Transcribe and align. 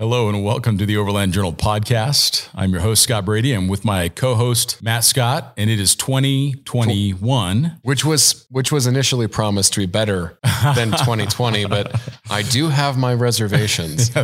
Hello 0.00 0.30
and 0.30 0.42
welcome 0.42 0.78
to 0.78 0.86
the 0.86 0.96
Overland 0.96 1.34
Journal 1.34 1.52
podcast. 1.52 2.48
I'm 2.54 2.72
your 2.72 2.80
host, 2.80 3.02
Scott 3.02 3.26
Brady. 3.26 3.52
I'm 3.52 3.68
with 3.68 3.84
my 3.84 4.08
co-host, 4.08 4.82
Matt 4.82 5.04
Scott, 5.04 5.52
and 5.58 5.68
it 5.68 5.78
is 5.78 5.94
2021. 5.94 7.80
Which 7.82 8.02
was 8.02 8.46
which 8.48 8.72
was 8.72 8.86
initially 8.86 9.28
promised 9.28 9.74
to 9.74 9.80
be 9.80 9.84
better 9.84 10.38
than 10.74 10.90
2020, 10.90 11.66
but 11.66 11.94
I 12.30 12.42
do 12.42 12.68
have 12.68 12.98
my 12.98 13.14
reservations. 13.14 14.08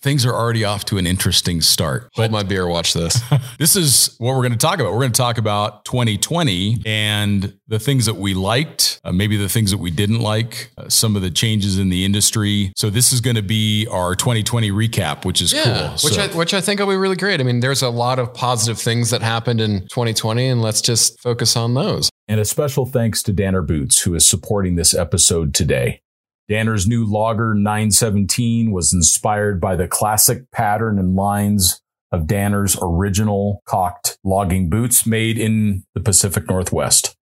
Things 0.00 0.24
are 0.24 0.32
already 0.32 0.64
off 0.64 0.84
to 0.86 0.98
an 0.98 1.06
interesting 1.06 1.60
start. 1.60 2.10
Hold 2.14 2.30
my 2.30 2.42
beer, 2.42 2.66
watch 2.66 2.94
this. 2.94 3.20
this 3.58 3.76
is 3.76 4.14
what 4.18 4.34
we're 4.34 4.42
going 4.42 4.52
to 4.52 4.58
talk 4.58 4.80
about. 4.80 4.92
We're 4.92 5.00
going 5.00 5.12
to 5.12 5.18
talk 5.18 5.38
about 5.38 5.84
2020 5.84 6.82
and 6.86 7.58
the 7.68 7.78
things 7.78 8.06
that 8.06 8.14
we 8.14 8.32
liked, 8.32 9.00
uh, 9.04 9.12
maybe 9.12 9.36
the 9.36 9.48
things 9.48 9.70
that 9.70 9.78
we 9.78 9.90
didn't 9.90 10.20
like, 10.20 10.70
uh, 10.78 10.88
some 10.88 11.16
of 11.16 11.22
the 11.22 11.30
changes 11.30 11.78
in 11.78 11.88
the 11.88 12.04
industry. 12.04 12.72
So 12.76 12.90
this 12.90 13.12
is 13.12 13.20
going 13.20 13.36
to 13.36 13.42
be 13.42 13.86
our 13.90 14.14
2020 14.14 14.70
recap 14.70 15.26
which 15.26 15.42
is 15.42 15.52
yeah, 15.52 15.64
cool. 15.64 15.90
Which 16.04 16.14
so. 16.14 16.22
I 16.22 16.28
which 16.28 16.54
I 16.54 16.60
think 16.60 16.80
will 16.80 16.86
be 16.86 16.96
really 16.96 17.16
great. 17.16 17.40
I 17.40 17.44
mean, 17.44 17.60
there's 17.60 17.82
a 17.82 17.90
lot 17.90 18.18
of 18.18 18.32
positive 18.32 18.78
things 18.78 19.10
that 19.10 19.22
happened 19.22 19.60
in 19.60 19.82
2020, 19.88 20.48
and 20.48 20.62
let's 20.62 20.80
just 20.80 21.20
focus 21.20 21.56
on 21.56 21.74
those. 21.74 22.10
And 22.28 22.40
a 22.40 22.44
special 22.44 22.86
thanks 22.86 23.22
to 23.22 23.32
Danner 23.32 23.62
Boots, 23.62 24.02
who 24.02 24.14
is 24.14 24.28
supporting 24.28 24.74
this 24.74 24.94
episode 24.94 25.54
today. 25.54 26.02
Danner's 26.48 26.86
new 26.86 27.04
Logger 27.04 27.54
917 27.54 28.72
was 28.72 28.92
inspired 28.92 29.60
by 29.60 29.76
the 29.76 29.86
classic 29.86 30.50
pattern 30.50 30.98
and 30.98 31.14
lines 31.14 31.80
of 32.10 32.26
Danner's 32.26 32.76
original 32.82 33.62
caulked 33.66 34.18
logging 34.24 34.68
boots 34.68 35.06
made 35.06 35.38
in 35.38 35.84
the 35.94 36.00
Pacific 36.00 36.48
Northwest. 36.48 37.16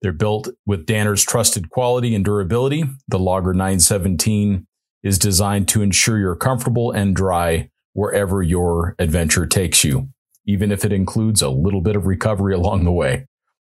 They're 0.00 0.12
built 0.12 0.48
with 0.66 0.86
Danner's 0.86 1.22
trusted 1.24 1.70
quality 1.70 2.14
and 2.14 2.24
durability. 2.24 2.84
The 3.08 3.18
Logger 3.20 3.52
917 3.52 4.66
is 5.04 5.18
designed 5.18 5.68
to 5.68 5.82
ensure 5.82 6.18
you're 6.18 6.36
comfortable 6.36 6.90
and 6.90 7.14
dry 7.14 7.70
wherever 7.92 8.42
your 8.42 8.96
adventure 8.98 9.46
takes 9.46 9.84
you, 9.84 10.08
even 10.46 10.72
if 10.72 10.84
it 10.84 10.92
includes 10.92 11.42
a 11.42 11.50
little 11.50 11.80
bit 11.80 11.94
of 11.94 12.06
recovery 12.06 12.54
along 12.56 12.84
the 12.84 12.92
way. 12.92 13.26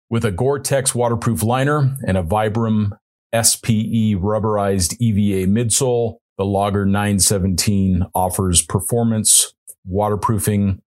With 0.08 0.24
a 0.24 0.30
Gore-Tex 0.30 0.94
waterproof 0.94 1.42
liner 1.42 1.96
and 2.06 2.16
a 2.16 2.22
Vibram 2.22 2.96
SPE 3.34 4.14
rubberized 4.14 4.96
EVA 5.00 5.50
midsole, 5.50 6.18
the 6.38 6.44
Logger 6.44 6.86
917 6.86 8.06
offers 8.14 8.62
performance, 8.62 9.54
waterproofing, 9.84 10.80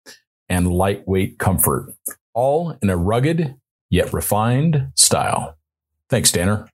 and 0.48 0.72
lightweight 0.72 1.40
comfort, 1.40 1.96
all 2.36 2.78
in 2.82 2.92
a 2.92 2.98
rugged 2.98 3.56
yet 3.90 4.14
refined 4.14 4.92
style. 4.96 5.58
Thanks, 6.10 6.32
Danner. 6.32 6.70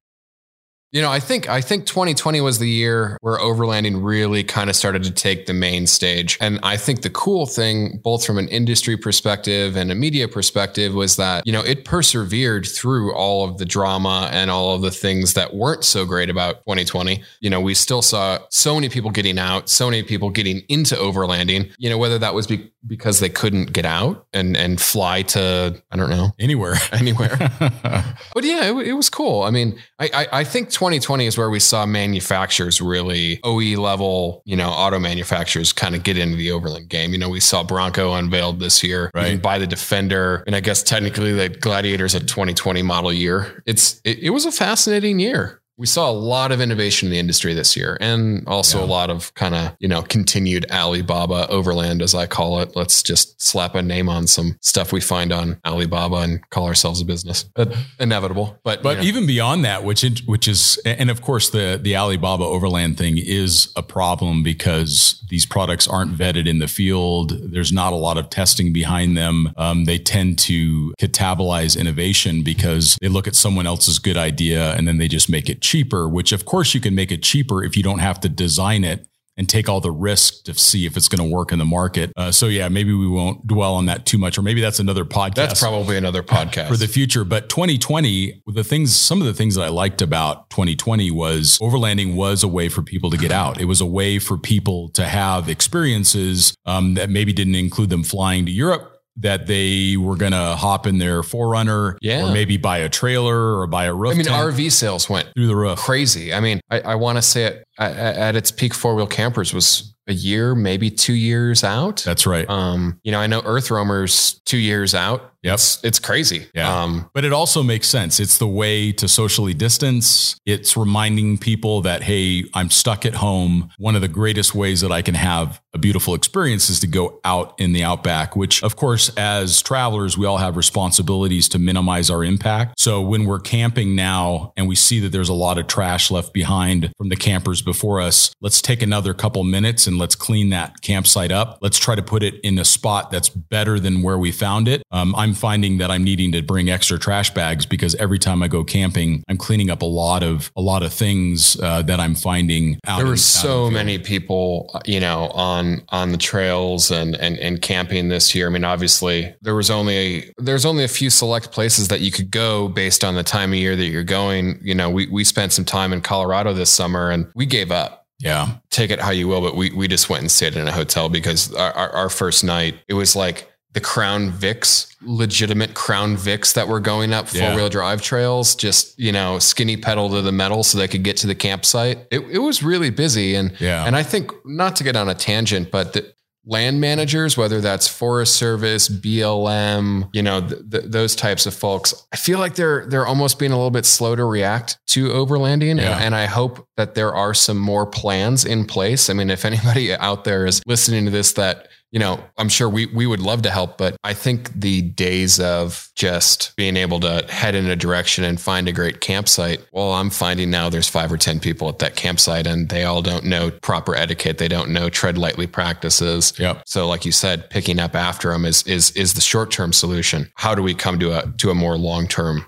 You 0.93 1.01
know, 1.01 1.09
I 1.09 1.19
think 1.19 1.49
I 1.49 1.59
think 1.59 1.87
2020 1.87 2.39
was 2.41 2.59
the 2.59 2.69
year 2.69 3.17
where 3.21 3.39
overlanding 3.39 4.05
really 4.05 4.43
kind 4.43 4.69
of 4.69 4.75
started 4.75 5.03
to 5.05 5.11
take 5.11 5.47
the 5.47 5.53
main 5.53 5.87
stage. 5.87 6.37
And 6.39 6.59
I 6.61 6.77
think 6.77 7.01
the 7.01 7.09
cool 7.09 7.47
thing, 7.47 7.99
both 8.03 8.23
from 8.23 8.37
an 8.37 8.47
industry 8.49 8.95
perspective 8.95 9.75
and 9.75 9.91
a 9.91 9.95
media 9.95 10.27
perspective, 10.27 10.93
was 10.93 11.15
that, 11.15 11.47
you 11.47 11.51
know, 11.51 11.61
it 11.61 11.83
persevered 11.83 12.67
through 12.67 13.11
all 13.15 13.43
of 13.43 13.57
the 13.57 13.65
drama 13.65 14.29
and 14.31 14.51
all 14.51 14.75
of 14.75 14.83
the 14.83 14.91
things 14.91 15.33
that 15.33 15.55
weren't 15.55 15.83
so 15.83 16.05
great 16.05 16.29
about 16.29 16.57
2020. 16.65 17.23
You 17.39 17.49
know, 17.49 17.59
we 17.59 17.73
still 17.73 18.03
saw 18.03 18.37
so 18.51 18.75
many 18.75 18.87
people 18.87 19.09
getting 19.09 19.39
out, 19.39 19.69
so 19.69 19.89
many 19.89 20.03
people 20.03 20.29
getting 20.29 20.61
into 20.69 20.93
overlanding, 20.93 21.73
you 21.79 21.89
know, 21.89 21.97
whether 21.97 22.19
that 22.19 22.35
was 22.35 22.45
be- 22.45 22.71
because 22.85 23.19
they 23.19 23.29
couldn't 23.29 23.73
get 23.73 23.85
out 23.85 24.27
and 24.33 24.55
and 24.55 24.79
fly 24.79 25.23
to, 25.23 25.81
I 25.91 25.97
don't 25.97 26.11
know, 26.11 26.33
anywhere, 26.37 26.75
anywhere. 26.91 27.35
but 27.59 28.43
yeah, 28.43 28.69
it, 28.69 28.87
it 28.89 28.93
was 28.93 29.09
cool. 29.09 29.41
I 29.41 29.49
mean, 29.49 29.79
I, 29.99 30.09
I, 30.13 30.27
I 30.39 30.43
think 30.43 30.69
2020 30.83 31.27
is 31.27 31.37
where 31.37 31.49
we 31.49 31.61
saw 31.61 31.85
manufacturers 31.85 32.81
really 32.81 33.39
OE 33.45 33.79
level, 33.79 34.41
you 34.43 34.57
know, 34.57 34.67
auto 34.67 34.99
manufacturers 34.99 35.71
kind 35.71 35.95
of 35.95 36.03
get 36.03 36.17
into 36.17 36.35
the 36.35 36.51
overland 36.51 36.89
game. 36.89 37.13
You 37.13 37.19
know, 37.19 37.29
we 37.29 37.39
saw 37.39 37.63
Bronco 37.63 38.13
unveiled 38.13 38.59
this 38.59 38.83
year. 38.83 39.09
Right. 39.13 39.27
You 39.27 39.31
can 39.35 39.41
buy 39.41 39.59
the 39.59 39.67
Defender, 39.67 40.43
and 40.45 40.57
I 40.57 40.59
guess 40.59 40.83
technically 40.83 41.31
the 41.31 41.47
Gladiator's 41.47 42.15
a 42.15 42.19
2020 42.19 42.81
model 42.81 43.13
year. 43.13 43.63
It's 43.65 44.01
it, 44.03 44.19
it 44.19 44.29
was 44.31 44.45
a 44.45 44.51
fascinating 44.51 45.19
year 45.19 45.61
we 45.77 45.87
saw 45.87 46.09
a 46.09 46.13
lot 46.13 46.51
of 46.51 46.61
innovation 46.61 47.07
in 47.07 47.11
the 47.11 47.19
industry 47.19 47.53
this 47.53 47.75
year 47.75 47.97
and 47.99 48.47
also 48.47 48.77
yeah. 48.77 48.85
a 48.85 48.87
lot 48.87 49.09
of 49.09 49.33
kind 49.33 49.55
of, 49.55 49.75
you 49.79 49.87
know, 49.87 50.03
continued 50.03 50.69
Alibaba 50.71 51.47
overland, 51.49 52.01
as 52.01 52.13
I 52.13 52.27
call 52.27 52.59
it. 52.59 52.75
Let's 52.75 53.01
just 53.01 53.41
slap 53.41 53.73
a 53.73 53.81
name 53.81 54.07
on 54.07 54.27
some 54.27 54.55
stuff 54.61 54.91
we 54.91 55.01
find 55.01 55.33
on 55.33 55.59
Alibaba 55.65 56.17
and 56.17 56.47
call 56.51 56.67
ourselves 56.67 57.01
a 57.01 57.05
business. 57.05 57.43
But 57.55 57.75
inevitable. 57.99 58.59
But, 58.63 58.83
but 58.83 58.97
you 58.97 59.03
know. 59.03 59.07
even 59.07 59.27
beyond 59.27 59.65
that, 59.65 59.83
which, 59.83 60.03
which 60.27 60.47
is, 60.47 60.79
and 60.85 61.09
of 61.09 61.21
course 61.21 61.49
the, 61.49 61.79
the 61.81 61.95
Alibaba 61.95 62.43
overland 62.43 62.97
thing 62.99 63.17
is 63.17 63.73
a 63.75 63.81
problem 63.81 64.43
because 64.43 65.25
these 65.29 65.45
products 65.47 65.87
aren't 65.87 66.15
vetted 66.15 66.47
in 66.47 66.59
the 66.59 66.67
field. 66.67 67.31
There's 67.51 67.73
not 67.73 67.93
a 67.93 67.97
lot 67.97 68.19
of 68.19 68.29
testing 68.29 68.73
behind 68.73 69.17
them. 69.17 69.51
Um, 69.57 69.85
they 69.85 69.97
tend 69.97 70.37
to 70.39 70.93
catabolize 70.99 71.79
innovation 71.79 72.43
because 72.43 72.95
they 73.01 73.07
look 73.07 73.27
at 73.27 73.35
someone 73.35 73.65
else's 73.65 73.97
good 73.97 74.17
idea 74.17 74.73
and 74.75 74.87
then 74.87 74.99
they 74.99 75.07
just 75.07 75.31
make 75.31 75.49
it 75.49 75.62
cheaper, 75.63 76.07
which 76.07 76.31
of 76.31 76.45
course 76.45 76.73
you 76.73 76.79
can 76.79 76.93
make 76.93 77.11
it 77.11 77.23
cheaper 77.23 77.63
if 77.63 77.75
you 77.75 77.81
don't 77.81 77.99
have 77.99 78.19
to 78.19 78.29
design 78.29 78.83
it 78.83 79.07
and 79.35 79.49
take 79.49 79.67
all 79.67 79.79
the 79.79 79.91
risk 79.91 80.43
to 80.43 80.53
see 80.53 80.85
if 80.85 80.95
it's 80.95 81.07
going 81.07 81.27
to 81.27 81.35
work 81.35 81.51
in 81.51 81.59
the 81.59 81.65
market. 81.65 82.11
Uh, 82.15 82.31
so 82.31 82.47
yeah, 82.47 82.69
maybe 82.69 82.93
we 82.93 83.07
won't 83.07 83.45
dwell 83.47 83.73
on 83.73 83.87
that 83.87 84.05
too 84.05 84.17
much, 84.17 84.37
or 84.37 84.41
maybe 84.41 84.61
that's 84.61 84.79
another 84.79 85.05
podcast. 85.05 85.35
That's 85.35 85.59
probably 85.59 85.97
another 85.97 86.21
podcast 86.23 86.67
for 86.67 86.77
the 86.77 86.87
future. 86.87 87.23
But 87.23 87.49
2020, 87.49 88.43
the 88.47 88.63
things, 88.63 88.95
some 88.95 89.21
of 89.21 89.27
the 89.27 89.33
things 89.33 89.55
that 89.55 89.63
I 89.63 89.69
liked 89.69 90.01
about 90.01 90.49
2020 90.51 91.09
was 91.11 91.57
overlanding 91.59 92.15
was 92.15 92.43
a 92.43 92.47
way 92.47 92.69
for 92.69 92.83
people 92.83 93.09
to 93.09 93.17
get 93.17 93.31
out. 93.31 93.59
It 93.59 93.65
was 93.65 93.81
a 93.81 93.85
way 93.85 94.19
for 94.19 94.37
people 94.37 94.89
to 94.89 95.05
have 95.05 95.49
experiences 95.49 96.55
um, 96.65 96.93
that 96.95 97.09
maybe 97.09 97.33
didn't 97.33 97.55
include 97.55 97.89
them 97.89 98.03
flying 98.03 98.45
to 98.45 98.51
Europe 98.51 98.92
that 99.17 99.47
they 99.47 99.95
were 99.97 100.15
going 100.15 100.31
to 100.31 100.55
hop 100.55 100.87
in 100.87 100.97
their 100.97 101.21
4Runner 101.21 101.97
yeah. 102.01 102.27
or 102.27 102.33
maybe 102.33 102.57
buy 102.57 102.79
a 102.79 102.89
trailer 102.89 103.59
or 103.59 103.67
buy 103.67 103.85
a 103.85 103.93
roof. 103.93 104.13
I 104.13 104.17
mean, 104.17 104.25
RV 104.25 104.71
sales 104.71 105.09
went 105.09 105.31
through 105.35 105.47
the 105.47 105.55
roof. 105.55 105.77
Crazy. 105.79 106.33
I 106.33 106.39
mean, 106.39 106.59
I, 106.69 106.81
I 106.81 106.95
want 106.95 107.17
to 107.17 107.21
say 107.21 107.45
it 107.45 107.63
at, 107.77 107.95
at, 107.95 108.35
its 108.35 108.51
peak, 108.51 108.73
four 108.73 108.95
wheel 108.95 109.07
campers 109.07 109.53
was 109.53 109.93
a 110.07 110.13
year, 110.13 110.55
maybe 110.55 110.89
two 110.89 111.13
years 111.13 111.63
out. 111.63 112.03
That's 112.03 112.25
right. 112.25 112.49
Um, 112.49 112.99
you 113.03 113.11
know, 113.11 113.19
I 113.19 113.27
know 113.27 113.41
Earth 113.45 113.69
Roamers 113.69 114.41
two 114.45 114.57
years 114.57 114.95
out. 114.95 115.32
Yep. 115.43 115.53
It's, 115.55 115.83
it's 115.83 115.99
crazy. 115.99 116.47
Yeah. 116.53 116.83
Um, 116.83 117.09
but 117.13 117.25
it 117.25 117.33
also 117.33 117.63
makes 117.63 117.87
sense. 117.87 118.19
It's 118.19 118.37
the 118.37 118.47
way 118.47 118.91
to 118.93 119.07
socially 119.07 119.53
distance. 119.53 120.39
It's 120.45 120.77
reminding 120.77 121.37
people 121.37 121.81
that, 121.81 122.03
hey, 122.03 122.45
I'm 122.53 122.69
stuck 122.69 123.05
at 123.05 123.15
home. 123.15 123.69
One 123.77 123.95
of 123.95 124.01
the 124.01 124.07
greatest 124.07 124.55
ways 124.55 124.81
that 124.81 124.91
I 124.91 125.01
can 125.01 125.15
have 125.15 125.61
a 125.73 125.77
beautiful 125.77 126.13
experience 126.13 126.69
is 126.69 126.79
to 126.81 126.87
go 126.87 127.19
out 127.25 127.59
in 127.59 127.73
the 127.73 127.83
outback, 127.83 128.35
which, 128.35 128.63
of 128.63 128.75
course, 128.75 129.09
as 129.17 129.61
travelers, 129.61 130.17
we 130.17 130.25
all 130.25 130.37
have 130.37 130.55
responsibilities 130.55 131.49
to 131.49 131.59
minimize 131.59 132.09
our 132.09 132.23
impact. 132.23 132.79
So 132.79 133.01
when 133.01 133.25
we're 133.25 133.39
camping 133.39 133.95
now 133.95 134.53
and 134.55 134.67
we 134.67 134.75
see 134.75 134.99
that 135.01 135.09
there's 135.09 135.29
a 135.29 135.33
lot 135.33 135.57
of 135.57 135.67
trash 135.67 136.11
left 136.11 136.31
behind 136.31 136.91
from 136.97 137.09
the 137.09 137.15
campers 137.15 137.61
before 137.61 137.99
us, 137.99 138.33
let's 138.39 138.61
take 138.61 138.81
another 138.81 139.13
couple 139.13 139.43
minutes 139.43 139.87
and 139.87 139.97
let's 139.97 140.15
clean 140.15 140.51
that 140.51 140.81
campsite 140.81 141.31
up. 141.31 141.57
Let's 141.61 141.79
try 141.79 141.95
to 141.95 142.03
put 142.03 142.23
it 142.23 142.35
in 142.43 142.59
a 142.59 142.65
spot 142.65 143.11
that's 143.11 143.29
better 143.29 143.79
than 143.79 144.03
where 144.03 144.17
we 144.17 144.31
found 144.31 144.67
it. 144.67 144.83
Um, 144.91 145.15
I'm 145.15 145.32
finding 145.33 145.77
that 145.77 145.91
I'm 145.91 146.03
needing 146.03 146.31
to 146.33 146.41
bring 146.41 146.69
extra 146.69 146.97
trash 146.99 147.33
bags 147.33 147.65
because 147.65 147.95
every 147.95 148.19
time 148.19 148.43
I 148.43 148.47
go 148.47 148.63
camping, 148.63 149.23
I'm 149.27 149.37
cleaning 149.37 149.69
up 149.69 149.81
a 149.81 149.85
lot 149.87 150.23
of 150.23 150.51
a 150.55 150.61
lot 150.61 150.83
of 150.83 150.93
things 150.93 151.59
uh, 151.61 151.81
that 151.83 151.99
I'm 151.99 152.15
finding. 152.15 152.79
Out 152.87 152.97
there 152.97 153.07
were 153.07 153.17
so 153.17 153.69
many 153.69 153.97
people, 153.99 154.79
you 154.85 154.99
know, 154.99 155.27
on 155.29 155.83
on 155.89 156.11
the 156.11 156.17
trails 156.17 156.91
and 156.91 157.15
and 157.15 157.37
and 157.39 157.61
camping 157.61 158.09
this 158.09 158.33
year. 158.35 158.47
I 158.47 158.49
mean, 158.49 158.63
obviously 158.63 159.35
there 159.41 159.55
was 159.55 159.69
only 159.69 160.33
there's 160.37 160.65
only 160.65 160.83
a 160.83 160.89
few 160.89 161.09
select 161.09 161.51
places 161.51 161.87
that 161.89 162.01
you 162.01 162.11
could 162.11 162.31
go 162.31 162.67
based 162.67 163.03
on 163.03 163.15
the 163.15 163.23
time 163.23 163.51
of 163.51 163.57
year 163.57 163.75
that 163.75 163.85
you're 163.85 164.03
going. 164.03 164.59
You 164.63 164.75
know, 164.75 164.89
we 164.89 165.07
we 165.07 165.23
spent 165.23 165.53
some 165.53 165.65
time 165.65 165.93
in 165.93 166.01
Colorado 166.01 166.53
this 166.53 166.71
summer 166.71 167.11
and 167.11 167.31
we 167.35 167.45
gave 167.45 167.71
up 167.71 168.03
yeah. 168.23 168.55
Take 168.69 168.89
it 168.89 169.01
how 169.01 169.11
you 169.11 169.27
will, 169.27 169.41
but 169.41 169.55
we 169.55 169.71
we 169.71 169.87
just 169.89 170.09
went 170.09 170.21
and 170.21 170.31
stayed 170.31 170.55
in 170.55 170.65
a 170.65 170.71
hotel 170.71 171.09
because 171.09 171.53
our, 171.53 171.71
our, 171.73 171.89
our 171.89 172.09
first 172.09 172.43
night 172.43 172.75
it 172.87 172.93
was 172.93 173.17
like 173.17 173.51
the 173.73 173.81
Crown 173.81 174.31
Vics, 174.31 174.95
legitimate 175.01 175.73
Crown 175.73 176.15
Vics 176.15 176.53
that 176.53 176.67
were 176.67 176.79
going 176.79 177.11
up 177.11 177.27
four 177.27 177.55
wheel 177.55 177.63
yeah. 177.63 177.69
drive 177.69 178.01
trails, 178.01 178.55
just, 178.55 178.97
you 178.99 179.11
know, 179.11 179.39
skinny 179.39 179.77
pedal 179.77 180.09
to 180.09 180.21
the 180.21 180.31
metal 180.31 180.63
so 180.63 180.77
they 180.77 180.87
could 180.87 181.03
get 181.03 181.17
to 181.17 181.27
the 181.27 181.35
campsite. 181.35 181.99
It, 182.11 182.19
it 182.19 182.39
was 182.39 182.61
really 182.61 182.91
busy. 182.91 183.35
And, 183.35 183.59
yeah. 183.59 183.85
and 183.85 183.95
I 183.95 184.03
think 184.03 184.31
not 184.45 184.75
to 184.77 184.83
get 184.83 184.95
on 184.95 185.09
a 185.09 185.15
tangent, 185.15 185.71
but 185.71 185.93
the, 185.93 186.13
land 186.45 186.81
managers, 186.81 187.37
whether 187.37 187.61
that's 187.61 187.87
Forest 187.87 188.35
Service, 188.35 188.89
BLM, 188.89 190.09
you 190.13 190.21
know, 190.21 190.41
th- 190.41 190.61
th- 190.69 190.83
those 190.85 191.15
types 191.15 191.45
of 191.45 191.53
folks, 191.53 191.93
I 192.11 192.17
feel 192.17 192.39
like 192.39 192.55
they're 192.55 192.85
they're 192.87 193.05
almost 193.05 193.39
being 193.39 193.51
a 193.51 193.55
little 193.55 193.71
bit 193.71 193.85
slow 193.85 194.15
to 194.15 194.25
react 194.25 194.77
to 194.87 195.09
overlanding, 195.09 195.79
yeah. 195.79 195.95
and, 195.95 196.05
and, 196.05 196.15
I 196.15 196.25
hope 196.25 196.67
that 196.77 196.95
there 196.95 197.13
are 197.15 197.33
some 197.33 197.57
more 197.57 197.85
plans 197.85 198.45
in 198.45 198.65
place. 198.65 199.09
I 199.09 199.13
mean, 199.13 199.29
if 199.29 199.45
anybody 199.45 199.93
out 199.95 200.23
there 200.23 200.45
is 200.45 200.61
listening 200.67 201.05
to 201.05 201.11
this 201.11 201.33
that 201.33 201.69
you 201.93 201.99
know, 201.99 202.19
I'm 202.39 202.49
sure 202.49 202.67
we 202.67 202.87
we 202.87 203.05
would 203.05 203.19
love 203.19 203.43
to 203.43 203.51
help, 203.51 203.77
but 203.77 203.95
I 204.03 204.15
think 204.15 204.51
the 204.59 204.81
days 204.81 205.39
of 205.39 205.91
just 205.93 206.55
being 206.55 206.75
able 206.75 206.99
to 207.01 207.23
head 207.29 207.53
in 207.53 207.67
a 207.67 207.75
direction 207.75 208.23
and 208.23 208.41
find 208.41 208.67
a 208.67 208.71
great 208.71 208.99
campsite. 208.99 209.63
Well, 209.71 209.93
I'm 209.93 210.09
finding 210.09 210.49
now 210.49 210.69
there's 210.69 210.89
five 210.89 211.11
or 211.11 211.17
10 211.17 211.39
people 211.39 211.69
at 211.69 211.77
that 211.79 211.95
campsite 211.95 212.47
and 212.47 212.67
they 212.67 212.83
all 212.83 213.03
don't 213.03 213.25
know 213.25 213.51
proper 213.51 213.95
etiquette. 213.95 214.39
They 214.39 214.47
don't 214.47 214.71
know 214.71 214.89
tread 214.89 215.19
lightly 215.19 215.45
practices. 215.45 216.33
Yep. 216.39 216.63
So 216.65 216.87
like 216.87 217.05
you 217.05 217.11
said, 217.11 217.51
picking 217.51 217.79
up 217.79 217.93
after 217.93 218.31
them 218.31 218.43
is, 218.43 218.63
is, 218.63 218.89
is 218.91 219.13
the 219.13 219.21
short-term 219.21 219.71
solution. 219.71 220.31
How 220.33 220.55
do 220.55 220.63
we 220.63 220.73
come 220.73 220.97
to 220.97 221.19
a, 221.19 221.31
to 221.37 221.51
a 221.51 221.55
more 221.55 221.77
long-term 221.77 222.43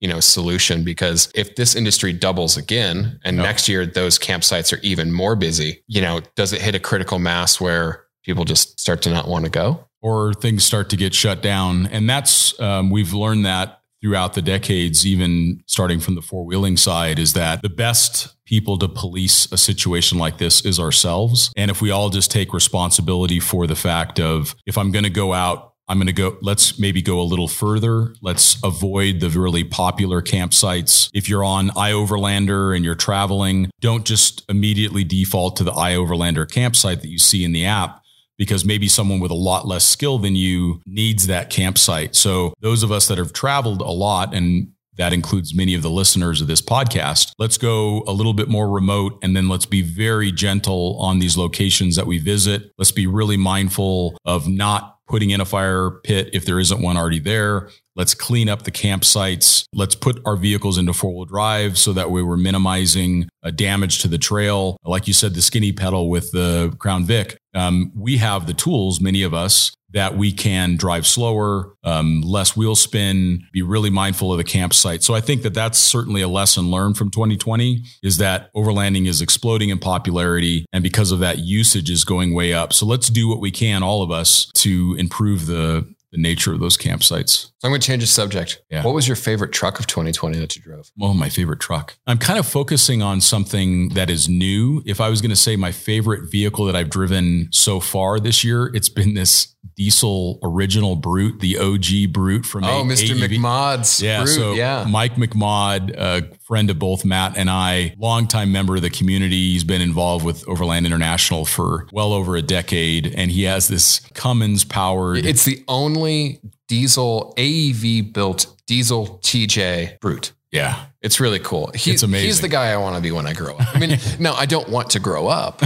you 0.00 0.08
know 0.08 0.20
solution 0.20 0.84
because 0.84 1.30
if 1.34 1.56
this 1.56 1.74
industry 1.74 2.12
doubles 2.12 2.58
again 2.58 3.18
and 3.24 3.38
Yep. 3.38 3.46
next 3.46 3.68
year 3.68 3.86
those 3.86 4.18
campsites 4.18 4.70
are 4.76 4.80
even 4.82 5.10
more 5.12 5.34
busy 5.34 5.82
you 5.86 6.02
know 6.02 6.20
does 6.34 6.52
it 6.52 6.60
hit 6.60 6.74
a 6.74 6.80
critical 6.80 7.18
mass 7.18 7.58
where 7.58 8.03
people 8.24 8.44
just 8.44 8.80
start 8.80 9.02
to 9.02 9.10
not 9.10 9.28
want 9.28 9.44
to 9.44 9.50
go 9.50 9.86
or 10.02 10.34
things 10.34 10.64
start 10.64 10.90
to 10.90 10.96
get 10.96 11.14
shut 11.14 11.42
down. 11.42 11.86
And 11.86 12.08
that's, 12.10 12.58
um, 12.60 12.90
we've 12.90 13.14
learned 13.14 13.46
that 13.46 13.80
throughout 14.02 14.34
the 14.34 14.42
decades, 14.42 15.06
even 15.06 15.62
starting 15.66 15.98
from 15.98 16.14
the 16.14 16.20
four 16.20 16.44
wheeling 16.44 16.76
side, 16.76 17.18
is 17.18 17.32
that 17.32 17.62
the 17.62 17.70
best 17.70 18.36
people 18.44 18.76
to 18.76 18.86
police 18.86 19.50
a 19.50 19.56
situation 19.56 20.18
like 20.18 20.36
this 20.36 20.62
is 20.62 20.78
ourselves. 20.78 21.50
And 21.56 21.70
if 21.70 21.80
we 21.80 21.90
all 21.90 22.10
just 22.10 22.30
take 22.30 22.52
responsibility 22.52 23.40
for 23.40 23.66
the 23.66 23.74
fact 23.74 24.20
of 24.20 24.54
if 24.66 24.76
I'm 24.76 24.92
going 24.92 25.04
to 25.04 25.10
go 25.10 25.32
out, 25.32 25.72
I'm 25.88 25.98
going 25.98 26.06
to 26.06 26.12
go, 26.12 26.36
let's 26.42 26.78
maybe 26.78 27.00
go 27.00 27.18
a 27.18 27.24
little 27.24 27.48
further. 27.48 28.14
Let's 28.20 28.62
avoid 28.62 29.20
the 29.20 29.30
really 29.30 29.64
popular 29.64 30.20
campsites. 30.20 31.08
If 31.14 31.28
you're 31.28 31.44
on 31.44 31.70
iOverlander 31.70 32.76
and 32.76 32.84
you're 32.84 32.94
traveling, 32.94 33.70
don't 33.80 34.04
just 34.04 34.44
immediately 34.50 35.04
default 35.04 35.56
to 35.56 35.64
the 35.64 35.72
iOverlander 35.72 36.50
campsite 36.50 37.00
that 37.00 37.08
you 37.08 37.18
see 37.18 37.42
in 37.42 37.52
the 37.52 37.64
app 37.64 38.03
because 38.38 38.64
maybe 38.64 38.88
someone 38.88 39.20
with 39.20 39.30
a 39.30 39.34
lot 39.34 39.66
less 39.66 39.84
skill 39.84 40.18
than 40.18 40.34
you 40.34 40.80
needs 40.86 41.26
that 41.26 41.50
campsite. 41.50 42.14
So 42.14 42.54
those 42.60 42.82
of 42.82 42.90
us 42.90 43.08
that 43.08 43.18
have 43.18 43.32
traveled 43.32 43.80
a 43.80 43.90
lot 43.90 44.34
and 44.34 44.68
that 44.96 45.12
includes 45.12 45.54
many 45.54 45.74
of 45.74 45.82
the 45.82 45.90
listeners 45.90 46.40
of 46.40 46.46
this 46.46 46.62
podcast. 46.62 47.32
Let's 47.38 47.58
go 47.58 48.04
a 48.06 48.12
little 48.12 48.34
bit 48.34 48.48
more 48.48 48.68
remote 48.68 49.18
and 49.22 49.36
then 49.36 49.48
let's 49.48 49.66
be 49.66 49.82
very 49.82 50.30
gentle 50.30 50.96
on 51.00 51.18
these 51.18 51.36
locations 51.36 51.96
that 51.96 52.06
we 52.06 52.18
visit. 52.18 52.70
Let's 52.78 52.92
be 52.92 53.06
really 53.06 53.36
mindful 53.36 54.16
of 54.24 54.48
not 54.48 54.92
putting 55.06 55.30
in 55.30 55.40
a 55.40 55.44
fire 55.44 55.90
pit 55.90 56.30
if 56.32 56.46
there 56.46 56.58
isn't 56.58 56.80
one 56.80 56.96
already 56.96 57.18
there. 57.18 57.68
Let's 57.96 58.14
clean 58.14 58.48
up 58.48 58.62
the 58.62 58.70
campsites. 58.70 59.64
Let's 59.72 59.94
put 59.94 60.20
our 60.24 60.36
vehicles 60.36 60.78
into 60.78 60.92
four 60.92 61.14
wheel 61.14 61.24
drive 61.24 61.76
so 61.76 61.92
that 61.92 62.10
we're 62.10 62.36
minimizing 62.36 63.28
uh, 63.42 63.50
damage 63.50 64.00
to 64.00 64.08
the 64.08 64.18
trail. 64.18 64.76
Like 64.84 65.06
you 65.06 65.12
said, 65.12 65.34
the 65.34 65.42
skinny 65.42 65.72
pedal 65.72 66.08
with 66.08 66.32
the 66.32 66.74
Crown 66.78 67.04
Vic. 67.04 67.36
Um, 67.54 67.92
we 67.96 68.16
have 68.18 68.46
the 68.46 68.54
tools, 68.54 69.00
many 69.00 69.22
of 69.22 69.32
us, 69.34 69.72
that 69.94 70.16
we 70.16 70.32
can 70.32 70.76
drive 70.76 71.06
slower, 71.06 71.72
um, 71.84 72.20
less 72.22 72.56
wheel 72.56 72.74
spin, 72.74 73.40
be 73.52 73.62
really 73.62 73.90
mindful 73.90 74.32
of 74.32 74.38
the 74.38 74.44
campsite. 74.44 75.04
So 75.04 75.14
I 75.14 75.20
think 75.20 75.42
that 75.42 75.54
that's 75.54 75.78
certainly 75.78 76.20
a 76.20 76.26
lesson 76.26 76.68
learned 76.68 76.96
from 76.96 77.10
2020 77.10 77.84
is 78.02 78.16
that 78.16 78.52
overlanding 78.54 79.06
is 79.06 79.22
exploding 79.22 79.68
in 79.68 79.78
popularity. 79.78 80.66
And 80.72 80.82
because 80.82 81.12
of 81.12 81.20
that, 81.20 81.38
usage 81.38 81.90
is 81.90 82.04
going 82.04 82.34
way 82.34 82.52
up. 82.52 82.72
So 82.72 82.86
let's 82.86 83.08
do 83.08 83.28
what 83.28 83.38
we 83.38 83.52
can, 83.52 83.84
all 83.84 84.02
of 84.02 84.10
us, 84.10 84.46
to 84.54 84.96
improve 84.98 85.46
the, 85.46 85.93
the 86.14 86.20
nature 86.22 86.52
of 86.52 86.60
those 86.60 86.76
campsites. 86.76 87.30
so 87.46 87.50
i'm 87.64 87.70
going 87.70 87.80
to 87.80 87.86
change 87.86 88.02
the 88.02 88.06
subject 88.06 88.62
Yeah. 88.70 88.84
what 88.84 88.94
was 88.94 89.08
your 89.08 89.16
favorite 89.16 89.50
truck 89.52 89.80
of 89.80 89.86
2020 89.88 90.38
that 90.38 90.54
you 90.54 90.62
drove 90.62 90.90
Well, 90.96 91.12
my 91.14 91.28
favorite 91.28 91.58
truck. 91.60 91.96
I'm 92.06 92.18
kind 92.18 92.38
of 92.38 92.46
focusing 92.46 93.02
on 93.02 93.20
something 93.20 93.88
that 93.90 94.08
is 94.10 94.28
new. 94.28 94.82
If 94.86 95.00
I 95.00 95.08
was 95.08 95.20
going 95.20 95.30
to 95.30 95.36
say 95.36 95.56
my 95.56 95.72
favorite 95.72 96.30
vehicle 96.30 96.66
that 96.66 96.76
I've 96.76 96.90
driven 96.90 97.48
so 97.50 97.80
far 97.80 98.20
this 98.20 98.44
year, 98.44 98.70
it's 98.74 98.88
been 98.88 99.14
this 99.14 99.53
diesel 99.76 100.38
original 100.42 100.96
Brute, 100.96 101.40
the 101.40 101.58
OG 101.58 102.12
Brute 102.12 102.46
from 102.46 102.64
oh 102.64 102.80
A- 102.80 102.84
mr 102.84 103.14
AEV. 103.14 103.38
mcmod's 103.38 104.02
Yeah, 104.02 104.24
Brute, 104.24 104.34
so 104.34 104.52
yeah 104.54 104.86
Mike 104.88 105.14
McMod, 105.16 105.94
a 105.96 106.34
friend 106.44 106.70
of 106.70 106.78
both 106.78 107.04
Matt 107.04 107.36
and 107.36 107.50
I, 107.50 107.94
longtime 107.98 108.52
member 108.52 108.76
of 108.76 108.82
the 108.82 108.90
community. 108.90 109.52
He's 109.52 109.64
been 109.64 109.82
involved 109.82 110.24
with 110.24 110.46
Overland 110.48 110.86
International 110.86 111.44
for 111.44 111.86
well 111.92 112.12
over 112.12 112.36
a 112.36 112.42
decade, 112.42 113.06
and 113.14 113.30
he 113.30 113.44
has 113.44 113.68
this 113.68 114.00
Cummins 114.14 114.64
powered. 114.64 115.24
it's 115.24 115.44
the 115.44 115.62
only 115.68 116.40
diesel 116.68 117.34
aev 117.36 118.12
built 118.12 118.46
diesel 118.66 119.18
tj 119.22 119.98
brute 120.00 120.32
yeah, 120.54 120.84
It's 121.02 121.18
really 121.18 121.40
cool. 121.40 121.72
He, 121.74 121.90
It's 121.90 122.04
amazing. 122.04 122.26
He's 122.28 122.40
the 122.40 122.46
guy 122.48 122.70
I 122.70 122.76
want 122.76 122.94
to 122.94 123.02
be 123.02 123.10
when 123.10 123.26
I 123.26 123.32
grow 123.32 123.56
up. 123.56 123.74
I 123.74 123.78
mean, 123.80 123.98
no, 124.20 124.34
I 124.34 124.46
don't 124.46 124.68
want 124.68 124.90
to 124.90 125.00
grow 125.00 125.26
up, 125.26 125.60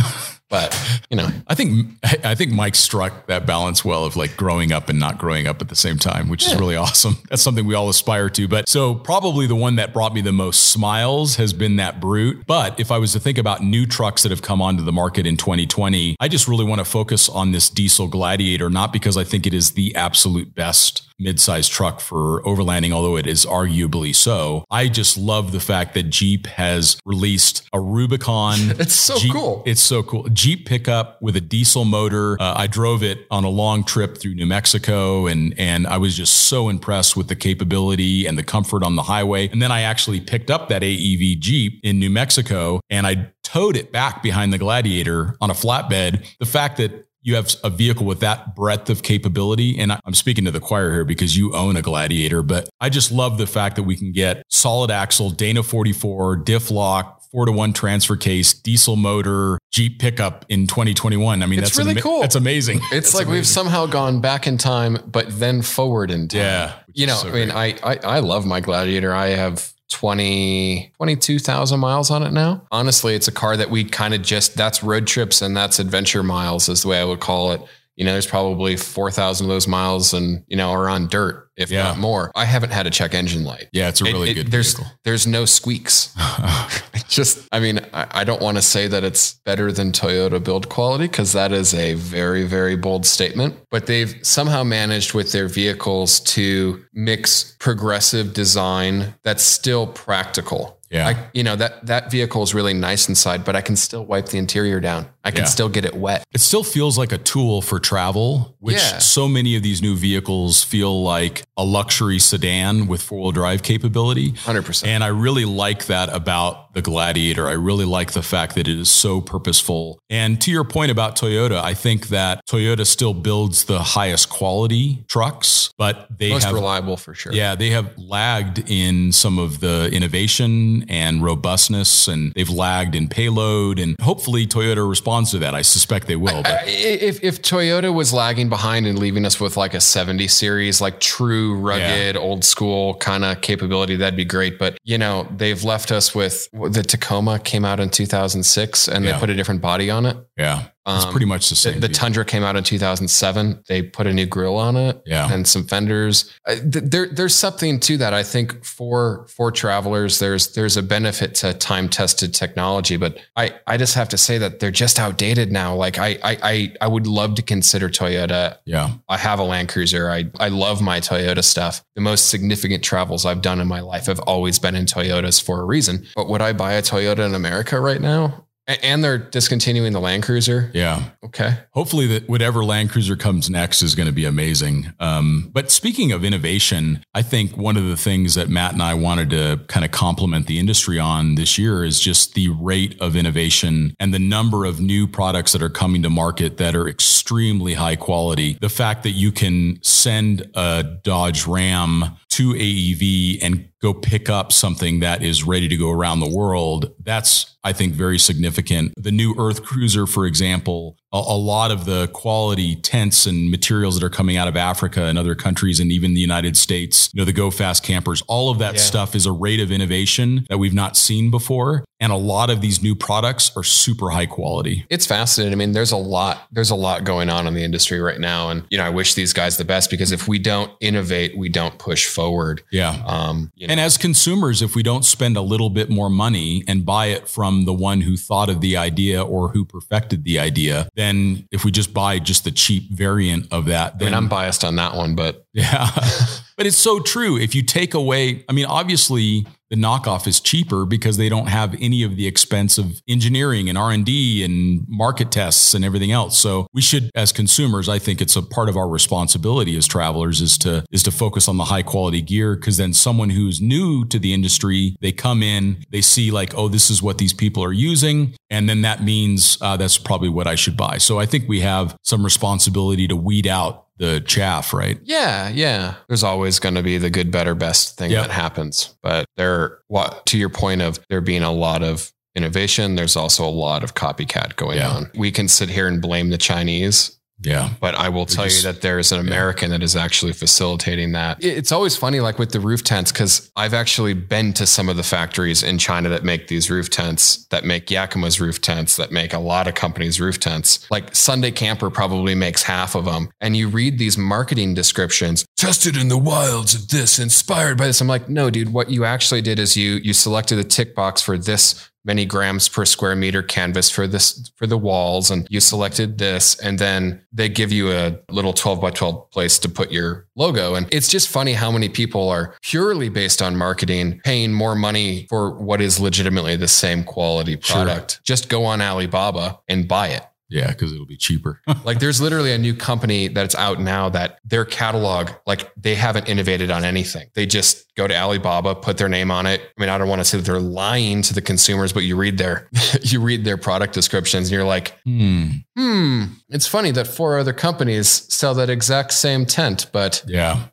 but 0.48 0.74
you 1.10 1.16
know, 1.16 1.28
I 1.46 1.54
think 1.54 1.88
I 2.24 2.34
think 2.34 2.52
Mike 2.52 2.74
struck 2.74 3.26
that 3.26 3.46
balance 3.46 3.84
well 3.84 4.04
of 4.04 4.16
like 4.16 4.36
growing 4.36 4.72
up 4.72 4.88
and 4.88 4.98
not 4.98 5.18
growing 5.18 5.46
up 5.46 5.60
at 5.60 5.68
the 5.68 5.76
same 5.76 5.98
time, 5.98 6.28
which 6.28 6.46
is 6.46 6.54
really 6.56 6.76
awesome. 6.84 7.16
That's 7.28 7.42
something 7.42 7.66
we 7.66 7.74
all 7.74 7.88
aspire 7.88 8.30
to. 8.30 8.48
But 8.48 8.68
so 8.68 8.94
probably 8.94 9.46
the 9.46 9.56
one 9.56 9.76
that 9.76 9.92
brought 9.92 10.14
me 10.14 10.20
the 10.20 10.32
most 10.32 10.70
smiles 10.70 11.36
has 11.36 11.52
been 11.52 11.76
that 11.76 12.00
Brute. 12.00 12.44
But 12.46 12.78
if 12.80 12.90
I 12.90 12.98
was 12.98 13.12
to 13.12 13.20
think 13.20 13.38
about 13.38 13.62
new 13.62 13.86
trucks 13.86 14.22
that 14.22 14.30
have 14.30 14.42
come 14.42 14.62
onto 14.62 14.82
the 14.82 14.92
market 14.92 15.26
in 15.26 15.36
2020, 15.36 16.16
I 16.20 16.28
just 16.28 16.48
really 16.48 16.64
want 16.64 16.78
to 16.80 16.84
focus 16.84 17.28
on 17.28 17.52
this 17.52 17.68
diesel 17.68 18.08
Gladiator, 18.08 18.70
not 18.70 18.92
because 18.92 19.16
I 19.16 19.24
think 19.24 19.46
it 19.46 19.54
is 19.54 19.72
the 19.72 19.94
absolute 19.94 20.54
best 20.54 21.07
mid-sized 21.18 21.70
truck 21.70 22.00
for 22.00 22.42
overlanding, 22.42 22.92
although 22.92 23.16
it 23.16 23.26
is 23.26 23.44
arguably 23.44 24.14
so. 24.14 24.64
I 24.70 24.88
just 24.88 25.16
love 25.18 25.52
the 25.52 25.60
fact 25.60 25.94
that 25.94 26.04
Jeep 26.04 26.46
has 26.46 26.98
released 27.04 27.68
a 27.72 27.80
Rubicon. 27.80 28.58
It's 28.78 28.94
so 28.94 29.18
Jeep- 29.18 29.32
cool. 29.32 29.62
It's 29.66 29.80
so 29.80 30.02
cool. 30.02 30.28
Jeep 30.32 30.66
pickup 30.66 31.20
with 31.20 31.36
a 31.36 31.40
diesel 31.40 31.84
motor. 31.84 32.40
Uh, 32.40 32.54
I 32.56 32.66
drove 32.68 33.02
it 33.02 33.26
on 33.30 33.44
a 33.44 33.48
long 33.48 33.82
trip 33.82 34.16
through 34.18 34.34
New 34.34 34.46
Mexico, 34.46 35.26
and 35.26 35.52
and 35.58 35.86
I 35.86 35.98
was 35.98 36.16
just 36.16 36.32
so 36.32 36.68
impressed 36.68 37.16
with 37.16 37.28
the 37.28 37.36
capability 37.36 38.26
and 38.26 38.38
the 38.38 38.42
comfort 38.44 38.82
on 38.82 38.96
the 38.96 39.02
highway. 39.02 39.48
And 39.48 39.60
then 39.60 39.72
I 39.72 39.82
actually 39.82 40.20
picked 40.20 40.50
up 40.50 40.68
that 40.68 40.82
AEV 40.82 41.38
Jeep 41.40 41.80
in 41.82 41.98
New 41.98 42.10
Mexico, 42.10 42.80
and 42.88 43.06
I 43.06 43.30
towed 43.42 43.76
it 43.76 43.90
back 43.92 44.22
behind 44.22 44.52
the 44.52 44.58
Gladiator 44.58 45.36
on 45.40 45.50
a 45.50 45.54
flatbed. 45.54 46.24
The 46.38 46.46
fact 46.46 46.76
that 46.76 47.07
you 47.22 47.34
have 47.34 47.54
a 47.64 47.70
vehicle 47.70 48.06
with 48.06 48.20
that 48.20 48.54
breadth 48.54 48.88
of 48.90 49.02
capability. 49.02 49.78
And 49.78 49.92
I- 49.92 50.00
I'm 50.04 50.14
speaking 50.14 50.44
to 50.44 50.50
the 50.50 50.60
choir 50.60 50.92
here 50.92 51.04
because 51.04 51.36
you 51.36 51.52
own 51.54 51.76
a 51.76 51.82
Gladiator, 51.82 52.42
but 52.42 52.68
I 52.80 52.88
just 52.88 53.10
love 53.12 53.38
the 53.38 53.46
fact 53.46 53.76
that 53.76 53.82
we 53.82 53.96
can 53.96 54.12
get 54.12 54.42
solid 54.48 54.90
axle, 54.90 55.30
Dana 55.30 55.62
44, 55.62 56.36
diff 56.36 56.70
lock, 56.70 57.16
four 57.30 57.44
to 57.44 57.52
one 57.52 57.72
transfer 57.74 58.16
case, 58.16 58.54
diesel 58.54 58.96
motor, 58.96 59.58
Jeep 59.70 59.98
pickup 59.98 60.46
in 60.48 60.66
2021. 60.66 61.42
I 61.42 61.46
mean, 61.46 61.58
It's 61.58 61.68
that's 61.70 61.78
really 61.78 61.90
ama- 61.90 62.00
cool. 62.00 62.20
That's 62.22 62.34
amazing. 62.36 62.78
it's 62.84 62.90
That's 62.90 63.14
like 63.14 63.26
we've 63.28 63.46
somehow 63.46 63.84
gone 63.86 64.20
back 64.20 64.46
in 64.46 64.56
time, 64.56 64.98
but 65.06 65.26
then 65.38 65.60
forward 65.60 66.10
in 66.10 66.28
time. 66.28 66.40
Yeah, 66.40 66.72
You 66.94 67.06
know, 67.06 67.16
so 67.16 67.28
I 67.28 67.32
mean, 67.32 67.50
I, 67.50 67.76
I, 67.82 67.96
I 68.02 68.18
love 68.20 68.46
my 68.46 68.60
Gladiator. 68.60 69.12
I 69.14 69.28
have 69.30 69.72
20, 69.88 70.93
22,000 70.96 71.81
miles 71.81 72.11
on 72.11 72.23
it 72.23 72.32
now. 72.32 72.62
Honestly, 72.70 73.14
it's 73.14 73.29
a 73.29 73.32
car 73.32 73.56
that 73.56 73.70
we 73.70 73.85
kind 73.85 74.14
of 74.14 74.23
just, 74.23 74.57
that's 74.57 74.83
road 74.83 75.07
trips 75.07 75.42
and 75.42 75.57
that's 75.57 75.78
adventure 75.78 76.23
miles 76.23 76.68
is 76.68 76.83
the 76.83 76.88
way 76.88 77.00
I 77.00 77.04
would 77.04 77.21
call 77.21 77.52
it. 77.52 77.62
You 77.99 78.05
know, 78.05 78.12
there's 78.12 78.26
probably 78.28 78.76
4,000 78.76 79.45
of 79.45 79.49
those 79.50 79.67
miles 79.69 80.14
and, 80.14 80.45
you 80.47 80.57
know, 80.57 80.71
are 80.71 80.88
on 80.88 81.09
dirt, 81.09 81.50
if 81.57 81.69
Yeah. 81.71 81.83
not 81.83 81.99
more. 81.99 82.31
I 82.37 82.45
haven't 82.45 82.71
had 82.71 82.87
a 82.87 82.90
check 82.90 83.12
engine 83.12 83.43
light. 83.45 83.67
yeah, 83.73 83.88
it's 83.88 84.00
a 84.00 84.05
really 84.05 84.31
it- 84.31 84.35
good 84.35 84.50
there's 84.52 84.73
vehicle. 84.75 84.93
there's 85.05 85.26
no 85.26 85.45
squeaks. 85.45 86.14
Just 87.09 87.49
I 87.52 87.59
mean 87.61 87.81
I, 87.93 88.07
I 88.21 88.25
don't 88.25 88.40
want 88.43 88.57
to 88.59 88.62
say 88.62 88.87
that 88.87 89.02
it's 89.02 89.35
better 89.45 89.73
than 89.73 89.93
Toyota 89.93 90.43
build 90.43 90.69
quality 90.69 91.07
because 91.09 91.33
that 91.33 91.52
is 91.52 91.75
a 91.75 91.95
very 91.95 92.45
very 92.45 92.76
bold 92.76 93.07
statement. 93.07 93.57
But 93.71 93.87
they've 93.87 94.14
somehow 94.23 94.62
managed 94.62 95.14
with 95.14 95.33
their 95.33 95.49
vehicles 95.49 96.21
to 96.21 96.85
mix 96.93 97.57
progressive 97.59 98.33
design 98.35 99.14
that's 99.25 99.43
still 99.43 99.87
practical. 99.87 100.78
Yeah. 100.90 101.09
I, 101.09 101.28
you 101.35 101.43
know 101.43 101.57
that 101.57 101.85
that 101.87 102.11
vehicle 102.11 102.43
is 102.43 102.55
really 102.55 102.73
nice 102.75 103.09
inside, 103.09 103.45
but 103.45 103.55
I 103.57 103.61
can 103.61 103.76
still 103.76 104.05
wipe 104.07 104.26
the 104.26 104.38
interior 104.38 104.81
down. 104.81 105.07
I 105.28 105.30
can 105.30 105.40
Yeah. 105.40 105.44
still 105.56 105.68
get 105.68 105.85
it 105.85 105.94
wet. 105.94 106.25
It 106.32 106.40
still 106.40 106.64
feels 106.64 106.97
like 106.97 107.12
a 107.12 107.18
tool 107.18 107.61
for 107.62 107.78
travel, 107.78 108.56
which 108.61 108.76
Yeah. 108.76 108.99
so 108.99 109.28
many 109.28 109.56
of 109.56 109.62
these 109.62 109.82
new 109.82 109.94
vehicles 109.94 110.64
feel 110.64 111.02
like 111.02 111.42
a 111.56 111.64
luxury 111.64 112.18
sedan 112.18 112.87
with 112.87 113.02
four 113.02 113.20
wheel 113.20 113.32
drive 113.32 113.62
capability. 113.62 114.30
Hundred 114.44 114.64
percent. 114.64 114.90
And 114.90 115.04
I 115.04 115.08
really 115.08 115.44
like 115.44 115.87
that 115.87 116.08
about 116.14 116.73
the 116.73 116.80
Gladiator. 116.80 117.47
I 117.49 117.52
really 117.52 117.85
like 117.85 118.12
the 118.12 118.23
fact 118.23 118.54
that 118.54 118.68
it 118.68 118.78
is 118.80 118.90
so 118.90 119.20
purposeful. 119.20 119.99
And 120.08 120.40
to 120.42 120.50
your 120.50 120.64
point 120.64 120.90
about 120.90 121.16
Toyota, 121.16 121.61
I 121.62 121.75
think 121.75 122.08
that 122.08 122.40
Toyota 122.49 122.87
still 122.87 123.12
builds 123.14 123.64
the 123.64 123.80
highest 123.80 124.28
quality 124.30 125.04
trucks, 125.08 125.70
but 125.76 126.06
they 126.16 126.30
Most 126.30 126.44
have 126.44 126.54
reliable 126.54 126.97
for 126.97 127.12
sure. 127.14 127.32
yeah, 127.35 127.54
they 127.56 127.70
have 127.70 127.90
lagged 127.99 128.62
in 128.70 129.12
some 129.12 129.38
of 129.38 129.61
the 129.61 129.90
innovation 129.92 130.85
and 130.88 131.23
robustness, 131.23 132.06
and 132.08 132.32
they've 132.37 132.49
lagged 132.50 132.94
in 132.94 133.08
payload. 133.08 133.78
And 133.80 133.97
hopefully, 134.00 134.47
Toyota 134.47 134.88
responds 134.88 135.17
to 135.26 135.38
that. 135.38 135.54
I 135.54 135.62
suspect 135.62 136.06
they 136.06 136.16
will. 136.16 136.42
But 136.42 136.62
if 136.66 137.22
if 137.22 137.42
Toyota 137.42 137.92
was 137.92 138.12
lagging 138.12 138.48
behind 138.48 138.87
and 138.87 138.98
leaving 138.98 139.25
us 139.25 139.40
with 139.40 139.56
like 139.56 139.75
a 139.75 139.80
70 139.80 140.26
series, 140.28 140.80
like 140.80 141.00
true 141.00 141.54
rugged, 141.56 142.16
old 142.16 142.44
school 142.44 142.94
kind 142.96 143.25
of 143.25 143.40
capability, 143.40 143.96
that'd 143.96 144.16
be 144.16 144.25
great. 144.25 144.58
But 144.58 144.78
you 144.84 144.98
know, 144.98 145.26
they've 145.37 145.62
left 145.64 145.90
us 145.92 146.14
with 146.14 146.48
the 146.52 146.82
Tacoma 146.82 147.38
came 147.38 147.64
out 147.64 147.80
in 147.80 147.90
2006 147.90 148.88
and 148.88 149.04
Yeah. 149.04 149.12
they 149.12 149.18
put 149.18 149.30
a 149.30 149.34
different 149.34 149.60
body 149.60 149.90
on 149.90 150.06
it. 150.06 150.16
yeah, 150.37 150.64
it's 150.97 151.04
Um, 151.04 151.11
pretty 151.12 151.26
much 151.26 151.49
the 151.49 151.52
the, 151.54 151.57
same. 151.57 151.80
the 151.80 151.88
deal. 151.88 151.95
Tundra 151.95 152.25
came 152.25 152.42
out 152.42 152.57
in 152.57 152.64
2007. 152.64 153.62
They 153.68 153.83
put 153.83 154.07
a 154.07 154.12
new 154.12 154.26
grill 154.26 154.57
on 154.57 154.76
it 154.76 155.00
yeah. 155.07 155.33
and 155.33 155.47
some 155.47 155.64
fenders. 155.66 156.33
Uh, 156.47 156.54
th- 156.54 156.85
There, 156.85 157.07
there's 157.07 157.35
something 157.35 157.78
to 157.80 157.97
that. 157.99 158.14
I 158.14 158.23
think 158.23 158.64
for 158.64 159.26
for 159.28 159.50
travelers, 159.52 160.18
there's 160.18 160.52
there's 160.54 160.76
a 160.76 160.83
benefit 160.83 161.35
to 161.37 161.54
time 161.54 161.88
tested 161.88 162.35
technology. 162.35 162.97
But 162.97 163.18
I 163.37 163.54
I 163.66 163.76
just 163.76 163.95
have 163.95 164.09
to 164.11 164.18
say 164.18 164.38
that 164.38 164.61
they're 164.61 164.71
just 164.71 164.99
outdated 164.99 165.52
now. 165.52 165.75
Like 165.75 165.99
I 165.99 166.18
I 166.25 166.38
I, 166.42 166.73
I 166.83 166.87
would 166.88 167.07
love 167.07 167.35
to 167.37 167.42
consider 167.42 167.88
Toyota. 167.88 168.57
Yeah. 168.64 168.92
I 169.09 169.16
have 169.18 169.38
a 169.38 169.45
Land 169.45 169.68
Cruiser. 169.68 170.11
I 170.11 170.26
I 170.40 170.49
love 170.49 170.80
my 170.80 171.00
Toyota 171.00 171.45
stuff. 171.45 171.85
The 171.95 172.00
most 172.02 172.30
significant 172.30 172.83
travels 172.85 173.26
I've 173.26 173.42
done 173.42 173.61
in 173.61 173.68
my 173.68 173.80
life 173.80 174.07
have 174.07 174.21
always 174.21 174.59
been 174.59 174.75
in 174.75 174.87
Toyotas 174.87 175.42
for 175.42 175.61
a 175.61 175.64
reason. 175.64 176.07
But 176.16 176.28
would 176.28 176.40
I 176.42 176.52
buy 176.52 176.73
a 176.75 176.83
Toyota 176.83 177.26
in 177.26 177.35
America 177.35 177.78
right 177.80 178.00
now? 178.00 178.47
And 178.68 179.02
they're 179.02 179.16
discontinuing 179.16 179.94
the 179.94 180.00
Land 180.00 180.25
Cruiser. 180.25 180.70
Yeah. 180.75 181.10
Okay. 181.25 181.56
Hopefully, 181.72 182.06
that 182.08 182.28
whatever 182.28 182.64
Land 182.64 182.90
Cruiser 182.90 183.16
comes 183.16 183.48
next 183.48 183.82
is 183.82 183.94
going 183.94 184.08
to 184.08 184.12
be 184.12 184.26
amazing. 184.26 184.92
Um, 185.00 185.50
but 185.54 185.70
speaking 185.70 186.12
of 186.12 186.22
innovation, 186.22 187.02
I 187.14 187.22
think 187.22 187.56
one 187.56 187.78
of 187.78 187.87
the 187.87 187.96
things 187.96 188.34
that 188.34 188.50
Matt 188.50 188.75
and 188.75 188.82
I 188.82 188.92
wanted 188.92 189.30
to 189.30 189.60
kind 189.68 189.87
of 189.87 189.90
compliment 189.90 190.46
the 190.46 190.58
industry 190.58 190.98
on 190.98 191.37
this 191.37 191.56
year 191.56 191.82
is 191.82 191.98
just 191.98 192.34
the 192.34 192.48
rate 192.48 193.00
of 193.00 193.16
innovation 193.16 193.94
and 193.98 194.12
the 194.12 194.18
number 194.18 194.66
of 194.66 194.80
new 194.80 195.06
products 195.06 195.52
that 195.52 195.62
are 195.62 195.70
coming 195.70 196.02
to 196.02 196.10
market 196.10 196.58
that 196.58 196.76
are 196.76 196.87
extremely 196.87 197.75
high 197.75 197.96
quality. 197.96 198.58
The 198.60 198.68
fact 198.68 199.02
that 199.04 199.12
you 199.12 199.32
can 199.32 199.78
send 199.82 200.50
a 200.54 200.98
Dodge 201.02 201.46
Ram 201.46 202.16
to 202.30 202.52
AEV 202.52 203.38
and 203.42 203.68
go 203.80 203.94
pick 203.94 204.28
up 204.28 204.52
something 204.52 205.00
that 205.00 205.23
is 205.23 205.44
ready 205.44 205.68
to 205.68 205.76
go 205.76 205.90
around 205.90 206.20
the 206.20 206.28
world, 206.28 206.92
that's, 207.04 207.56
I 207.62 207.73
think, 207.73 207.94
very 207.94 208.18
significant. 208.18 208.92
The 208.97 209.12
new 209.12 209.35
Earth 209.38 209.62
Cruiser, 209.64 210.06
for 210.06 210.26
example, 210.26 210.97
a, 211.12 211.16
a 211.16 211.38
lot 211.38 211.70
of 211.70 211.85
the 211.85 212.08
quality 212.08 212.75
tents 212.76 213.25
and 213.26 213.50
materials 213.50 213.99
that 213.99 214.04
are 214.04 214.11
coming 214.11 214.37
out 214.37 214.49
of 214.49 214.56
Africa 214.56 215.04
and 215.04 215.16
other 215.18 215.35
countries 215.35 215.78
and 215.80 215.92
even 215.92 216.14
the 216.14 216.20
United 216.20 216.56
States, 216.56 217.08
you 217.14 217.20
know, 217.20 217.25
the 217.25 217.32
Go 217.32 217.50
Fast 217.50 217.85
campers, 217.85 218.23
all 218.26 218.50
of 218.50 218.58
that 218.58 218.75
Yeah. 218.75 218.80
stuff 218.80 219.14
is 219.14 219.26
a 219.26 219.32
rate 219.32 219.61
of 219.61 219.70
innovation 219.70 220.44
that 220.49 220.58
we've 220.58 220.75
not 220.75 220.97
seen 220.97 221.30
before. 221.30 221.85
And 222.00 222.12
a 222.12 222.16
lot 222.16 222.49
of 222.50 222.61
these 222.61 222.80
new 222.82 222.94
products 222.94 223.50
are 223.56 223.64
super 223.64 224.11
high 224.11 224.26
quality. 224.26 224.85
It's 224.88 225.04
fascinating. 225.06 225.52
I 225.52 225.56
mean, 225.56 225.73
there's 225.73 225.90
a 225.92 225.97
lot, 225.97 226.47
there's 226.52 226.70
a 226.70 226.76
lot 226.76 227.02
going 227.04 227.28
on 227.28 227.47
in 227.47 227.54
the 227.54 227.64
industry 227.64 228.00
right 228.00 228.20
now. 228.20 228.50
And, 228.50 228.62
you 228.70 228.78
know, 228.78 228.85
I 228.85 228.90
wish 228.90 229.14
these 229.14 229.32
guys 229.32 229.56
the 229.56 229.64
best 229.64 229.90
because 229.90 230.12
if 230.12 230.28
we 230.28 230.38
don't 230.38 230.70
innovate, 230.80 231.37
we 231.37 231.49
don't 231.49 231.76
push 231.78 232.06
forward. 232.06 232.62
Yeah. 232.70 233.02
Um, 233.06 233.50
you 233.56 233.66
know, 233.68 233.72
And 233.72 233.80
as 233.80 233.96
consumers, 233.96 234.62
if 234.62 234.75
we 234.75 234.82
don't 234.82 235.04
spend 235.04 235.37
a 235.37 235.40
little 235.42 235.70
bit 235.70 235.90
more 235.90 236.10
money 236.10 236.64
and 236.66 236.84
buy 236.84 237.06
it 237.06 237.28
from 237.28 237.64
the 237.64 237.72
one 237.72 238.00
who 238.00 238.16
thought 238.16 238.48
of 238.48 238.60
the 238.60 238.76
idea 238.76 239.22
or 239.22 239.48
who 239.48 239.64
perfected 239.64 240.25
the 240.25 240.38
idea, 240.38 240.88
then 240.94 241.46
if 241.52 241.64
we 241.64 241.70
just 241.70 241.94
buy 241.94 242.18
just 242.18 242.44
the 242.44 242.50
cheap 242.50 242.90
variant 242.90 243.52
of 243.52 243.66
that, 243.66 243.94
I 243.94 243.98
then 243.98 244.06
mean, 244.08 244.14
I'm 244.14 244.28
biased 244.28 244.64
on 244.64 244.76
that 244.76 244.94
one, 244.94 245.14
but 245.14 245.44
yeah. 245.52 245.88
but 246.57 246.67
it's 246.67 246.76
so 246.76 247.00
true. 247.00 247.38
If 247.38 247.55
you 247.55 247.62
take 247.62 247.95
away, 247.95 248.45
I 248.49 248.52
mean, 248.52 248.67
obviously 248.67 249.47
the 249.71 249.76
knockoff 249.76 250.26
is 250.26 250.40
cheaper 250.40 250.87
because 250.87 251.19
they 251.19 251.28
don't 251.28 251.49
have 251.49 251.76
any 251.81 252.02
of 252.02 252.17
the 252.17 252.26
expense 252.26 252.78
of 252.78 253.02
engineering 253.07 253.69
and 253.69 253.76
R&D 253.76 254.43
and 254.43 254.87
market 254.88 255.31
tests 255.31 255.75
and 255.75 255.85
everything 255.85 256.11
else. 256.11 256.38
So 256.38 256.67
we 256.73 256.81
should 256.81 257.11
as 257.14 257.33
consumers, 257.33 257.88
I 257.88 257.99
think 257.99 258.21
it's 258.21 258.35
a 258.35 258.43
part 258.43 258.69
of 258.69 258.76
our 258.76 258.88
responsibility 258.88 259.76
as 259.76 259.87
travelers 259.87 260.40
is 260.40 260.57
to 260.59 260.85
is 260.90 261.02
to 261.02 261.11
focus 261.11 261.49
on 261.49 261.59
the 261.59 261.64
high 261.64 261.83
quality 261.83 262.23
gear 262.23 262.57
because 262.57 262.78
then 262.78 262.95
someone 262.95 263.31
who's 263.31 263.61
new 263.61 264.05
to 264.07 264.19
the 264.19 264.33
industry, 264.33 264.97
they 265.00 265.12
come 265.12 265.43
in, 265.43 265.85
they 265.90 266.00
see 266.00 266.31
like, 266.31 266.55
oh, 266.57 266.69
this 266.69 266.90
is 266.90 267.02
what 267.02 267.19
these 267.19 267.35
people 267.35 267.62
are 267.62 267.73
using, 267.73 268.35
and 268.50 268.69
then 268.69 268.83
that 268.83 269.02
means 269.02 269.59
uh, 269.61 269.76
that's 269.76 269.99
probably 269.99 270.28
what 270.28 270.47
I 270.47 270.55
should 270.55 270.76
buy. 270.76 270.99
So 270.99 271.19
I 271.19 271.26
think 271.26 271.49
we 271.49 271.61
have 271.61 271.97
some 272.02 272.25
responsibility 272.25 273.07
to 273.09 273.17
weed 273.17 273.47
out 273.47 273.88
the 273.99 274.21
chaff, 274.21 274.73
right? 274.73 274.99
yeah, 275.05 275.49
yeah, 275.49 275.95
there's 276.09 276.23
always 276.25 276.59
going 276.59 276.75
to 276.76 276.83
be 276.83 276.99
the 276.99 277.11
good, 277.11 277.31
better, 277.31 277.55
best 277.55 277.97
thing 277.99 278.11
Yep. 278.11 278.26
that 278.26 278.31
happens. 278.33 278.95
But 279.02 279.26
there, 279.37 279.78
what 279.88 280.25
to 280.26 280.38
your 280.38 280.49
point 280.50 280.83
of 280.83 280.99
there 281.09 281.21
being 281.21 281.43
a 281.43 281.52
lot 281.52 281.83
of 281.83 282.12
innovation, 282.35 282.95
there's 282.95 283.17
also 283.17 283.45
a 283.45 283.50
lot 283.50 283.83
of 283.83 283.95
copycat 283.95 284.57
going 284.57 284.78
Yeah. 284.78 284.90
on. 284.90 285.11
We 285.17 285.31
can 285.33 285.49
sit 285.49 285.69
here 285.69 285.88
and 285.88 286.00
blame 286.00 286.31
the 286.31 286.38
Chinese 286.38 287.17
Yeah. 287.40 287.71
But 287.80 287.95
I 287.95 288.09
will 288.09 288.26
tell 288.26 288.45
just- 288.45 288.64
you 288.64 288.73
that 288.73 288.80
there 288.83 288.99
is 288.99 289.12
an 289.12 289.21
American 289.21 289.71
that 289.71 289.83
is 289.83 289.95
actually 289.95 290.33
facilitating 290.33 291.12
that. 291.12 291.42
It's 291.42 291.73
always 291.73 291.97
funny, 291.97 292.21
like 292.21 292.38
with 292.38 292.50
the 292.50 292.61
roof 292.61 292.83
tents, 292.83 293.12
because 293.12 293.50
I've 293.57 293.75
actually 293.75 294.14
been 294.14 294.52
to 294.54 294.66
some 294.66 294.88
of 294.88 294.97
the 294.97 295.02
factories 295.02 295.62
in 295.62 295.78
China 295.78 296.09
that 296.09 296.25
make 296.25 296.49
these 296.49 296.71
roof 296.71 296.90
tents, 296.90 297.47
that 297.47 297.64
make 297.64 297.87
Yakima's 297.87 298.40
roof 298.40 298.61
tents, 298.61 298.97
that 298.97 299.12
make 299.12 299.33
a 299.33 299.38
lot 299.38 299.68
of 299.68 299.75
companies' 299.75 300.21
roof 300.21 300.40
tents. 300.40 300.87
Like 300.90 301.14
Sunday 301.14 301.50
Camper 301.50 301.90
probably 301.90 302.35
makes 302.35 302.64
half 302.64 302.95
of 302.95 303.04
them. 303.04 303.30
And 303.40 303.57
you 303.57 303.68
read 303.68 303.99
these 303.99 304.18
marketing 304.18 304.75
descriptions, 304.75 305.45
tested 305.57 305.97
in 305.97 306.09
the 306.09 306.18
wilds 306.18 306.75
of 306.75 306.88
this, 306.88 307.18
inspired 307.18 307.78
by 307.78 307.87
this. 307.87 308.00
I'm 308.00 308.09
like, 308.09 308.28
no, 308.28 308.50
dude, 308.50 308.73
what 308.73 308.90
you 308.90 309.04
actually 309.04 309.42
did 309.42 309.59
is 309.59 309.76
you 309.76 309.95
you 310.02 310.12
selected 310.12 310.59
a 310.59 310.64
tick 310.64 310.95
box 310.95 311.23
for 311.23 311.38
this 311.38 311.88
many 312.05 312.25
grams 312.25 312.69
per 312.69 312.85
square 312.85 313.14
meter 313.17 313.43
canvas 313.43 313.90
for 313.90 314.07
this 314.07 314.50
for 314.57 314.67
the 314.67 314.78
walls 314.78 315.31
and 315.31 315.47
you 315.50 315.61
selected 315.61 316.19
this 316.19 316.59
and 316.61 316.78
then 316.78 317.21
they 317.33 317.49
give 317.49 317.71
you 317.73 317.93
a 317.93 318.19
little 318.31 318.52
12 318.52 318.81
by 318.81 318.90
12 318.90 319.31
place 319.31 319.59
to 319.59 319.69
put 319.69 319.90
your 319.90 320.26
logo. 320.37 320.75
And 320.75 320.88
it's 320.93 321.09
just 321.09 321.28
funny 321.28 321.52
how 321.52 321.71
many 321.71 321.88
people 321.88 322.28
are 322.28 322.55
purely 322.62 323.09
based 323.09 323.43
on 323.43 323.57
marketing 323.57 324.21
paying 324.25 324.52
more 324.52 324.75
money 324.75 325.26
for 325.28 325.55
what 325.59 325.81
is 325.81 326.00
legitimately 326.00 326.57
the 326.57 326.69
same 326.69 327.05
quality 327.05 327.59
Sure. 327.61 327.85
product. 327.85 328.21
Just 328.25 328.49
go 328.49 328.64
on 328.64 328.81
alibaba 328.81 329.59
and 329.69 329.87
buy 329.88 330.09
it 330.09 330.23
Yeah, 330.50 330.69
because 330.69 330.93
it'll 330.93 331.05
be 331.07 331.17
cheaper. 331.17 331.61
like 331.85 331.99
there's 331.99 332.21
literally 332.21 332.52
a 332.52 332.59
new 332.59 332.75
company 332.75 333.28
that's 333.28 333.55
out 333.55 333.81
now 333.81 334.09
that 334.09 334.38
their 334.45 334.64
catalog, 334.64 335.31
like 335.47 335.71
they 335.76 335.95
haven't 335.95 336.28
innovated 336.28 336.71
on 336.71 336.85
anything. 336.85 337.28
They 337.35 337.45
just 337.45 337.95
go 337.97 338.07
to 338.09 338.17
Alibaba, 338.17 338.75
put 338.75 338.97
their 338.97 339.11
name 339.11 339.31
on 339.31 339.45
it. 339.45 339.61
I 339.61 339.81
mean, 339.81 339.90
I 339.90 339.99
don't 339.99 340.09
want 340.09 340.21
to 340.21 340.25
say 340.25 340.38
that 340.38 340.45
they're 340.45 340.59
lying 340.59 341.21
to 341.23 341.35
the 341.35 341.43
consumers, 341.43 341.93
but 341.93 342.05
you 342.05 342.17
read 342.17 342.38
their 342.38 342.69
you 343.02 343.21
read 343.21 343.45
their 343.45 343.59
product 343.59 343.93
descriptions 343.93 344.49
and 344.49 344.52
you're 344.55 344.64
like, 344.64 344.99
hmm. 345.05 345.49
hmm, 345.76 346.25
it's 346.49 346.67
funny 346.67 346.93
that 346.93 347.07
four 347.07 347.38
other 347.38 347.52
companies 347.52 348.09
sell 348.09 348.55
that 348.55 348.71
exact 348.71 349.12
same 349.12 349.45
tent, 349.45 349.90
but 349.93 350.25
Yeah. 350.26 350.69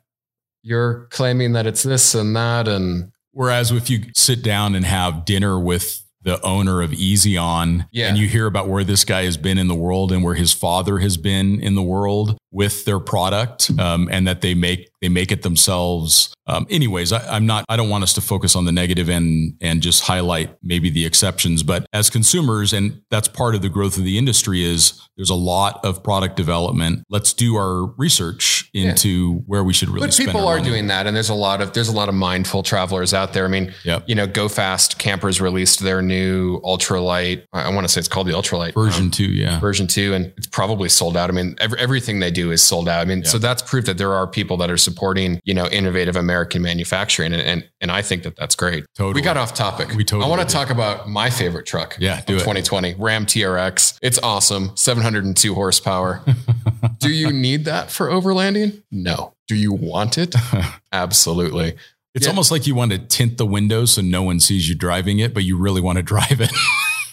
you're 0.62 1.06
claiming 1.10 1.52
that 1.52 1.66
it's 1.66 1.82
this 1.82 2.14
and 2.14 2.34
that 2.34 2.66
and 2.66 3.12
Whereas 3.32 3.70
if 3.70 3.90
you 3.90 4.04
sit 4.14 4.42
down 4.42 4.74
and 4.74 4.86
have 4.86 5.26
dinner 5.26 5.60
with 5.60 6.02
the 6.26 6.44
owner 6.44 6.82
of 6.82 6.90
Eezi-Awn 6.90 7.86
Yeah. 7.92 8.08
and 8.08 8.18
you 8.18 8.26
hear 8.26 8.46
about 8.46 8.68
where 8.68 8.82
this 8.82 9.04
guy 9.04 9.22
has 9.24 9.36
been 9.36 9.58
in 9.58 9.68
the 9.68 9.76
world 9.76 10.10
and 10.10 10.24
where 10.24 10.34
his 10.34 10.52
father 10.52 10.98
has 10.98 11.16
been 11.16 11.60
in 11.60 11.76
the 11.76 11.82
world 11.82 12.36
with 12.50 12.84
their 12.84 12.98
product 12.98 13.70
um, 13.78 14.08
and 14.10 14.26
that 14.26 14.40
they 14.40 14.52
make 14.52 14.90
they 15.02 15.08
make 15.08 15.30
it 15.32 15.42
themselves. 15.42 16.32
Um, 16.48 16.66
anyways, 16.70 17.12
I, 17.12 17.26
I'm 17.36 17.44
not 17.46 17.64
I 17.68 17.76
don't 17.76 17.88
want 17.88 18.04
us 18.04 18.12
to 18.14 18.20
focus 18.20 18.54
on 18.56 18.64
the 18.64 18.72
negative 18.72 19.08
and 19.08 19.54
and 19.60 19.82
just 19.82 20.04
highlight 20.04 20.56
maybe 20.62 20.90
the 20.90 21.04
exceptions. 21.04 21.62
But 21.62 21.86
as 21.92 22.08
consumers, 22.10 22.72
and 22.72 23.02
that's 23.10 23.28
part 23.28 23.54
of 23.54 23.62
the 23.62 23.68
growth 23.68 23.96
of 23.98 24.04
the 24.04 24.16
industry 24.18 24.64
is 24.64 25.00
there's 25.16 25.30
a 25.30 25.34
lot 25.34 25.80
of 25.84 26.02
product 26.04 26.36
development. 26.36 27.04
Let's 27.10 27.32
do 27.32 27.56
our 27.56 27.86
research 27.96 28.70
into 28.74 29.38
where 29.46 29.64
we 29.64 29.72
should 29.72 29.88
really 29.88 30.06
but 30.06 30.16
people 30.16 30.46
are 30.46 30.56
money. 30.58 30.68
doing 30.68 30.86
that 30.88 31.06
and 31.06 31.16
there's 31.16 31.30
a 31.30 31.34
lot 31.34 31.60
of 31.62 31.72
there's 31.72 31.88
a 31.88 31.92
lot 31.92 32.08
of 32.08 32.14
mindful 32.14 32.62
travelers 32.62 33.14
out 33.14 33.32
there 33.32 33.44
i 33.46 33.48
mean 33.48 33.72
Yep. 33.84 34.04
you 34.06 34.14
know 34.14 34.26
go 34.26 34.48
fast 34.48 34.98
campers 34.98 35.40
released 35.40 35.80
their 35.80 36.02
new 36.02 36.60
ultralight 36.60 37.44
i 37.54 37.68
want 37.72 37.86
to 37.86 37.88
say 37.92 38.00
it's 38.00 38.08
called 38.08 38.26
the 38.26 38.32
ultralight 38.32 38.74
version 38.74 39.04
um, 39.04 39.10
two, 39.10 39.26
yeah. 39.32 39.58
version 39.60 39.86
2 39.86 40.12
and 40.14 40.32
it's 40.36 40.46
probably 40.46 40.88
sold 40.90 41.16
out 41.16 41.30
i 41.30 41.32
mean 41.32 41.54
every, 41.58 41.78
everything 41.78 42.20
they 42.20 42.30
do 42.30 42.50
is 42.50 42.62
sold 42.62 42.88
out 42.88 43.00
i 43.00 43.04
mean 43.04 43.18
Yeah. 43.22 43.28
so 43.28 43.38
that's 43.38 43.62
proof 43.62 43.86
that 43.86 43.96
there 43.98 44.12
are 44.12 44.26
people 44.26 44.56
that 44.58 44.70
are 44.70 44.76
supporting 44.86 45.40
you 45.44 45.52
know 45.54 45.66
innovative 45.68 46.16
american 46.16 46.62
manufacturing. 46.62 47.32
And 47.34 47.42
and, 47.42 47.68
and 47.82 47.90
i 47.90 48.00
think 48.02 48.22
that 48.24 48.34
that's 48.36 48.54
great. 48.56 48.84
Totally. 48.96 49.14
we 49.14 49.22
got 49.22 49.36
off 49.36 49.52
topic. 49.54 49.88
We 49.94 50.04
totally 50.04 50.26
i 50.26 50.28
want 50.34 50.48
to 50.48 50.52
talk 50.58 50.70
about 50.70 51.08
my 51.08 51.28
favorite 51.30 51.66
truck 51.66 51.96
Yeah, 51.98 52.20
do 52.26 52.34
of 52.34 52.40
it. 52.40 52.44
2020 52.44 52.94
ram 52.98 53.26
trx 53.26 53.98
it's 54.02 54.18
awesome. 54.22 54.70
702 54.76 55.54
horsepower. 55.54 56.22
Do 57.00 57.10
you 57.10 57.30
need 57.32 57.64
that 57.66 57.90
for 57.90 58.08
overlanding? 58.08 58.82
No. 58.90 59.34
Do 59.48 59.54
you 59.54 59.72
want 59.72 60.16
it? 60.18 60.34
Absolutely. 60.92 61.76
It's 62.14 62.24
Yeah. 62.26 62.30
almost 62.30 62.50
like 62.50 62.66
you 62.66 62.74
want 62.74 62.92
to 62.92 62.98
tint 62.98 63.36
the 63.38 63.46
windows 63.46 63.92
so 63.92 64.00
no 64.02 64.22
one 64.22 64.40
sees 64.40 64.68
you 64.68 64.74
driving 64.74 65.18
it, 65.18 65.34
but 65.34 65.44
you 65.44 65.56
really 65.58 65.80
want 65.82 65.96
to 65.98 66.02
drive 66.02 66.40
it. 66.40 66.50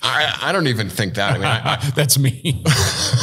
I, 0.03 0.37
I 0.41 0.51
don't 0.51 0.67
even 0.67 0.89
think 0.89 1.15
that. 1.15 1.31
I 1.31 1.37
mean, 1.37 1.45
I, 1.45 1.91
That's 1.95 2.17
me. 2.19 2.63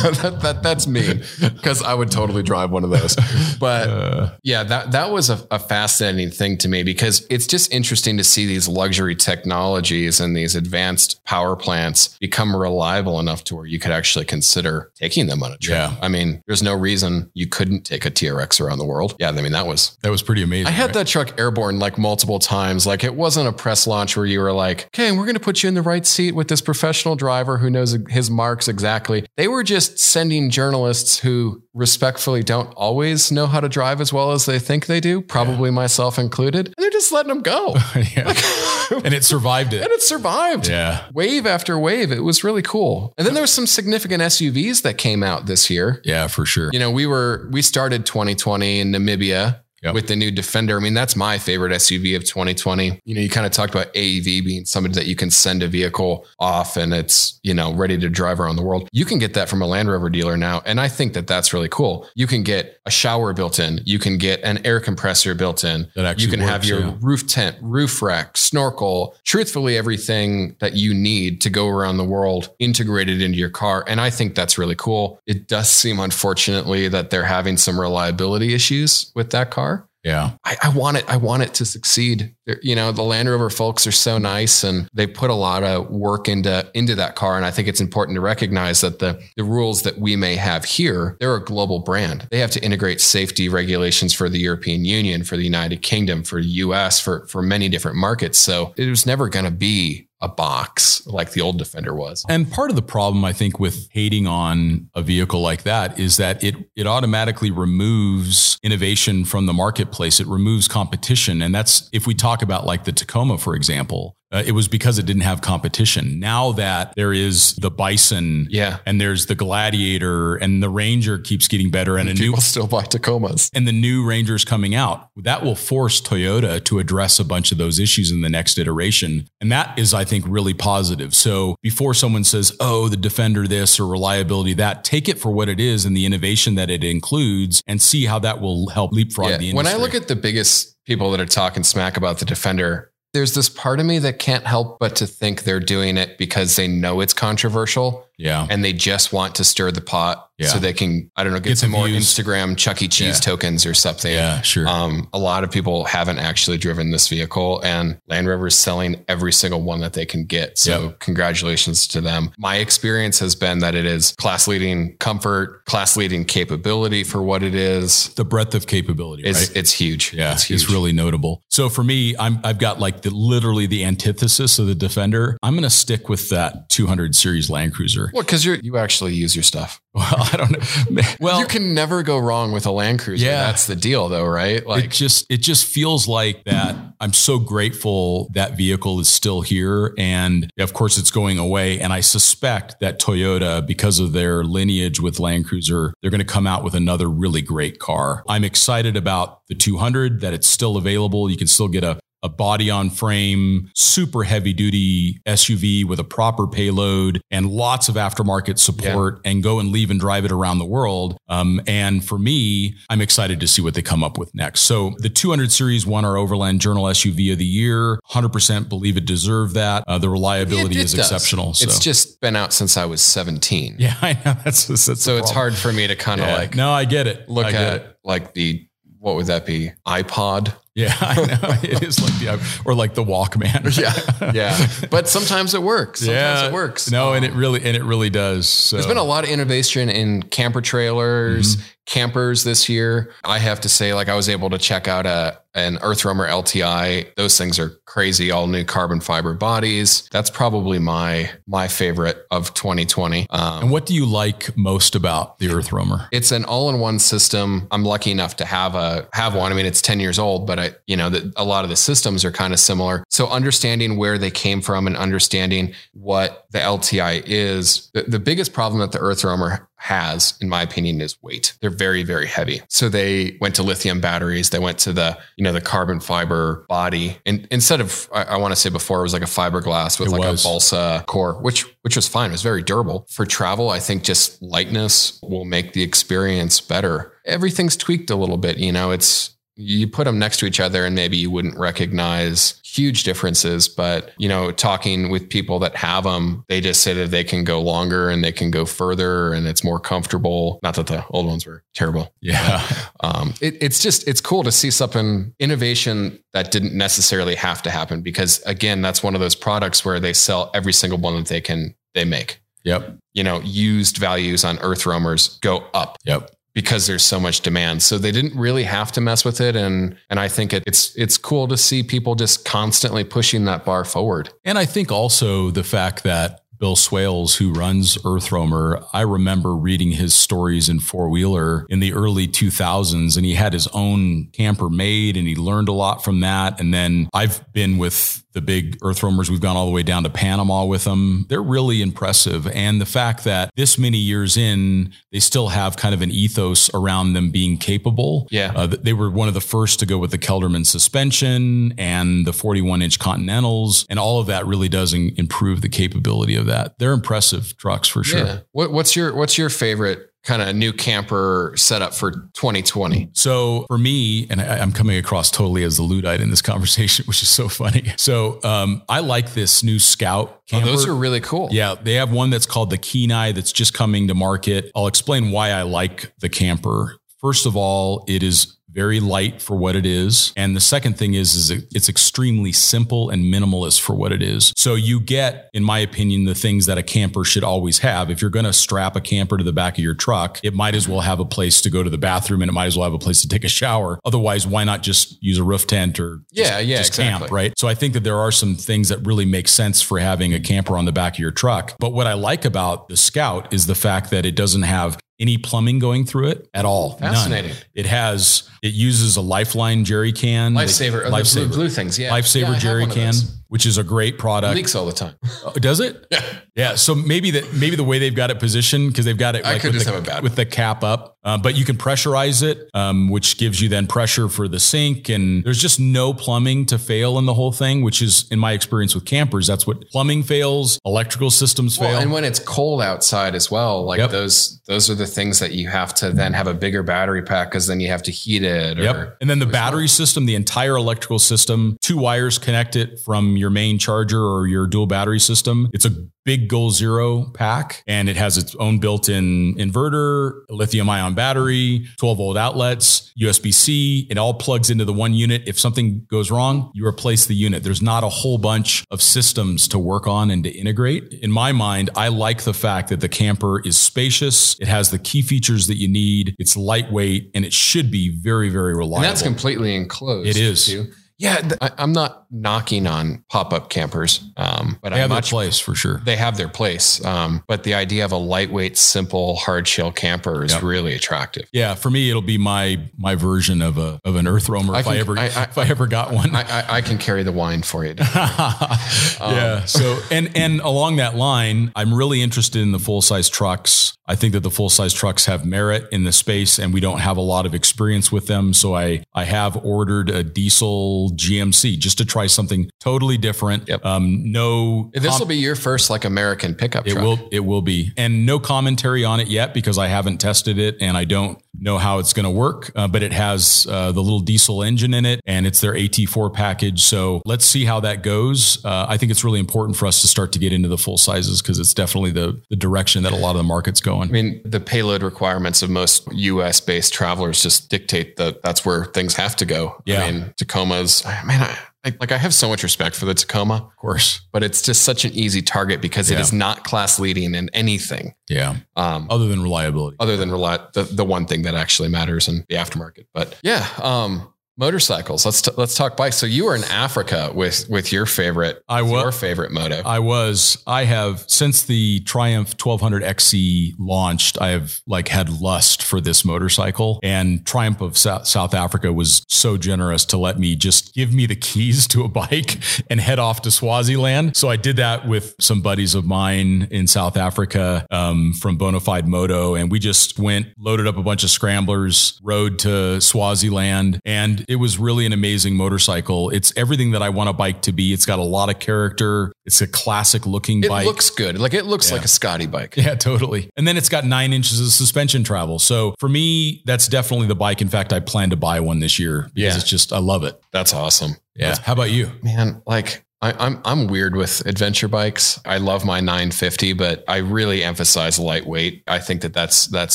That, 0.00 0.40
that 0.40 0.62
that's 0.62 0.86
me 0.86 1.20
because 1.40 1.82
I 1.82 1.92
would 1.92 2.10
totally 2.10 2.42
drive 2.42 2.70
one 2.70 2.84
of 2.84 2.90
those. 2.90 3.16
But 3.58 3.88
Uh, 3.88 4.30
yeah, 4.42 4.62
that 4.62 4.92
that 4.92 5.10
was 5.10 5.28
a, 5.28 5.46
a 5.50 5.58
fascinating 5.58 6.30
thing 6.30 6.56
to 6.58 6.68
me 6.68 6.82
because 6.82 7.26
it's 7.28 7.46
just 7.46 7.70
interesting 7.70 8.16
to 8.16 8.24
see 8.24 8.46
these 8.46 8.66
luxury 8.66 9.14
technologies 9.14 10.18
and 10.18 10.34
these 10.34 10.56
advanced 10.56 11.22
power 11.24 11.54
plants 11.54 12.16
become 12.18 12.56
reliable 12.56 13.20
enough 13.20 13.44
to 13.44 13.56
where 13.56 13.66
you 13.66 13.78
could 13.78 13.92
actually 13.92 14.24
consider 14.24 14.90
taking 14.94 15.26
them 15.26 15.42
on 15.42 15.52
a 15.52 15.58
trip. 15.58 15.76
Yeah. 15.76 15.96
I 16.00 16.08
mean, 16.08 16.42
there's 16.46 16.62
no 16.62 16.74
reason 16.74 17.30
you 17.34 17.46
couldn't 17.46 17.82
take 17.82 18.06
a 18.06 18.10
TRX 18.10 18.58
around 18.58 18.78
the 18.78 18.86
world. 18.86 19.16
Yeah, 19.18 19.28
I 19.28 19.42
mean 19.42 19.52
that 19.52 19.66
was 19.66 19.98
that 20.02 20.10
was 20.10 20.22
pretty 20.22 20.42
amazing. 20.42 20.68
I 20.68 20.70
had 20.70 20.86
right? 20.86 20.94
that 20.94 21.06
truck 21.08 21.38
airborne 21.38 21.78
like 21.78 21.98
multiple 21.98 22.38
times. 22.38 22.86
Like 22.86 23.04
it 23.04 23.14
wasn't 23.14 23.48
a 23.48 23.52
press 23.52 23.86
launch 23.86 24.16
where 24.16 24.26
you 24.26 24.40
were 24.40 24.52
like, 24.52 24.86
okay, 24.86 25.12
we're 25.12 25.26
going 25.26 25.34
to 25.34 25.40
put 25.40 25.62
you 25.62 25.68
in 25.68 25.74
the 25.74 25.82
right 25.82 26.06
seat 26.06 26.34
with 26.34 26.48
this 26.48 26.62
professional 26.70 27.16
driver 27.16 27.58
who 27.58 27.68
knows 27.68 27.98
his 28.08 28.30
marks 28.30 28.68
exactly. 28.68 29.26
They 29.36 29.48
were 29.48 29.64
just 29.64 29.98
sending 29.98 30.50
journalists 30.50 31.18
who 31.18 31.64
respectfully 31.74 32.44
don't 32.44 32.72
always 32.74 33.32
know 33.32 33.48
how 33.48 33.58
to 33.58 33.68
drive 33.68 34.00
as 34.00 34.12
well 34.12 34.30
as 34.30 34.46
they 34.46 34.60
think 34.60 34.86
they 34.86 35.00
do, 35.00 35.20
probably 35.20 35.70
yeah. 35.70 35.74
myself 35.74 36.16
included. 36.16 36.66
And 36.68 36.74
they're 36.78 36.90
just 36.90 37.10
letting 37.10 37.30
them 37.30 37.42
go. 37.42 37.74
and 37.94 39.12
it 39.12 39.24
survived 39.24 39.72
it. 39.72 39.82
And 39.82 39.90
it 39.90 40.00
survived. 40.00 40.68
Yeah. 40.68 41.08
Wave 41.12 41.44
after 41.44 41.76
wave. 41.76 42.12
It 42.12 42.22
was 42.22 42.44
really 42.44 42.62
cool. 42.62 43.14
And 43.18 43.26
then 43.26 43.34
there 43.34 43.42
was 43.42 43.52
some 43.52 43.66
significant 43.66 44.22
SUVs 44.22 44.82
that 44.82 44.96
came 44.96 45.24
out 45.24 45.46
this 45.46 45.70
year. 45.70 46.00
Yeah, 46.04 46.28
for 46.28 46.46
sure. 46.46 46.70
You 46.72 46.78
know, 46.78 46.92
we 46.92 47.04
were 47.04 47.48
we 47.50 47.62
started 47.62 48.06
2020 48.06 48.78
in 48.78 48.92
Namibia 48.92 49.62
Yep. 49.82 49.94
with 49.94 50.08
the 50.08 50.16
new 50.16 50.30
Defender. 50.30 50.76
I 50.76 50.80
mean, 50.80 50.92
that's 50.92 51.16
my 51.16 51.38
favorite 51.38 51.72
SUV 51.72 52.14
of 52.14 52.24
2020. 52.24 53.00
You 53.04 53.14
know, 53.14 53.20
you 53.20 53.30
kind 53.30 53.46
of 53.46 53.52
talked 53.52 53.74
about 53.74 53.92
AEV 53.94 54.44
being 54.44 54.64
somebody 54.66 54.94
that 54.94 55.06
you 55.06 55.16
can 55.16 55.30
send 55.30 55.62
a 55.62 55.68
vehicle 55.68 56.26
off 56.38 56.76
and 56.76 56.92
it's, 56.92 57.40
you 57.42 57.54
know, 57.54 57.72
ready 57.72 57.96
to 57.96 58.10
drive 58.10 58.40
around 58.40 58.56
the 58.56 58.62
world. 58.62 58.90
You 58.92 59.06
can 59.06 59.18
get 59.18 59.32
that 59.34 59.48
from 59.48 59.62
a 59.62 59.66
Land 59.66 59.90
Rover 59.90 60.10
dealer 60.10 60.36
now. 60.36 60.60
And 60.66 60.78
I 60.80 60.88
think 60.88 61.14
that 61.14 61.26
that's 61.26 61.54
really 61.54 61.70
cool. 61.70 62.06
You 62.14 62.26
can 62.26 62.42
get 62.42 62.78
a 62.84 62.90
shower 62.90 63.32
built 63.32 63.58
in, 63.58 63.80
you 63.86 63.98
can 63.98 64.18
get 64.18 64.42
an 64.42 64.64
air 64.66 64.80
compressor 64.80 65.34
built 65.34 65.64
in, 65.64 65.88
you 65.96 66.28
can 66.28 66.40
works, 66.40 66.50
have 66.50 66.64
your 66.64 66.80
yeah. 66.80 66.96
roof 67.00 67.26
tent, 67.26 67.56
roof 67.62 68.02
rack, 68.02 68.36
snorkel, 68.36 69.16
truthfully, 69.24 69.78
everything 69.78 70.56
that 70.60 70.74
you 70.74 70.92
need 70.92 71.40
to 71.40 71.48
go 71.48 71.68
around 71.68 71.96
the 71.96 72.04
world 72.04 72.50
integrated 72.58 73.22
into 73.22 73.38
your 73.38 73.48
car. 73.48 73.82
And 73.86 73.98
I 73.98 74.10
think 74.10 74.34
that's 74.34 74.58
really 74.58 74.76
cool. 74.76 75.22
It 75.26 75.48
does 75.48 75.70
seem, 75.70 76.00
unfortunately, 76.00 76.88
that 76.88 77.08
they're 77.08 77.24
having 77.24 77.56
some 77.56 77.80
reliability 77.80 78.52
issues 78.52 79.10
with 79.14 79.30
that 79.30 79.50
car. 79.50 79.69
Yeah. 80.02 80.32
I, 80.44 80.56
I, 80.62 80.68
want 80.70 80.96
it. 80.96 81.04
I 81.08 81.16
want 81.18 81.42
it 81.42 81.52
to 81.54 81.64
succeed. 81.66 82.34
You 82.62 82.74
know, 82.74 82.90
the 82.90 83.02
Land 83.02 83.28
Rover 83.28 83.50
folks 83.50 83.86
are 83.86 83.92
so 83.92 84.16
nice 84.16 84.64
and 84.64 84.88
they 84.94 85.06
put 85.06 85.30
a 85.30 85.34
lot 85.34 85.62
of 85.62 85.90
work 85.90 86.28
into 86.28 86.68
into 86.74 86.94
that 86.94 87.16
car. 87.16 87.36
And 87.36 87.44
I 87.44 87.50
think 87.50 87.68
it's 87.68 87.80
important 87.80 88.16
to 88.16 88.20
recognize 88.20 88.80
that 88.80 88.98
the 88.98 89.22
the 89.36 89.44
rules 89.44 89.82
that 89.82 89.98
we 89.98 90.16
may 90.16 90.36
have 90.36 90.64
here, 90.64 91.16
they're 91.20 91.36
a 91.36 91.44
global 91.44 91.80
brand. 91.80 92.26
They 92.30 92.38
have 92.38 92.50
to 92.52 92.64
integrate 92.64 93.00
safety 93.00 93.48
regulations 93.48 94.14
for 94.14 94.28
the 94.28 94.38
European 94.38 94.84
Union, 94.84 95.22
for 95.22 95.36
the 95.36 95.44
United 95.44 95.82
Kingdom, 95.82 96.22
for 96.22 96.38
US, 96.38 96.98
for 96.98 97.26
for 97.26 97.42
many 97.42 97.68
different 97.68 97.98
markets. 97.98 98.38
So 98.38 98.72
it 98.76 98.88
was 98.88 99.04
never 99.04 99.28
going 99.28 99.44
to 99.44 99.50
be 99.50 100.08
a 100.20 100.28
box 100.28 101.06
like 101.06 101.32
the 101.32 101.40
old 101.40 101.58
Defender 101.58 101.94
was. 101.94 102.24
And 102.28 102.50
part 102.50 102.70
of 102.70 102.76
the 102.76 102.82
problem, 102.82 103.24
I 103.24 103.32
think, 103.32 103.58
with 103.58 103.88
hating 103.90 104.26
on 104.26 104.88
a 104.94 105.02
vehicle 105.02 105.40
like 105.40 105.62
that 105.62 105.98
is 105.98 106.16
that 106.18 106.42
it 106.44 106.56
it 106.76 106.86
automatically 106.86 107.50
removes 107.50 108.58
innovation 108.62 109.24
from 109.24 109.46
the 109.46 109.52
marketplace. 109.52 110.20
It 110.20 110.26
removes 110.26 110.68
competition, 110.68 111.42
and 111.42 111.54
that's 111.54 111.88
if 111.92 112.06
we 112.06 112.14
talk 112.14 112.42
about 112.42 112.66
like 112.66 112.84
the 112.84 112.92
Tacoma, 112.92 113.38
for 113.38 113.54
example. 113.54 114.16
Uh, 114.32 114.42
it 114.46 114.52
was 114.52 114.68
because 114.68 114.98
it 114.98 115.06
didn't 115.06 115.22
have 115.22 115.40
competition. 115.40 116.20
Now 116.20 116.52
that 116.52 116.92
there 116.94 117.12
is 117.12 117.54
the 117.56 117.70
Bison, 117.70 118.46
yeah, 118.48 118.78
and 118.86 119.00
there's 119.00 119.26
the 119.26 119.34
Gladiator, 119.34 120.36
and 120.36 120.62
the 120.62 120.68
Ranger 120.68 121.18
keeps 121.18 121.48
getting 121.48 121.70
better, 121.70 121.96
and, 121.96 122.08
and 122.08 122.18
a 122.18 122.22
new 122.22 122.36
still 122.36 122.68
buy 122.68 122.84
Tacomas, 122.84 123.50
and 123.54 123.66
the 123.66 123.72
new 123.72 124.06
Ranger's 124.06 124.44
coming 124.44 124.74
out. 124.74 125.08
That 125.16 125.42
will 125.42 125.56
force 125.56 126.00
Toyota 126.00 126.62
to 126.64 126.78
address 126.78 127.18
a 127.18 127.24
bunch 127.24 127.50
of 127.50 127.58
those 127.58 127.80
issues 127.80 128.12
in 128.12 128.20
the 128.20 128.28
next 128.28 128.56
iteration, 128.56 129.28
and 129.40 129.50
that 129.50 129.76
is, 129.78 129.92
I 129.92 130.04
think, 130.04 130.24
really 130.28 130.54
positive. 130.54 131.14
So 131.14 131.56
before 131.62 131.94
someone 131.94 132.24
says, 132.24 132.56
"Oh, 132.60 132.88
the 132.88 132.96
Defender 132.96 133.48
this" 133.48 133.80
or 133.80 133.86
reliability 133.86 134.54
that, 134.54 134.84
take 134.84 135.08
it 135.08 135.18
for 135.18 135.32
what 135.32 135.48
it 135.48 135.58
is 135.58 135.84
and 135.84 135.96
the 135.96 136.06
innovation 136.06 136.54
that 136.54 136.70
it 136.70 136.84
includes, 136.84 137.62
and 137.66 137.82
see 137.82 138.04
how 138.04 138.20
that 138.20 138.40
will 138.40 138.68
help 138.68 138.92
leapfrog 138.92 139.30
yeah. 139.30 139.36
the 139.38 139.50
industry. 139.50 139.56
When 139.56 139.66
I 139.66 139.82
look 139.82 139.94
at 139.94 140.06
the 140.06 140.16
biggest 140.16 140.76
people 140.86 141.10
that 141.10 141.20
are 141.20 141.26
talking 141.26 141.62
smack 141.62 141.96
about 141.96 142.18
the 142.18 142.24
Defender, 142.24 142.89
there's 143.12 143.34
this 143.34 143.48
part 143.48 143.80
of 143.80 143.86
me 143.86 143.98
that 143.98 144.18
can't 144.18 144.46
help 144.46 144.78
but 144.78 144.96
to 144.96 145.06
think 145.06 145.42
they're 145.42 145.60
doing 145.60 145.96
it 145.96 146.16
because 146.18 146.56
they 146.56 146.68
know 146.68 147.00
it's 147.00 147.12
controversial. 147.12 148.06
Yeah. 148.20 148.46
And 148.50 148.62
they 148.62 148.74
just 148.74 149.12
want 149.12 149.36
to 149.36 149.44
stir 149.44 149.70
the 149.70 149.80
pot 149.80 150.28
yeah. 150.36 150.48
so 150.48 150.58
they 150.58 150.74
can, 150.74 151.10
I 151.16 151.24
don't 151.24 151.32
know, 151.32 151.38
get, 151.38 151.50
get 151.50 151.58
some 151.58 151.70
more 151.70 151.86
views. 151.86 152.04
Instagram 152.04 152.56
Chuck 152.56 152.82
E. 152.82 152.88
Cheese 152.88 153.16
yeah. 153.16 153.32
tokens 153.32 153.64
or 153.64 153.72
something. 153.72 154.12
Yeah, 154.12 154.42
sure. 154.42 154.68
Um, 154.68 155.08
a 155.12 155.18
lot 155.18 155.42
of 155.42 155.50
people 155.50 155.84
haven't 155.84 156.18
actually 156.18 156.58
driven 156.58 156.90
this 156.90 157.08
vehicle 157.08 157.60
and 157.64 157.98
Land 158.08 158.28
Rover 158.28 158.48
is 158.48 158.54
selling 158.54 159.02
every 159.08 159.32
single 159.32 159.62
one 159.62 159.80
that 159.80 159.94
they 159.94 160.04
can 160.04 160.26
get. 160.26 160.58
So 160.58 160.82
yep. 160.84 160.98
congratulations 161.00 161.86
to 161.88 162.02
them. 162.02 162.32
My 162.38 162.56
experience 162.56 163.18
has 163.20 163.34
been 163.34 163.60
that 163.60 163.74
it 163.74 163.86
is 163.86 164.12
class 164.12 164.46
leading 164.46 164.96
comfort, 164.98 165.64
class 165.64 165.96
leading 165.96 166.26
capability 166.26 167.04
for 167.04 167.22
what 167.22 167.42
it 167.42 167.54
is. 167.54 168.12
The 168.14 168.24
breadth 168.24 168.54
of 168.54 168.66
capability, 168.66 169.22
it's, 169.24 169.48
right? 169.48 169.56
It's 169.56 169.72
huge. 169.72 170.12
Yeah, 170.12 170.32
it's, 170.32 170.44
huge. 170.44 170.62
it's 170.62 170.70
really 170.70 170.92
notable. 170.92 171.42
So 171.48 171.70
for 171.70 171.82
me, 171.82 172.14
I'm, 172.18 172.38
I've 172.44 172.58
got 172.58 172.80
like 172.80 173.00
the 173.00 173.10
literally 173.10 173.66
the 173.66 173.84
antithesis 173.84 174.58
of 174.58 174.66
the 174.66 174.74
Defender. 174.74 175.38
I'm 175.42 175.54
going 175.54 175.62
to 175.62 175.70
stick 175.70 176.08
with 176.10 176.28
that 176.28 176.68
200 176.68 177.14
series 177.14 177.48
Land 177.48 177.74
Cruiser. 177.74 178.09
Well, 178.12 178.22
because 178.22 178.44
you 178.44 178.58
you 178.62 178.76
actually 178.76 179.14
use 179.14 179.34
your 179.34 179.42
stuff. 179.42 179.80
Well, 179.92 180.06
I 180.32 180.36
don't 180.36 180.52
know. 180.52 181.02
Well, 181.20 181.40
you 181.40 181.46
can 181.46 181.74
never 181.74 182.04
go 182.04 182.16
wrong 182.16 182.52
with 182.52 182.64
a 182.64 182.70
Land 182.70 183.00
Cruiser. 183.00 183.24
Yeah, 183.24 183.46
that's 183.46 183.66
the 183.66 183.74
deal, 183.74 184.08
though, 184.08 184.24
right? 184.24 184.64
Like, 184.64 184.84
it 184.84 184.90
just 184.92 185.26
it 185.28 185.38
just 185.38 185.66
feels 185.66 186.06
like 186.06 186.44
that. 186.44 186.76
I'm 187.00 187.12
so 187.12 187.40
grateful 187.40 188.28
that 188.34 188.56
vehicle 188.56 189.00
is 189.00 189.08
still 189.08 189.40
here, 189.40 189.92
and 189.98 190.48
of 190.60 190.74
course, 190.74 190.96
it's 190.96 191.10
going 191.10 191.38
away. 191.40 191.80
And 191.80 191.92
I 191.92 192.00
suspect 192.00 192.78
that 192.80 193.00
Toyota, 193.00 193.66
because 193.66 193.98
of 193.98 194.12
their 194.12 194.44
lineage 194.44 195.00
with 195.00 195.18
Land 195.18 195.46
Cruiser, 195.46 195.92
they're 196.00 196.10
going 196.12 196.20
to 196.20 196.24
come 196.24 196.46
out 196.46 196.62
with 196.62 196.76
another 196.76 197.08
really 197.08 197.42
great 197.42 197.80
car. 197.80 198.22
I'm 198.28 198.44
excited 198.44 198.96
about 198.96 199.44
the 199.48 199.56
200 199.56 200.20
that 200.20 200.32
it's 200.32 200.46
still 200.46 200.76
available. 200.76 201.28
You 201.28 201.36
can 201.36 201.48
still 201.48 201.68
get 201.68 201.82
a 201.82 201.98
a 202.22 202.28
body 202.28 202.70
on 202.70 202.90
frame, 202.90 203.70
super 203.74 204.22
heavy 204.24 204.52
duty 204.52 205.20
SUV 205.26 205.84
with 205.84 205.98
a 205.98 206.04
proper 206.04 206.46
payload 206.46 207.20
and 207.30 207.50
lots 207.50 207.88
of 207.88 207.94
aftermarket 207.94 208.58
support 208.58 209.20
yeah. 209.24 209.30
and 209.30 209.42
go 209.42 209.58
and 209.58 209.70
leave 209.70 209.90
and 209.90 210.00
drive 210.00 210.24
it 210.24 210.32
around 210.32 210.58
the 210.58 210.64
world. 210.64 211.16
Um, 211.28 211.60
and 211.66 212.04
for 212.04 212.18
me, 212.18 212.76
I'm 212.88 213.00
excited 213.00 213.40
to 213.40 213.48
see 213.48 213.62
what 213.62 213.74
they 213.74 213.82
come 213.82 214.04
up 214.04 214.18
with 214.18 214.34
next. 214.34 214.62
So 214.62 214.94
the 214.98 215.08
200 215.08 215.50
series 215.50 215.86
won 215.86 216.04
our 216.04 216.16
Overland 216.16 216.60
Journal 216.60 216.84
SUV 216.84 217.32
of 217.32 217.38
the 217.38 217.44
year. 217.44 217.98
100% 218.10 218.68
believe 218.68 218.96
it 218.96 219.06
deserved 219.06 219.54
that. 219.54 219.84
Uh, 219.86 219.98
the 219.98 220.08
reliability 220.08 220.76
it, 220.76 220.80
it 220.80 220.84
is 220.84 220.92
does. 220.92 221.10
exceptional. 221.10 221.54
So. 221.54 221.64
It's 221.64 221.78
just 221.78 222.20
been 222.20 222.36
out 222.36 222.52
since 222.52 222.76
I 222.76 222.84
was 222.84 223.02
17. 223.02 223.76
Yeah, 223.78 223.94
I 224.02 224.14
know. 224.14 224.34
That's, 224.44 224.66
that's 224.66 225.02
so 225.02 225.16
it's 225.16 225.30
hard 225.30 225.54
for 225.54 225.72
me 225.72 225.86
to 225.86 225.96
kind 225.96 226.20
of 226.20 226.26
yeah. 226.26 226.36
like. 226.36 226.54
No, 226.54 226.70
I 226.70 226.84
get 226.84 227.06
it. 227.06 227.28
Look 227.28 227.46
I 227.46 227.52
at 227.52 227.76
it. 227.76 227.96
like 228.04 228.34
the 228.34 228.66
what 229.00 229.16
would 229.16 229.26
that 229.26 229.46
be? 229.46 229.72
iPod. 229.86 230.52
Yeah, 230.74 230.94
I 231.00 231.14
know. 231.16 231.24
it 231.62 231.82
is 231.82 232.00
like 232.00 232.18
the 232.20 232.62
or 232.64 232.74
like 232.74 232.94
the 232.94 233.04
Walkman. 233.04 233.76
yeah, 233.76 234.32
yeah. 234.32 234.68
But 234.90 235.08
sometimes 235.08 235.54
it 235.54 235.62
works. 235.62 236.00
Sometimes 236.00 236.42
yeah, 236.42 236.48
it 236.48 236.52
works. 236.52 236.90
No, 236.90 237.10
um, 237.10 237.16
and 237.16 237.24
it 237.24 237.32
really 237.32 237.62
and 237.64 237.76
it 237.76 237.82
really 237.82 238.10
does. 238.10 238.48
So. 238.48 238.76
There's 238.76 238.86
been 238.86 238.96
a 238.96 239.02
lot 239.02 239.24
of 239.24 239.30
innovation 239.30 239.88
in 239.88 240.22
camper 240.22 240.60
trailers, 240.60 241.56
mm-hmm 241.56 241.66
campers 241.90 242.44
this 242.44 242.68
year. 242.68 243.12
I 243.24 243.38
have 243.38 243.60
to 243.62 243.68
say, 243.68 243.92
like, 243.92 244.08
I 244.08 244.14
was 244.14 244.28
able 244.28 244.48
to 244.50 244.58
check 244.58 244.88
out 244.88 245.04
a 245.04 245.40
an 245.54 245.78
Earthroamer 245.78 246.28
LTI. 246.28 247.14
Those 247.16 247.36
things 247.36 247.58
are 247.58 247.70
crazy, 247.84 248.30
all 248.30 248.46
new 248.46 248.64
carbon 248.64 249.00
fiber 249.00 249.34
bodies. 249.34 250.08
That's 250.12 250.30
probably 250.30 250.78
my 250.78 251.30
my 251.46 251.68
favorite 251.68 252.24
of 252.30 252.54
2020. 252.54 253.26
Um, 253.30 253.62
and 253.62 253.70
what 253.70 253.86
do 253.86 253.94
you 253.94 254.06
like 254.06 254.56
most 254.56 254.94
about 254.94 255.38
the 255.38 255.48
Earthroamer? 255.48 256.08
It's 256.12 256.30
an 256.30 256.44
all-in-one 256.44 257.00
system. 257.00 257.66
I'm 257.70 257.84
lucky 257.84 258.12
enough 258.12 258.36
to 258.36 258.44
have 258.44 258.74
a 258.74 259.08
have 259.12 259.34
one. 259.34 259.50
I 259.50 259.54
mean, 259.56 259.66
it's 259.66 259.82
10 259.82 260.00
years 260.00 260.18
old, 260.18 260.46
but 260.46 260.58
I, 260.58 260.70
you 260.86 260.96
know, 260.96 261.10
the, 261.10 261.32
a 261.36 261.44
lot 261.44 261.64
of 261.64 261.70
the 261.70 261.76
systems 261.76 262.24
are 262.24 262.32
kind 262.32 262.52
of 262.52 262.60
similar. 262.60 263.04
So 263.10 263.26
understanding 263.28 263.96
where 263.96 264.18
they 264.18 264.30
came 264.30 264.60
from 264.60 264.86
and 264.86 264.96
understanding 264.96 265.74
what 265.92 266.46
the 266.52 266.58
LTI 266.58 267.24
is, 267.26 267.90
the, 267.92 268.02
the 268.02 268.20
biggest 268.20 268.52
problem 268.52 268.80
that 268.80 268.92
the 268.92 268.98
Earthroamer 268.98 269.66
has, 269.80 270.34
in 270.40 270.48
my 270.48 270.62
opinion, 270.62 271.00
is 271.00 271.16
weight. 271.22 271.56
They're 271.60 271.70
very, 271.70 272.02
very 272.02 272.26
heavy. 272.26 272.60
So 272.68 272.88
they 272.88 273.38
went 273.40 273.54
to 273.54 273.62
lithium 273.62 274.00
batteries. 274.00 274.50
They 274.50 274.58
went 274.58 274.78
to 274.80 274.92
the, 274.92 275.18
you 275.36 275.44
know, 275.44 275.52
the 275.52 275.60
carbon 275.60 276.00
fiber 276.00 276.66
body. 276.68 277.16
And 277.24 277.48
instead 277.50 277.80
of, 277.80 278.08
I, 278.12 278.24
I 278.24 278.36
want 278.36 278.52
to 278.52 278.56
say 278.56 278.68
before 278.68 279.00
it 279.00 279.02
was 279.02 279.14
like 279.14 279.22
a 279.22 279.26
fiberglass 279.26 279.98
with 279.98 280.08
it 280.08 280.12
like 280.12 280.20
was. 280.20 280.44
a 280.44 280.48
balsa 280.48 281.04
core, 281.06 281.40
which 281.40 281.64
which 281.82 281.96
was 281.96 282.06
fine. 282.06 282.30
It 282.30 282.32
was 282.32 282.42
very 282.42 282.62
durable. 282.62 283.06
For 283.10 283.24
travel, 283.24 283.70
I 283.70 283.78
think 283.78 284.02
just 284.02 284.42
lightness 284.42 285.18
will 285.22 285.46
make 285.46 285.72
the 285.72 285.82
experience 285.82 286.60
better. 286.60 287.12
Everything's 287.24 287.76
tweaked 287.76 288.10
a 288.10 288.16
little 288.16 288.36
bit. 288.36 288.58
You 288.58 288.72
know, 288.72 288.90
it's 288.90 289.34
you 289.60 289.86
put 289.86 290.04
them 290.04 290.18
next 290.18 290.38
to 290.38 290.46
each 290.46 290.60
other 290.60 290.84
and 290.84 290.94
maybe 290.94 291.16
you 291.16 291.30
wouldn't 291.30 291.58
recognize 291.58 292.60
huge 292.64 293.02
differences 293.02 293.68
but 293.68 294.12
you 294.18 294.28
know 294.28 294.52
talking 294.52 295.10
with 295.10 295.28
people 295.28 295.58
that 295.58 295.74
have 295.74 296.04
them 296.04 296.44
they 296.48 296.60
just 296.60 296.82
say 296.82 296.94
that 296.94 297.10
they 297.10 297.24
can 297.24 297.44
go 297.44 297.60
longer 297.60 298.10
and 298.10 298.22
they 298.22 298.32
can 298.32 298.50
go 298.50 298.64
further 298.64 299.32
and 299.32 299.46
it's 299.46 299.64
more 299.64 299.80
comfortable. 299.80 300.58
Not 300.62 300.74
that 300.76 300.86
the 300.86 301.04
old 301.10 301.26
ones 301.26 301.46
were 301.46 301.62
terrible. 301.74 302.12
Yeah. 302.20 302.66
Um, 303.02 303.32
it, 303.40 303.56
it's 303.62 303.82
just 303.82 304.06
it's 304.06 304.20
cool 304.20 304.42
to 304.42 304.52
see 304.52 304.70
something 304.70 305.32
innovation 305.38 306.22
that 306.34 306.50
didn't 306.50 306.76
necessarily 306.76 307.34
have 307.34 307.62
to 307.62 307.70
happen 307.70 308.02
because 308.02 308.42
again 308.42 308.82
that's 308.82 309.02
one 309.02 309.14
of 309.14 309.22
those 309.22 309.34
products 309.34 309.86
where 309.86 309.98
they 309.98 310.12
sell 310.12 310.50
every 310.52 310.74
single 310.74 310.98
one 310.98 311.16
that 311.16 311.26
they 311.26 311.40
can 311.40 311.74
they 311.94 312.04
make. 312.04 312.42
Yep. 312.64 312.98
You 313.14 313.24
know 313.24 313.40
used 313.40 313.96
values 313.96 314.44
on 314.44 314.58
earth 314.58 314.84
roamers 314.84 315.38
go 315.38 315.64
up. 315.72 315.96
Yep 316.04 316.30
because 316.52 316.86
there's 316.86 317.04
so 317.04 317.20
much 317.20 317.40
demand. 317.40 317.82
So 317.82 317.98
they 317.98 318.12
didn't 318.12 318.38
really 318.38 318.64
have 318.64 318.92
to 318.92 319.00
mess 319.00 319.24
with 319.24 319.40
it. 319.40 319.56
And 319.56 319.96
and 320.08 320.18
I 320.18 320.28
think 320.28 320.52
it, 320.52 320.62
it's 320.66 320.94
it's 320.96 321.18
cool 321.18 321.48
to 321.48 321.56
see 321.56 321.82
people 321.82 322.14
just 322.14 322.44
constantly 322.44 323.04
pushing 323.04 323.44
that 323.44 323.64
bar 323.64 323.84
forward. 323.84 324.30
And 324.44 324.58
I 324.58 324.64
think 324.64 324.90
also 324.90 325.50
the 325.50 325.64
fact 325.64 326.02
that 326.04 326.40
Bill 326.60 326.76
Swails, 326.76 327.38
who 327.38 327.54
runs 327.54 327.96
Earth 328.04 328.30
Roamer, 328.30 328.84
I 328.92 329.00
remember 329.00 329.56
reading 329.56 329.92
his 329.92 330.14
stories 330.14 330.68
in 330.68 330.78
four 330.78 331.08
wheeler 331.08 331.64
in 331.70 331.80
the 331.80 331.94
early 331.94 332.28
2000s, 332.28 333.16
and 333.16 333.24
he 333.24 333.34
had 333.34 333.54
his 333.54 333.66
own 333.68 334.26
camper 334.26 334.68
made 334.68 335.16
and 335.16 335.26
he 335.26 335.34
learned 335.34 335.70
a 335.70 335.72
lot 335.72 336.04
from 336.04 336.20
that. 336.20 336.60
And 336.60 336.72
then 336.72 337.08
I've 337.14 337.50
been 337.54 337.78
with 337.78 338.22
the 338.32 338.40
big 338.40 338.78
Earth 338.82 339.02
Roamers. 339.02 339.30
We've 339.30 339.40
gone 339.40 339.56
all 339.56 339.66
the 339.66 339.72
way 339.72 339.82
down 339.82 340.02
to 340.04 340.10
Panama 340.10 340.64
with 340.64 340.84
them. 340.84 341.26
They're 341.28 341.42
really 341.42 341.82
impressive. 341.82 342.46
And 342.48 342.80
the 342.80 342.86
fact 342.86 343.24
that 343.24 343.50
this 343.56 343.78
many 343.78 343.98
years 343.98 344.36
in, 344.36 344.92
they 345.12 345.20
still 345.20 345.48
have 345.48 345.76
kind 345.76 345.94
of 345.94 346.02
an 346.02 346.10
ethos 346.10 346.72
around 346.74 347.14
them 347.14 347.30
being 347.30 347.58
capable. 347.58 348.28
Yeah. 348.30 348.52
Uh, 348.54 348.66
they 348.66 348.92
were 348.92 349.10
one 349.10 349.28
of 349.28 349.34
the 349.34 349.40
first 349.40 349.80
to 349.80 349.86
go 349.86 349.98
with 349.98 350.10
the 350.10 350.18
Kelderman 350.18 350.66
suspension 350.66 351.74
and 351.78 352.26
the 352.26 352.32
41 352.32 352.82
inch 352.82 352.98
Continentals. 352.98 353.86
And 353.88 353.98
all 353.98 354.20
of 354.20 354.26
that 354.26 354.46
really 354.46 354.68
does 354.68 354.92
in- 354.92 355.14
improve 355.16 355.60
the 355.60 355.68
capability 355.68 356.36
of 356.36 356.46
that. 356.46 356.78
They're 356.78 356.92
impressive 356.92 357.56
trucks 357.56 357.88
for 357.88 358.04
sure. 358.04 358.20
Yeah. 358.20 358.38
What, 358.52 358.72
what's 358.72 358.94
your, 358.94 359.14
what's 359.14 359.38
your 359.38 359.50
favorite 359.50 360.09
kind 360.24 360.42
of 360.42 360.48
a 360.48 360.52
new 360.52 360.72
camper 360.72 361.52
setup 361.56 361.94
for 361.94 362.10
2020? 362.34 363.10
So 363.14 363.64
for 363.68 363.78
me, 363.78 364.26
and 364.30 364.40
I, 364.40 364.58
am 364.58 364.72
coming 364.72 364.96
across 364.96 365.30
totally 365.30 365.62
as 365.62 365.76
the 365.76 365.82
Luddite 365.82 366.20
in 366.20 366.30
this 366.30 366.42
conversation, 366.50 367.04
which 367.06 367.22
is 367.22 367.28
so 367.28 367.48
funny. 367.48 367.92
So 367.96 368.40
um, 368.44 368.82
I 368.88 369.00
like 369.00 369.34
this 369.34 369.62
new 369.62 369.78
Scout 369.78 370.46
camper. 370.46 370.68
Oh, 370.68 370.70
those 370.70 370.86
are 370.86 370.94
really 370.94 371.20
cool. 371.20 371.48
Yeah, 371.50 371.74
they 371.80 371.94
have 371.94 372.12
one 372.12 372.30
that's 372.30 372.46
called 372.46 372.70
the 372.70 372.78
Kenai 372.78 373.32
that's 373.32 373.52
just 373.52 373.74
coming 373.74 374.08
to 374.08 374.14
market. 374.14 374.70
I'll 374.74 374.86
explain 374.86 375.30
why 375.30 375.50
I 375.50 375.62
like 375.62 376.12
the 376.18 376.28
camper. 376.28 376.96
First 377.20 377.44
of 377.46 377.56
all, 377.56 378.04
it 378.08 378.22
is 378.22 378.56
very 378.72 379.00
light 379.00 379.42
for 379.42 379.56
what 379.56 379.76
it 379.76 379.86
is. 379.86 380.32
And 380.36 380.56
the 380.56 380.60
second 380.60 380.96
thing 380.96 381.14
is, 381.14 381.34
is 381.34 381.50
it's 381.74 381.88
extremely 381.88 382.52
simple 382.52 383.10
and 383.10 383.24
minimalist 383.24 383.80
for 383.80 383.94
what 383.94 384.12
it 384.12 384.22
is. 384.22 384.52
So 384.56 384.74
you 384.74 385.00
get, 385.00 385.50
in 385.52 385.64
my 385.64 385.78
opinion, 385.78 386.24
the 386.24 386.34
things 386.34 386.66
that 386.66 386.78
a 386.78 386.82
camper 386.82 387.24
should 387.24 387.44
always 387.44 387.78
have. 387.78 388.10
If 388.10 388.20
you're 388.20 388.30
going 388.30 388.44
to 388.44 388.52
strap 388.52 388.96
a 388.96 389.00
camper 389.00 389.36
to 389.36 389.44
the 389.44 389.52
back 389.52 389.78
of 389.78 389.84
your 389.84 389.94
truck, 389.94 390.40
it 390.42 390.54
might 390.54 390.74
as 390.74 390.88
well 390.88 391.00
have 391.00 391.20
a 391.20 391.24
place 391.24 391.60
to 391.62 391.70
go 391.70 391.82
to 391.82 391.90
the 391.90 391.98
bathroom 391.98 392.42
and 392.42 392.48
it 392.48 392.52
might 392.52 392.66
as 392.66 392.76
well 392.76 392.84
have 392.84 392.94
a 392.94 392.98
place 392.98 393.22
to 393.22 393.28
take 393.28 393.44
a 393.44 393.48
shower. 393.48 393.98
Otherwise, 394.04 394.46
why 394.46 394.64
not 394.64 394.82
just 394.82 395.22
use 395.22 395.38
a 395.38 395.44
roof 395.44 395.66
tent 395.66 395.98
or 395.98 396.22
just, 396.32 396.50
yeah, 396.50 396.58
yeah, 396.58 396.78
just 396.78 396.90
exactly. 396.90 397.20
camp, 397.20 397.32
right? 397.32 397.52
So 397.58 397.68
I 397.68 397.74
think 397.74 397.94
that 397.94 398.04
there 398.04 398.18
are 398.18 398.32
some 398.32 398.56
things 398.56 398.88
that 398.88 399.04
really 399.06 399.24
make 399.24 399.48
sense 399.48 399.82
for 399.82 399.98
having 399.98 400.32
a 400.34 400.40
camper 400.40 400.76
on 400.76 400.84
the 400.84 400.92
back 400.92 401.14
of 401.14 401.18
your 401.18 401.32
truck. 401.32 401.74
But 401.78 401.92
what 401.92 402.06
I 402.06 402.14
like 402.14 402.44
about 402.44 402.88
the 402.88 402.96
Scout 402.96 403.52
is 403.52 403.66
the 403.66 403.74
fact 403.74 404.10
that 404.10 404.24
it 404.24 404.36
doesn't 404.36 404.62
have 404.62 404.98
any 405.20 405.36
plumbing 405.36 405.78
going 405.78 406.06
through 406.06 406.28
it 406.28 406.48
at 406.54 406.64
all. 406.64 406.96
Fascinating. 406.98 407.50
None. 407.50 407.60
It 407.74 407.86
has, 407.86 408.48
it 408.62 408.72
uses 408.72 409.16
a 409.16 409.20
lifeline 409.20 409.84
jerry 409.84 410.12
can. 410.12 410.54
Lifesaver. 410.54 411.04
Oh, 411.04 411.10
lifesaver. 411.10 411.48
Blue, 411.48 411.56
blue, 411.56 411.68
things. 411.68 411.98
Yeah. 411.98 412.10
Lifesaver 412.10 412.54
yeah, 412.54 412.58
jerry 412.58 412.86
can, 412.86 413.12
which 413.50 413.66
is 413.66 413.78
a 413.78 413.84
great 413.84 414.16
product. 414.16 414.52
It 414.52 414.54
leaks 414.54 414.76
all 414.76 414.86
the 414.86 414.92
time. 414.92 415.16
Oh, 415.44 415.52
does 415.52 415.80
it? 415.80 416.06
Yeah. 416.20 416.24
Yeah. 416.56 416.74
So 416.74 416.94
maybe 416.94 417.30
that, 417.32 417.54
maybe 417.54 417.76
the 417.76 417.84
way 417.84 417.98
they've 417.98 418.14
got 418.14 418.30
it 418.30 418.38
positioned, 418.40 418.90
because 418.90 419.04
they've 419.04 419.16
got 419.16 419.36
it 419.36 419.44
like 419.44 419.62
with, 419.62 419.84
the, 419.84 420.20
with 420.22 420.34
the 420.34 420.44
cap 420.44 420.82
up, 420.82 421.16
uh, 421.22 421.38
but 421.38 421.54
you 421.54 421.64
can 421.64 421.76
pressurize 421.76 422.42
it, 422.42 422.68
um, 422.74 423.08
which 423.08 423.38
gives 423.38 423.60
you 423.60 423.68
then 423.68 423.86
pressure 423.86 424.28
for 424.28 424.48
the 424.48 424.58
sink. 424.58 425.08
And 425.08 425.44
there's 425.44 425.60
just 425.60 425.78
no 425.78 426.12
plumbing 426.12 426.66
to 426.66 426.78
fail 426.78 427.18
in 427.18 427.26
the 427.26 427.34
whole 427.34 427.52
thing, 427.52 427.82
which 427.82 428.02
is 428.02 428.26
in 428.30 428.38
my 428.38 428.52
experience 428.52 428.94
with 428.94 429.04
campers. 429.04 429.46
That's 429.46 429.66
what 429.66 429.88
plumbing 429.90 430.24
fails, 430.24 430.80
electrical 430.84 431.30
systems 431.30 431.78
well, 431.78 431.90
fail. 431.90 431.98
And 432.00 432.12
when 432.12 432.24
it's 432.24 432.40
cold 432.40 432.82
outside 432.82 433.34
as 433.34 433.50
well, 433.50 433.84
like 433.84 433.98
yep. 433.98 434.10
those, 434.10 434.60
those 434.66 434.90
are 434.90 434.94
the 434.94 435.06
things 435.06 435.38
that 435.38 435.52
you 435.52 435.68
have 435.68 435.94
to 435.96 436.10
then 436.10 436.32
have 436.32 436.46
a 436.46 436.54
bigger 436.54 436.82
battery 436.82 437.22
pack 437.22 437.50
because 437.50 437.66
then 437.68 437.80
you 437.80 437.88
have 437.88 438.02
to 438.02 438.10
heat 438.10 438.42
it. 438.42 438.78
Or, 438.78 438.82
yep. 438.82 439.16
And 439.20 439.30
then 439.30 439.38
the 439.38 439.46
battery 439.46 439.82
well. 439.82 439.88
system, 439.88 440.26
the 440.26 440.34
entire 440.34 440.76
electrical 440.76 441.18
system, 441.18 441.78
two 441.80 441.96
wires 441.96 442.38
connect 442.38 442.76
it 442.76 442.98
from 442.98 443.36
your 443.40 443.50
main 443.50 443.78
charger 443.78 444.22
or 444.22 444.46
your 444.46 444.66
dual 444.66 444.86
battery 444.86 445.18
system. 445.18 445.68
It's 445.72 445.84
a 445.84 445.90
big 446.24 446.48
goal 446.48 446.70
zero 446.70 447.24
pack 447.32 447.82
and 447.86 448.08
it 448.08 448.16
has 448.16 448.36
its 448.36 448.54
own 448.56 448.78
built-in 448.78 449.54
inverter 449.54 450.42
lithium 450.50 450.88
ion 450.88 451.14
battery 451.14 451.86
12 451.98 452.18
volt 452.18 452.36
outlets 452.36 453.10
usb-c 453.20 454.06
it 454.10 454.18
all 454.18 454.34
plugs 454.34 454.68
into 454.68 454.84
the 454.84 454.92
one 454.92 455.14
unit. 455.14 455.42
If 455.46 455.58
something 455.58 456.06
goes 456.10 456.30
wrong 456.30 456.70
you 456.74 456.86
replace 456.86 457.26
the 457.26 457.34
unit. 457.34 457.62
There's 457.62 457.80
not 457.80 458.04
a 458.04 458.08
whole 458.08 458.36
bunch 458.36 458.84
of 458.90 459.00
systems 459.00 459.66
to 459.68 459.78
work 459.78 460.06
on 460.06 460.30
and 460.30 460.44
to 460.44 460.50
integrate. 460.50 461.14
In 461.14 461.32
my 461.32 461.52
mind 461.52 461.90
i 461.96 462.08
like 462.08 462.42
the 462.42 462.54
fact 462.54 462.90
that 462.90 463.00
the 463.00 463.08
camper 463.08 463.60
is 463.60 463.78
spacious. 463.78 464.58
It 464.60 464.68
has 464.68 464.90
the 464.90 464.98
key 464.98 465.22
features 465.22 465.66
that 465.68 465.76
you 465.76 465.88
need. 465.88 466.36
It's 466.38 466.56
lightweight 466.56 467.30
and 467.34 467.44
it 467.46 467.52
should 467.52 467.90
be 467.90 468.10
very 468.10 468.50
very 468.50 468.74
reliable 468.74 468.96
and 468.96 469.04
that's 469.04 469.22
completely 469.22 469.74
enclosed 469.74 470.28
it 470.28 470.36
is. 470.36 470.66
too. 470.66 470.92
Yeah, 471.20 471.36
th- 471.36 471.58
I, 471.60 471.70
am 471.76 471.92
not 471.92 472.24
knocking 472.30 472.86
on 472.86 473.22
pop-up 473.28 473.68
campers, 473.68 474.24
um, 474.38 474.78
but 474.80 474.88
they 474.88 474.94
I'm 474.94 475.00
have 475.02 475.10
much, 475.10 475.28
their 475.28 475.36
place 475.36 475.58
for 475.58 475.74
sure. 475.74 476.00
They 476.02 476.16
have 476.16 476.38
their 476.38 476.48
place, 476.48 477.04
um, 477.04 477.44
but 477.46 477.62
the 477.62 477.74
idea 477.74 478.06
of 478.06 478.12
a 478.12 478.16
lightweight, 478.16 478.78
simple, 478.78 479.36
hard 479.36 479.68
shell 479.68 479.92
camper 479.92 480.42
is 480.42 480.54
yep. 480.54 480.62
really 480.62 480.94
attractive. 480.94 481.46
Yeah, 481.52 481.74
for 481.74 481.90
me, 481.90 482.08
it'll 482.08 482.22
be 482.22 482.38
my 482.38 482.88
my 482.96 483.16
version 483.16 483.60
of 483.60 483.76
a 483.76 484.00
of 484.02 484.16
an 484.16 484.26
Earth 484.26 484.48
Roamer 484.48 484.74
I 484.74 484.78
if 484.78 484.86
can, 484.86 484.94
I 484.94 484.98
ever 484.98 485.18
I, 485.18 485.24
I, 485.24 485.42
if 485.42 485.58
I 485.58 485.68
ever 485.68 485.86
got 485.86 486.10
one. 486.10 486.34
I, 486.34 486.80
can 486.80 486.96
carry 486.96 487.22
the 487.22 487.32
wine 487.32 487.60
for 487.60 487.84
you. 487.84 487.90
um, 487.90 487.96
yeah. 488.00 489.66
So 489.66 489.98
and 490.10 490.34
and 490.34 490.62
along 490.62 490.96
that 490.96 491.16
line, 491.16 491.70
I'm 491.76 491.92
really 491.92 492.22
interested 492.22 492.62
in 492.62 492.72
the 492.72 492.78
full 492.78 493.02
size 493.02 493.28
trucks. 493.28 493.94
I 494.10 494.16
think 494.16 494.32
that 494.32 494.40
the 494.40 494.50
full 494.50 494.70
size 494.70 494.92
trucks 494.92 495.26
have 495.26 495.46
merit 495.46 495.86
in 495.92 496.02
the 496.02 496.10
space, 496.10 496.58
and 496.58 496.74
we 496.74 496.80
don't 496.80 496.98
have 496.98 497.16
a 497.16 497.20
lot 497.20 497.46
of 497.46 497.54
experience 497.54 498.10
with 498.10 498.26
them. 498.26 498.52
So 498.52 498.74
I 498.74 499.04
I 499.14 499.22
have 499.22 499.56
ordered 499.64 500.10
a 500.10 500.24
diesel 500.24 501.12
GMC 501.14 501.78
just 501.78 501.96
to 501.98 502.04
try 502.04 502.26
something 502.26 502.68
totally 502.80 503.16
different. 503.18 503.68
Yep. 503.68 503.86
Um, 503.86 504.32
no, 504.32 504.90
this 504.94 505.20
will 505.20 505.26
be 505.26 505.36
your 505.36 505.54
first 505.54 505.90
like 505.90 506.04
American 506.04 506.56
pickup. 506.56 506.88
It 506.88 506.94
truck. 506.94 507.04
will. 507.04 507.28
It 507.30 507.40
will 507.40 507.62
be, 507.62 507.92
and 507.96 508.26
no 508.26 508.40
commentary 508.40 509.04
on 509.04 509.20
it 509.20 509.28
yet 509.28 509.54
because 509.54 509.78
I 509.78 509.86
haven't 509.86 510.18
tested 510.18 510.58
it 510.58 510.78
and 510.80 510.96
I 510.96 511.04
don't 511.04 511.40
know 511.54 511.78
how 511.78 512.00
it's 512.00 512.12
going 512.12 512.24
to 512.24 512.30
work. 512.30 512.72
Uh, 512.74 512.88
but 512.88 513.04
it 513.04 513.12
has 513.12 513.64
uh, 513.70 513.92
the 513.92 514.02
little 514.02 514.20
diesel 514.20 514.64
engine 514.64 514.92
in 514.92 515.06
it, 515.06 515.20
and 515.24 515.46
it's 515.46 515.60
their 515.60 515.74
AT4 515.74 516.34
package. 516.34 516.82
So 516.82 517.22
let's 517.24 517.44
see 517.44 517.64
how 517.64 517.78
that 517.80 518.02
goes. 518.02 518.64
Uh, 518.64 518.86
I 518.88 518.96
think 518.96 519.12
it's 519.12 519.22
really 519.22 519.40
important 519.40 519.76
for 519.76 519.86
us 519.86 520.00
to 520.00 520.08
start 520.08 520.32
to 520.32 520.40
get 520.40 520.52
into 520.52 520.68
the 520.68 520.78
full 520.78 520.98
sizes 520.98 521.40
because 521.40 521.60
it's 521.60 521.74
definitely 521.74 522.10
the 522.10 522.40
the 522.50 522.56
direction 522.56 523.04
that 523.04 523.12
a 523.12 523.16
lot 523.16 523.30
of 523.30 523.36
the 523.36 523.44
market's 523.44 523.80
going. 523.80 523.99
I 524.08 524.12
mean, 524.12 524.40
the 524.44 524.60
payload 524.60 525.02
requirements 525.02 525.62
of 525.62 525.70
most 525.70 526.08
U.S. 526.12 526.60
based 526.60 526.94
travelers 526.94 527.42
just 527.42 527.68
dictate 527.68 528.16
that 528.16 528.42
that's 528.42 528.64
where 528.64 528.86
things 528.86 529.14
have 529.16 529.36
to 529.36 529.44
go. 529.44 529.80
Yeah. 529.84 530.04
I 530.04 530.12
mean, 530.12 530.34
Tacoma's. 530.36 531.04
Man, 531.04 531.18
I, 531.22 531.26
mean, 531.26 531.40
I, 531.84 531.94
like 531.98 532.12
I 532.12 532.18
have 532.18 532.34
so 532.34 532.48
much 532.48 532.62
respect 532.62 532.94
for 532.94 533.06
the 533.06 533.14
Tacoma, 533.14 533.54
of 533.54 533.76
course, 533.76 534.20
but 534.32 534.42
it's 534.42 534.60
just 534.60 534.82
such 534.82 535.06
an 535.06 535.12
easy 535.12 535.40
target 535.40 535.80
because 535.80 536.10
yeah. 536.10 536.18
it 536.18 536.20
is 536.20 536.32
not 536.32 536.62
class 536.62 536.98
leading 536.98 537.34
in 537.34 537.48
anything. 537.54 538.14
Yeah. 538.28 538.56
Um, 538.76 539.06
other 539.08 539.28
than 539.28 539.42
reliability, 539.42 539.96
other 539.98 540.18
than 540.18 540.28
reli- 540.28 540.72
the, 540.74 540.82
the 540.82 541.04
one 541.04 541.26
thing 541.26 541.42
that 541.42 541.54
actually 541.54 541.88
matters 541.88 542.28
in 542.28 542.44
the 542.48 542.56
aftermarket. 542.56 543.06
But 543.14 543.38
yeah, 543.42 543.66
um, 543.82 544.29
motorcycles. 544.60 545.24
Let's 545.24 545.42
t- 545.42 545.50
let's 545.56 545.74
talk 545.74 545.96
bikes. 545.96 546.16
So 546.16 546.26
you 546.26 546.44
were 546.44 546.54
in 546.54 546.64
Africa 546.64 547.32
with 547.34 547.68
with 547.68 547.92
your 547.92 548.06
favorite. 548.06 548.62
I 548.68 548.82
was 548.82 549.02
your 549.02 549.10
favorite 549.10 549.50
moto. 549.50 549.82
I 549.84 549.98
was. 549.98 550.62
I 550.66 550.84
have 550.84 551.24
since 551.26 551.64
the 551.64 552.00
Triumph 552.00 552.50
1200 552.62 553.02
XC 553.02 553.74
launched. 553.78 554.40
I 554.40 554.48
have 554.48 554.80
like 554.86 555.08
had 555.08 555.30
lust 555.40 555.82
for 555.82 556.00
this 556.00 556.24
motorcycle, 556.24 557.00
and 557.02 557.44
Triumph 557.46 557.80
of 557.80 557.96
South, 557.96 558.28
South 558.28 558.54
Africa 558.54 558.92
was 558.92 559.24
so 559.28 559.56
generous 559.56 560.04
to 560.06 560.18
let 560.18 560.38
me 560.38 560.54
just 560.54 560.94
give 560.94 561.12
me 561.12 561.24
the 561.24 561.36
keys 561.36 561.88
to 561.88 562.04
a 562.04 562.08
bike 562.08 562.58
and 562.90 563.00
head 563.00 563.18
off 563.18 563.40
to 563.42 563.50
Swaziland. 563.50 564.36
So 564.36 564.50
I 564.50 564.56
did 564.56 564.76
that 564.76 565.08
with 565.08 565.34
some 565.40 565.62
buddies 565.62 565.94
of 565.94 566.04
mine 566.04 566.68
in 566.70 566.86
South 566.86 567.16
Africa 567.16 567.86
um, 567.90 568.34
from 568.34 568.58
Bonafide 568.58 569.06
Moto, 569.06 569.54
and 569.54 569.70
we 569.70 569.78
just 569.78 570.18
went 570.18 570.48
loaded 570.58 570.86
up 570.86 570.98
a 570.98 571.02
bunch 571.02 571.24
of 571.24 571.30
scramblers, 571.30 572.20
rode 572.22 572.58
to 572.58 573.00
Swaziland, 573.00 574.00
and 574.04 574.44
it 574.50 574.56
was 574.56 574.78
really 574.78 575.06
an 575.06 575.12
amazing 575.12 575.54
motorcycle. 575.54 576.28
It's 576.30 576.52
everything 576.56 576.90
that 576.90 577.02
I 577.02 577.08
want 577.08 577.30
a 577.30 577.32
bike 577.32 577.62
to 577.62 577.72
be. 577.72 577.92
It's 577.92 578.04
got 578.04 578.18
a 578.18 578.24
lot 578.24 578.50
of 578.50 578.58
character. 578.58 579.32
It's 579.46 579.60
a 579.60 579.66
classic 579.68 580.26
looking 580.26 580.64
it 580.64 580.68
bike. 580.68 580.84
It 580.84 580.88
looks 580.88 581.08
good. 581.08 581.38
Like 581.38 581.54
it 581.54 581.66
looks 581.66 581.88
yeah. 581.88 581.96
like 581.96 582.04
a 582.04 582.08
Scotty 582.08 582.46
bike. 582.46 582.76
Yeah, 582.76 582.96
totally. 582.96 583.48
And 583.56 583.68
then 583.68 583.76
it's 583.76 583.88
got 583.88 584.04
nine 584.04 584.32
inches 584.32 584.60
of 584.60 584.66
suspension 584.72 585.22
travel. 585.22 585.60
So 585.60 585.94
for 586.00 586.08
me, 586.08 586.64
that's 586.66 586.88
definitely 586.88 587.28
the 587.28 587.36
bike. 587.36 587.62
In 587.62 587.68
fact, 587.68 587.92
I 587.92 588.00
plan 588.00 588.30
to 588.30 588.36
buy 588.36 588.58
one 588.58 588.80
this 588.80 588.98
year 588.98 589.30
because 589.32 589.54
yeah. 589.54 589.54
it's 589.54 589.70
just, 589.70 589.92
I 589.92 589.98
love 589.98 590.24
it. 590.24 590.42
That's 590.50 590.74
awesome. 590.74 591.12
Yeah. 591.36 591.50
That's, 591.50 591.60
How 591.60 591.74
about 591.74 591.92
you? 591.92 592.10
Man, 592.24 592.60
like 592.66 593.04
I, 593.22 593.32
I'm 593.38 593.60
I'm 593.64 593.86
weird 593.86 594.16
with 594.16 594.46
adventure 594.46 594.88
bikes. 594.88 595.40
I 595.44 595.58
love 595.58 595.84
my 595.84 596.00
950, 596.00 596.72
but 596.72 597.04
I 597.06 597.18
really 597.18 597.62
emphasize 597.62 598.18
lightweight. 598.18 598.82
I 598.86 598.98
think 598.98 599.20
that 599.20 599.34
that's 599.34 599.66
that's 599.66 599.94